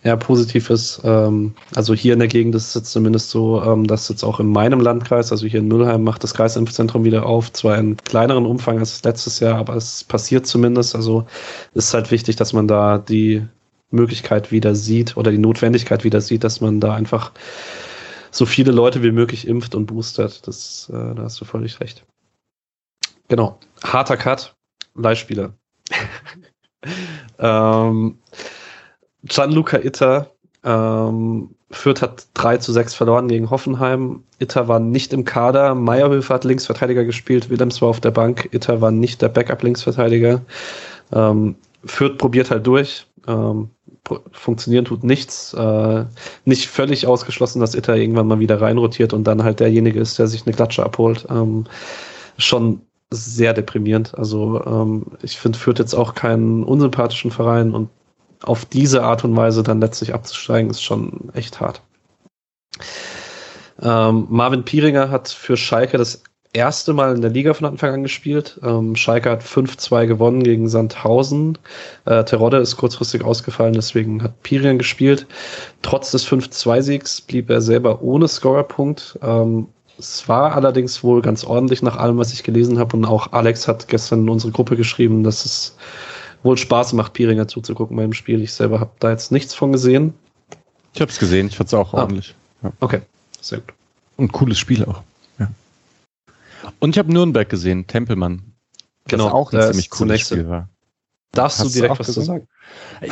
[0.04, 1.00] ja, positiv ist.
[1.04, 4.40] Ähm, also hier in der Gegend ist es jetzt zumindest so, ähm, dass jetzt auch
[4.40, 7.52] in meinem Landkreis, also hier in Müllheim, macht das Kreisimpfzentrum wieder auf.
[7.52, 10.96] Zwar in kleineren Umfang als letztes Jahr, aber es passiert zumindest.
[10.96, 11.26] Also
[11.74, 13.46] ist halt wichtig, dass man da die
[13.90, 17.32] Möglichkeit wieder sieht oder die Notwendigkeit wieder sieht, dass man da einfach
[18.32, 20.48] so viele Leute wie möglich impft und boostert.
[20.48, 22.04] Das, äh, da hast du völlig recht.
[23.28, 23.58] Genau.
[23.84, 24.56] Harter Cut.
[24.94, 25.54] Leihspieler.
[27.38, 28.18] ähm,
[29.24, 30.30] Gianluca Itter
[30.64, 34.22] ähm, Fürth hat 3 zu 6 verloren gegen Hoffenheim.
[34.38, 35.74] Itter war nicht im Kader.
[35.74, 37.50] Meyerhöfer hat Linksverteidiger gespielt.
[37.50, 38.48] Willems war auf der Bank.
[38.52, 40.42] Itter war nicht der Backup-Linksverteidiger.
[41.12, 43.06] Ähm, Fürth probiert halt durch.
[43.26, 43.70] Ähm,
[44.32, 45.54] funktionieren tut nichts.
[45.54, 46.04] Äh,
[46.44, 50.26] nicht völlig ausgeschlossen, dass Itter irgendwann mal wieder reinrotiert und dann halt derjenige ist, der
[50.26, 51.26] sich eine Klatsche abholt.
[51.30, 51.64] Ähm,
[52.36, 54.16] schon sehr deprimierend.
[54.16, 57.88] Also ähm, ich finde Fürth jetzt auch keinen unsympathischen Verein und
[58.42, 61.82] auf diese Art und Weise dann letztlich abzusteigen, ist schon echt hart.
[63.80, 68.02] Ähm, Marvin Pieringer hat für Schalke das erste Mal in der Liga von Anfang an
[68.02, 68.60] gespielt.
[68.62, 71.58] Ähm, Schalke hat 5-2 gewonnen gegen Sandhausen.
[72.04, 75.26] Äh, Terodde ist kurzfristig ausgefallen, deswegen hat Pieringer gespielt.
[75.80, 79.18] Trotz des 5-2-Siegs blieb er selber ohne Scorerpunkt.
[79.22, 82.96] Ähm, es war allerdings wohl ganz ordentlich nach allem, was ich gelesen habe.
[82.96, 85.76] Und auch Alex hat gestern in unsere Gruppe geschrieben, dass es
[86.42, 88.42] wohl Spaß macht, Pieringer zuzugucken beim Spiel.
[88.42, 90.14] Ich selber habe da jetzt nichts von gesehen.
[90.94, 91.98] Ich habe es gesehen, ich fand es auch ah.
[91.98, 92.34] ordentlich.
[92.62, 92.72] Ja.
[92.80, 93.00] Okay,
[93.40, 93.74] sehr gut.
[94.16, 95.02] Und cooles Spiel auch.
[95.38, 95.50] Ja.
[96.78, 98.42] Und ich habe Nürnberg gesehen, Tempelmann.
[99.08, 100.68] Genau, das auch ein ziemlich cooles Spiel war.
[101.32, 102.46] Darfst Hast du direkt was zu sagen?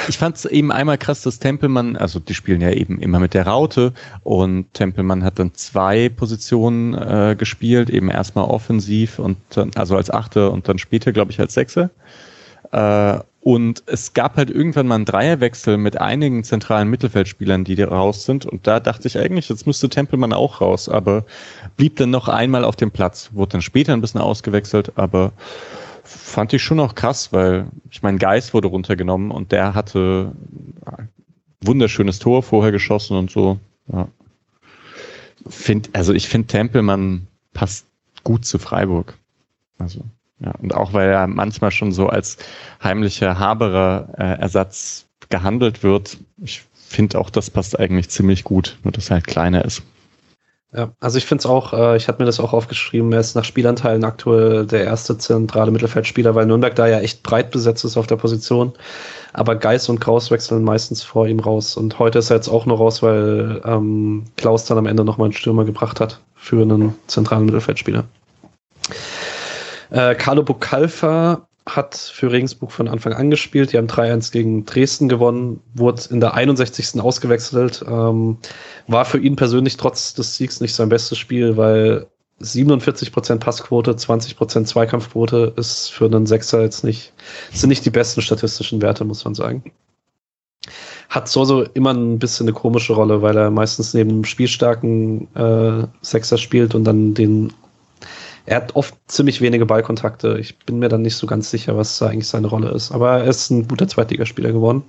[0.06, 3.32] Ich fand es eben einmal krass, dass Tempelmann, also die spielen ja eben immer mit
[3.32, 9.70] der Raute und Tempelmann hat dann zwei Positionen äh, gespielt, eben erstmal offensiv und dann,
[9.74, 11.90] also als Achte und dann später, glaube ich, als Sechse.
[12.72, 18.24] Äh, und es gab halt irgendwann mal einen Dreierwechsel mit einigen zentralen Mittelfeldspielern, die raus
[18.24, 18.44] sind.
[18.44, 21.24] Und da dachte ich eigentlich, jetzt müsste Tempelmann auch raus, aber
[21.76, 23.30] blieb dann noch einmal auf dem Platz.
[23.32, 25.32] Wurde dann später ein bisschen ausgewechselt, aber
[26.04, 30.32] fand ich schon auch krass, weil ich mein Geist wurde runtergenommen und der hatte
[31.62, 33.58] wunderschönes Tor vorher geschossen und so.
[33.90, 34.08] Ja.
[35.48, 37.86] Find, also ich finde Tempelmann passt
[38.22, 39.16] gut zu Freiburg.
[39.78, 40.04] Also
[40.40, 42.38] ja, und auch weil er manchmal schon so als
[42.82, 46.18] heimlicher Haberer-Ersatz äh, gehandelt wird.
[46.42, 49.82] Ich finde auch, das passt eigentlich ziemlich gut, nur dass er halt kleiner ist.
[50.72, 53.34] Ja, also ich finde es auch, äh, ich hatte mir das auch aufgeschrieben, er ist
[53.34, 57.96] nach Spielanteilen aktuell der erste zentrale Mittelfeldspieler, weil Nürnberg da ja echt breit besetzt ist
[57.96, 58.72] auf der Position.
[59.32, 61.76] Aber Geis und Kraus wechseln meistens vor ihm raus.
[61.76, 65.26] Und heute ist er jetzt auch nur raus, weil ähm, Klaus dann am Ende nochmal
[65.26, 68.04] einen Stürmer gebracht hat für einen zentralen Mittelfeldspieler.
[69.90, 73.72] Äh, Carlo Bucalfa hat für Regensburg von Anfang an gespielt.
[73.72, 77.00] Die haben 3-1 gegen Dresden gewonnen, wurde in der 61.
[77.00, 77.84] ausgewechselt.
[77.86, 78.38] Ähm,
[78.86, 82.06] war für ihn persönlich trotz des Siegs nicht sein bestes Spiel, weil
[82.40, 87.12] 47% Passquote, 20% Zweikampfquote ist für einen Sechser jetzt nicht,
[87.52, 89.62] sind nicht die besten statistischen Werte, muss man sagen.
[91.10, 95.86] Hat Soso immer ein bisschen eine komische Rolle, weil er meistens neben einem spielstarken äh,
[96.00, 97.52] Sechser spielt und dann den
[98.50, 100.36] er hat oft ziemlich wenige Ballkontakte.
[100.40, 102.90] Ich bin mir dann nicht so ganz sicher, was eigentlich seine Rolle ist.
[102.90, 104.82] Aber er ist ein guter Zweitligaspieler geworden.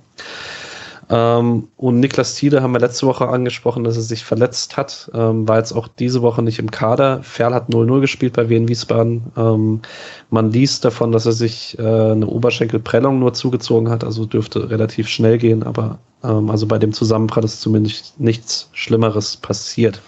[1.08, 5.12] Ähm, und Niklas Tiede haben wir letzte Woche angesprochen, dass er sich verletzt hat.
[5.14, 7.22] Ähm, war jetzt auch diese Woche nicht im Kader.
[7.22, 9.30] Ferl hat 0-0 gespielt bei Wien Wiesbaden.
[9.36, 9.82] Ähm,
[10.30, 15.06] man liest davon, dass er sich äh, eine Oberschenkelprellung nur zugezogen hat, also dürfte relativ
[15.06, 20.00] schnell gehen, aber ähm, also bei dem Zusammenprall ist zumindest nichts Schlimmeres passiert.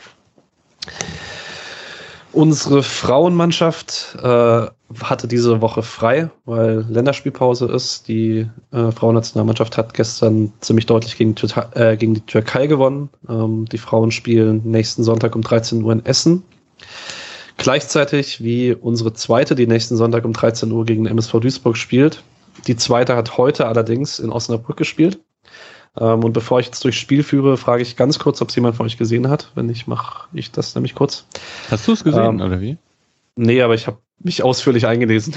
[2.35, 4.66] Unsere Frauenmannschaft äh,
[5.02, 8.09] hatte diese Woche frei, weil Länderspielpause ist.
[8.09, 11.36] Die äh, Frauennationalmannschaft hat gestern ziemlich deutlich gegen,
[11.74, 13.09] äh, gegen die Türkei gewonnen.
[13.28, 16.43] Ähm, die Frauen spielen nächsten Sonntag um 13 Uhr in Essen.
[17.56, 22.24] Gleichzeitig wie unsere zweite, die nächsten Sonntag um 13 Uhr gegen MSV Duisburg spielt.
[22.66, 25.20] Die zweite hat heute allerdings in Osnabrück gespielt.
[25.98, 28.76] Ähm, und bevor ich jetzt durchs Spiel führe, frage ich ganz kurz, ob es jemand
[28.76, 29.50] von euch gesehen hat.
[29.54, 31.26] Wenn nicht, mache ich das nämlich kurz.
[31.70, 32.76] Hast du es gesehen, ähm, oder wie?
[33.36, 35.34] Nee, aber ich habe mich ausführlich eingelesen.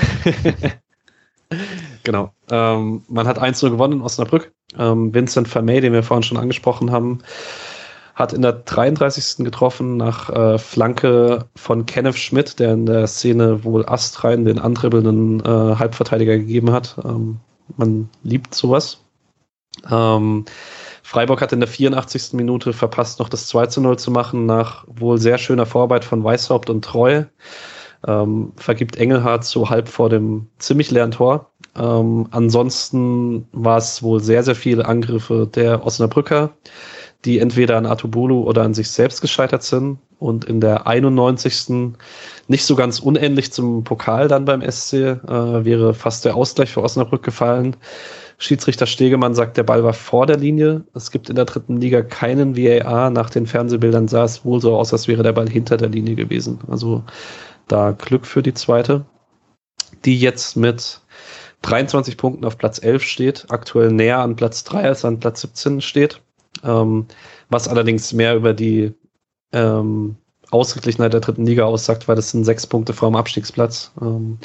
[2.04, 2.34] genau.
[2.50, 4.52] Ähm, man hat 1-0 gewonnen in Osnabrück.
[4.78, 7.20] Ähm, Vincent Vermey, den wir vorhin schon angesprochen haben,
[8.16, 9.46] hat in der 33.
[9.46, 15.40] getroffen nach äh, Flanke von Kenneth Schmidt, der in der Szene wohl astrein den andribbelnden
[15.42, 16.98] äh, Halbverteidiger gegeben hat.
[17.06, 17.38] Ähm,
[17.78, 19.04] man liebt sowas.
[19.90, 20.46] Ähm,
[21.04, 22.34] Freiburg hat in der 84.
[22.34, 26.24] Minute verpasst, noch das 2 zu 0 zu machen, nach wohl sehr schöner Vorarbeit von
[26.24, 27.24] Weishaupt und Treu.
[28.06, 31.50] Ähm, vergibt Engelhardt so halb vor dem ziemlich leeren Tor.
[31.78, 36.52] Ähm, ansonsten war es wohl sehr, sehr viele Angriffe der Osnabrücker,
[37.26, 40.00] die entweder an Atubulu oder an sich selbst gescheitert sind.
[40.20, 41.94] Und in der 91.
[42.48, 46.84] nicht so ganz unähnlich zum Pokal dann beim SC äh, wäre fast der Ausgleich für
[46.84, 47.76] Osnabrück gefallen.
[48.40, 50.84] Schiedsrichter Stegemann sagt, der Ball war vor der Linie.
[50.94, 53.10] Es gibt in der dritten Liga keinen VAR.
[53.10, 56.16] Nach den Fernsehbildern sah es wohl so aus, als wäre der Ball hinter der Linie
[56.16, 56.60] gewesen.
[56.68, 57.04] Also
[57.68, 59.06] da Glück für die zweite,
[60.06, 61.02] die jetzt mit
[61.64, 65.82] 23 Punkten auf Platz 11 steht, aktuell näher an Platz 3 als an Platz 17
[65.82, 66.22] steht.
[66.64, 67.08] ähm,
[67.50, 68.94] was allerdings mehr über die
[69.54, 70.18] ähm,
[70.52, 73.92] Ausgeglichenheit der dritten Liga aussagt, weil das sind sechs Punkte vor dem Abstiegsplatz.
[74.02, 74.38] Ähm,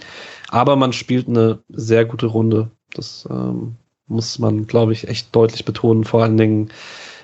[0.48, 2.70] aber man spielt eine sehr gute Runde.
[2.94, 3.76] Das ähm,
[4.06, 6.04] muss man, glaube ich, echt deutlich betonen.
[6.04, 6.70] Vor allen Dingen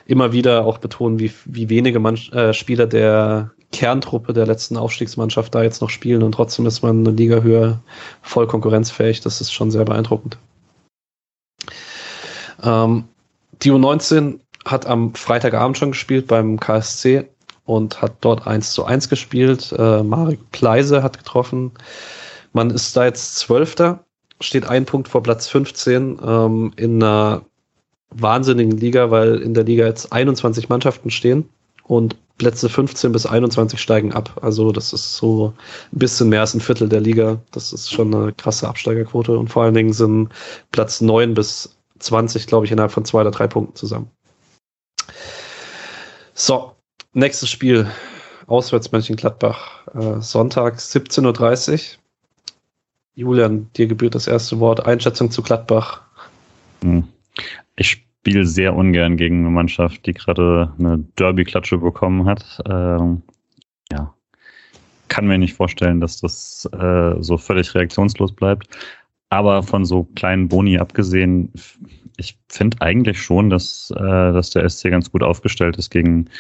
[0.07, 5.55] immer wieder auch betonen, wie, wie wenige Mann, äh, Spieler der Kerntruppe der letzten Aufstiegsmannschaft
[5.55, 7.81] da jetzt noch spielen und trotzdem ist man eine Liga höher
[8.23, 9.21] voll konkurrenzfähig.
[9.21, 10.39] Das ist schon sehr beeindruckend.
[12.63, 13.05] Ähm,
[13.63, 17.29] die U19 hat am Freitagabend schon gespielt beim KSC
[17.65, 19.73] und hat dort 1 zu 1 gespielt.
[19.77, 21.73] Äh, Marek Pleise hat getroffen.
[22.55, 24.05] Man ist da jetzt Zwölfter,
[24.41, 27.43] steht ein Punkt vor Platz 15 ähm, in einer
[28.11, 31.49] wahnsinnigen Liga, weil in der Liga jetzt 21 Mannschaften stehen
[31.85, 34.39] und Plätze 15 bis 21 steigen ab.
[34.43, 35.53] Also das ist so
[35.93, 37.41] ein bisschen mehr als ein Viertel der Liga.
[37.51, 40.29] Das ist schon eine krasse Absteigerquote und vor allen Dingen sind
[40.71, 44.11] Platz 9 bis 20, glaube ich, innerhalb von zwei oder drei Punkten zusammen.
[46.33, 46.73] So,
[47.13, 47.91] nächstes Spiel.
[48.47, 49.89] Auswärts Mönchengladbach.
[49.89, 51.99] Äh, Sonntag 17.30 Uhr.
[53.19, 54.87] Julian, dir gebührt das erste Wort.
[54.87, 56.03] Einschätzung zu Gladbach.
[56.83, 57.03] Hm.
[57.75, 62.63] Ich spiele sehr ungern gegen eine Mannschaft, die gerade eine Derby-Klatsche bekommen hat.
[62.65, 63.23] Ähm,
[63.91, 64.15] ja,
[65.09, 68.69] kann mir nicht vorstellen, dass das äh, so völlig reaktionslos bleibt.
[69.31, 71.53] Aber von so kleinen Boni abgesehen,
[72.19, 76.31] ich finde eigentlich schon, dass, äh, dass der SC ganz gut aufgestellt ist gegen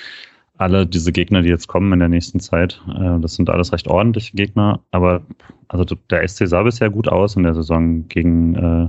[0.59, 2.80] alle diese Gegner, die jetzt kommen in der nächsten Zeit.
[2.89, 5.22] Äh, das sind alles recht ordentliche Gegner, aber
[5.68, 8.89] also der SC sah bisher gut aus in der Saison gegen, äh,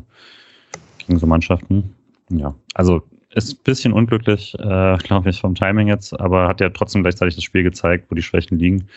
[1.06, 1.94] gegen so Mannschaften.
[2.30, 3.02] Ja, also
[3.34, 7.36] ist ein bisschen unglücklich, äh, glaube ich, vom Timing jetzt, aber hat ja trotzdem gleichzeitig
[7.36, 8.88] das Spiel gezeigt, wo die Schwächen liegen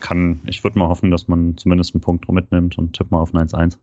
[0.00, 3.32] kann, ich würde mal hoffen, dass man zumindest einen Punkt mitnimmt und tipp mal auf
[3.32, 3.78] 1-1.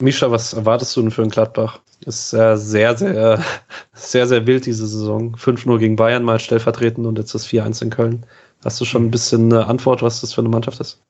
[0.00, 1.80] Misha, was erwartest du denn für einen Gladbach?
[2.06, 3.42] Ist äh, sehr, sehr,
[3.92, 5.34] sehr, sehr wild diese Saison.
[5.36, 8.26] 5-0 gegen Bayern mal stellvertretend und jetzt das 4-1 in Köln.
[8.64, 11.00] Hast du schon ein bisschen eine Antwort, was das für eine Mannschaft ist?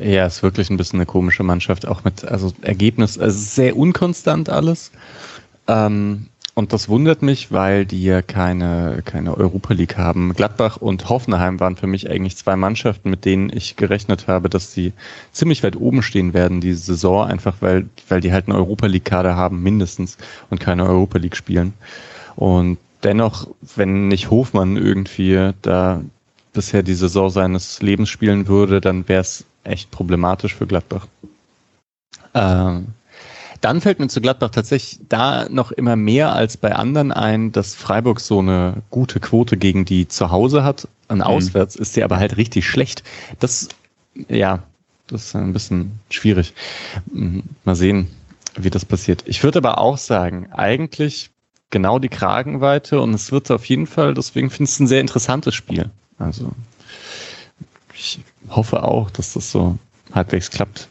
[0.00, 4.48] Ja, ist wirklich ein bisschen eine komische Mannschaft, auch mit also Ergebnis, also sehr unkonstant
[4.48, 4.90] alles.
[5.68, 10.34] Ähm, und das wundert mich, weil die ja keine, keine Europa League haben.
[10.34, 14.72] Gladbach und Hoffenheim waren für mich eigentlich zwei Mannschaften, mit denen ich gerechnet habe, dass
[14.72, 14.92] sie
[15.32, 19.34] ziemlich weit oben stehen werden diese Saison, einfach weil, weil die halt eine Europa League-Kader
[19.34, 20.16] haben, mindestens,
[20.48, 21.74] und keine Europa League spielen.
[22.36, 26.02] Und dennoch, wenn nicht Hofmann irgendwie da
[26.52, 31.08] bisher die Saison seines Lebens spielen würde, dann wäre es echt problematisch für Gladbach.
[32.32, 32.86] Ähm,
[33.60, 37.74] dann fällt mir zu Gladbach tatsächlich da noch immer mehr als bei anderen ein, dass
[37.74, 40.88] Freiburg so eine gute Quote gegen die zu Hause hat.
[41.08, 41.24] An mhm.
[41.24, 43.02] auswärts ist sie aber halt richtig schlecht.
[43.38, 43.68] Das,
[44.28, 44.62] ja,
[45.06, 46.54] das ist ein bisschen schwierig.
[47.12, 48.08] Mhm, mal sehen,
[48.56, 49.22] wie das passiert.
[49.26, 51.30] Ich würde aber auch sagen, eigentlich
[51.70, 55.00] genau die Kragenweite und es wird auf jeden Fall, deswegen finde ich es ein sehr
[55.00, 55.90] interessantes Spiel.
[56.18, 56.52] Also
[57.94, 59.78] ich hoffe auch, dass das so
[60.12, 60.88] halbwegs klappt.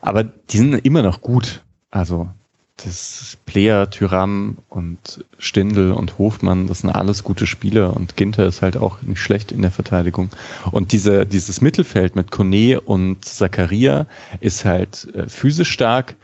[0.00, 1.62] Aber die sind immer noch gut.
[1.96, 2.28] Also
[2.76, 8.60] das Player, Tyram und Stindl und Hofmann, das sind alles gute Spieler und Ginter ist
[8.60, 10.28] halt auch nicht schlecht in der Verteidigung.
[10.72, 14.06] Und diese, dieses Mittelfeld mit Kone und Zakaria
[14.40, 16.16] ist halt äh, physisch stark,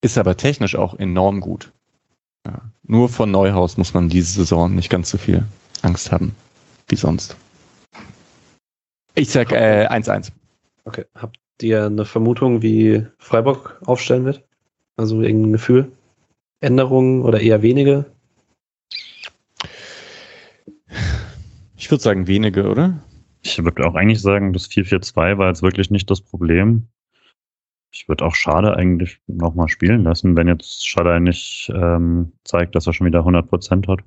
[0.00, 1.72] ist aber technisch auch enorm gut.
[2.46, 2.60] Ja.
[2.84, 5.42] Nur von Neuhaus muss man diese Saison nicht ganz so viel
[5.82, 6.36] Angst haben
[6.88, 7.36] wie sonst.
[9.16, 10.28] Ich sag 1-1.
[10.28, 10.30] Äh,
[10.84, 14.44] okay, habt ihr eine Vermutung, wie Freiburg aufstellen wird?
[15.00, 15.90] Also irgendein Gefühl?
[16.60, 18.04] Änderungen oder eher wenige?
[21.74, 23.02] Ich würde sagen wenige, oder?
[23.40, 26.88] Ich würde auch eigentlich sagen, das 4-4-2 war jetzt wirklich nicht das Problem.
[27.90, 32.86] Ich würde auch Schade eigentlich nochmal spielen lassen, wenn jetzt Schade nicht ähm, zeigt, dass
[32.86, 34.00] er schon wieder 100% hat.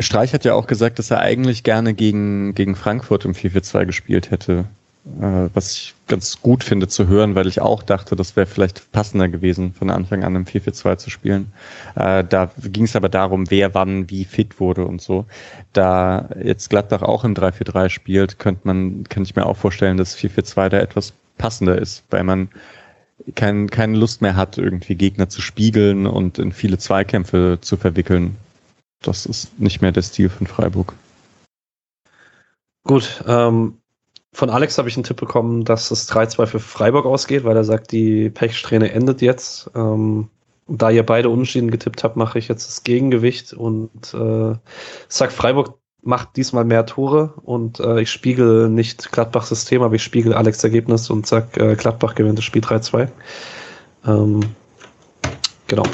[0.00, 4.32] Streich hat ja auch gesagt, dass er eigentlich gerne gegen, gegen Frankfurt im 4-4-2 gespielt
[4.32, 4.66] hätte
[5.20, 8.90] äh, was ich ganz gut finde zu hören, weil ich auch dachte, das wäre vielleicht
[8.92, 11.52] passender gewesen, von Anfang an im 4-4-2 zu spielen.
[11.94, 15.24] Äh, da ging es aber darum, wer wann wie fit wurde und so.
[15.72, 20.16] Da jetzt Gladbach auch im 3-4-3 spielt, könnte man, kann ich mir auch vorstellen, dass
[20.16, 22.48] 4-4-2 da etwas passender ist, weil man
[23.34, 28.36] kein, keine Lust mehr hat, irgendwie Gegner zu spiegeln und in viele Zweikämpfe zu verwickeln.
[29.02, 30.94] Das ist nicht mehr der Stil von Freiburg.
[32.84, 33.78] Gut, ähm,
[34.32, 37.64] von Alex habe ich einen Tipp bekommen, dass es 3-2 für Freiburg ausgeht, weil er
[37.64, 39.70] sagt, die Pechsträhne endet jetzt.
[39.74, 40.28] Ähm,
[40.68, 44.54] da ihr beide Unentschieden getippt habt, mache ich jetzt das Gegengewicht und äh,
[45.08, 50.02] sag, Freiburg macht diesmal mehr Tore und äh, ich spiegel nicht Gladbachs System, aber ich
[50.02, 53.08] spiegel Alex Ergebnis und sag, äh, Gladbach gewinnt das Spiel 3-2.
[54.06, 54.40] Ähm,
[55.66, 55.84] genau.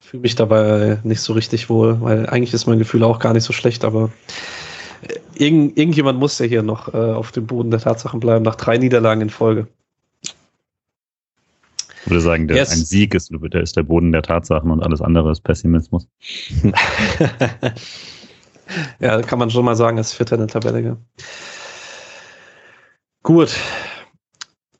[0.00, 3.44] fühle mich dabei nicht so richtig wohl, weil eigentlich ist mein Gefühl auch gar nicht
[3.44, 4.10] so schlecht, aber
[5.40, 8.78] irgend, irgendjemand muss ja hier noch äh, auf dem Boden der Tatsachen bleiben, nach drei
[8.78, 9.68] Niederlagen in Folge.
[12.04, 12.70] Ich würde sagen, der, yes.
[12.70, 16.06] ein Sieg ist, der ist der Boden der Tatsachen und alles andere ist Pessimismus.
[19.00, 20.82] ja, kann man schon mal sagen, ist Vierter in der Tabelle.
[20.82, 20.96] Gell?
[23.24, 23.56] Gut,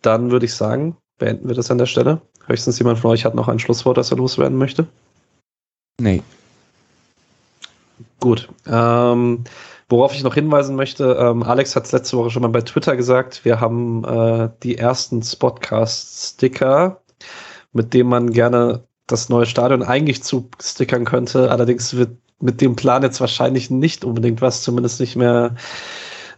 [0.02, 2.22] dann würde ich sagen, beenden wir das an der Stelle.
[2.46, 4.86] Höchstens jemand von euch hat noch ein Schlusswort, das er loswerden möchte.
[6.00, 6.22] Nee.
[8.20, 8.48] Gut.
[8.68, 9.42] Ähm,
[9.88, 12.96] worauf ich noch hinweisen möchte, ähm, Alex hat es letzte Woche schon mal bei Twitter
[12.96, 17.00] gesagt, wir haben äh, die ersten Spotcast-Sticker,
[17.72, 21.50] mit denen man gerne das neue Stadion eigentlich zustickern könnte.
[21.50, 25.54] Allerdings wird mit dem Plan jetzt wahrscheinlich nicht unbedingt was, zumindest nicht mehr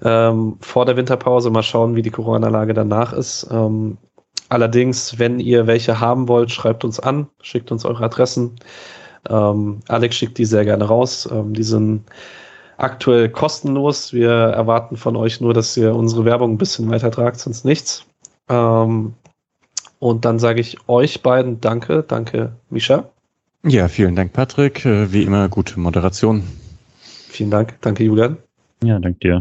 [0.02, 1.50] ähm, vor der Winterpause.
[1.50, 3.48] Mal schauen, wie die Corona-Lage danach ist.
[3.50, 3.96] Ähm,
[4.48, 8.56] allerdings, wenn ihr welche haben wollt, schreibt uns an, schickt uns eure Adressen.
[9.28, 11.28] Ähm, Alex schickt die sehr gerne raus.
[11.32, 12.04] Ähm, die sind
[12.78, 14.12] aktuell kostenlos.
[14.12, 18.06] Wir erwarten von euch nur, dass ihr unsere Werbung ein bisschen weiter tragt, sonst nichts.
[18.48, 19.14] Ähm,
[19.98, 22.04] und dann sage ich euch beiden Danke.
[22.06, 23.10] Danke, Misha.
[23.64, 24.84] Ja, vielen Dank, Patrick.
[24.86, 26.44] Äh, wie immer, gute Moderation.
[27.28, 27.80] Vielen Dank.
[27.82, 28.38] Danke, Julian.
[28.82, 29.40] Ja, danke dir.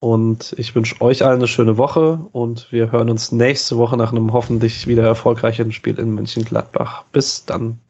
[0.00, 4.12] Und ich wünsche euch allen eine schöne Woche und wir hören uns nächste Woche nach
[4.12, 7.04] einem hoffentlich wieder erfolgreichen Spiel in Mönchengladbach.
[7.10, 7.80] Bis dann.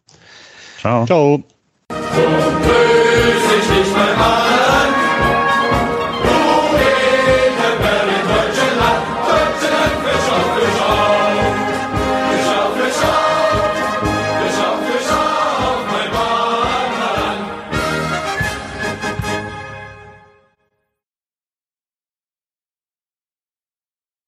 [0.78, 1.05] Ciao.
[1.05, 1.43] Ciao.
[3.99, 4.48] So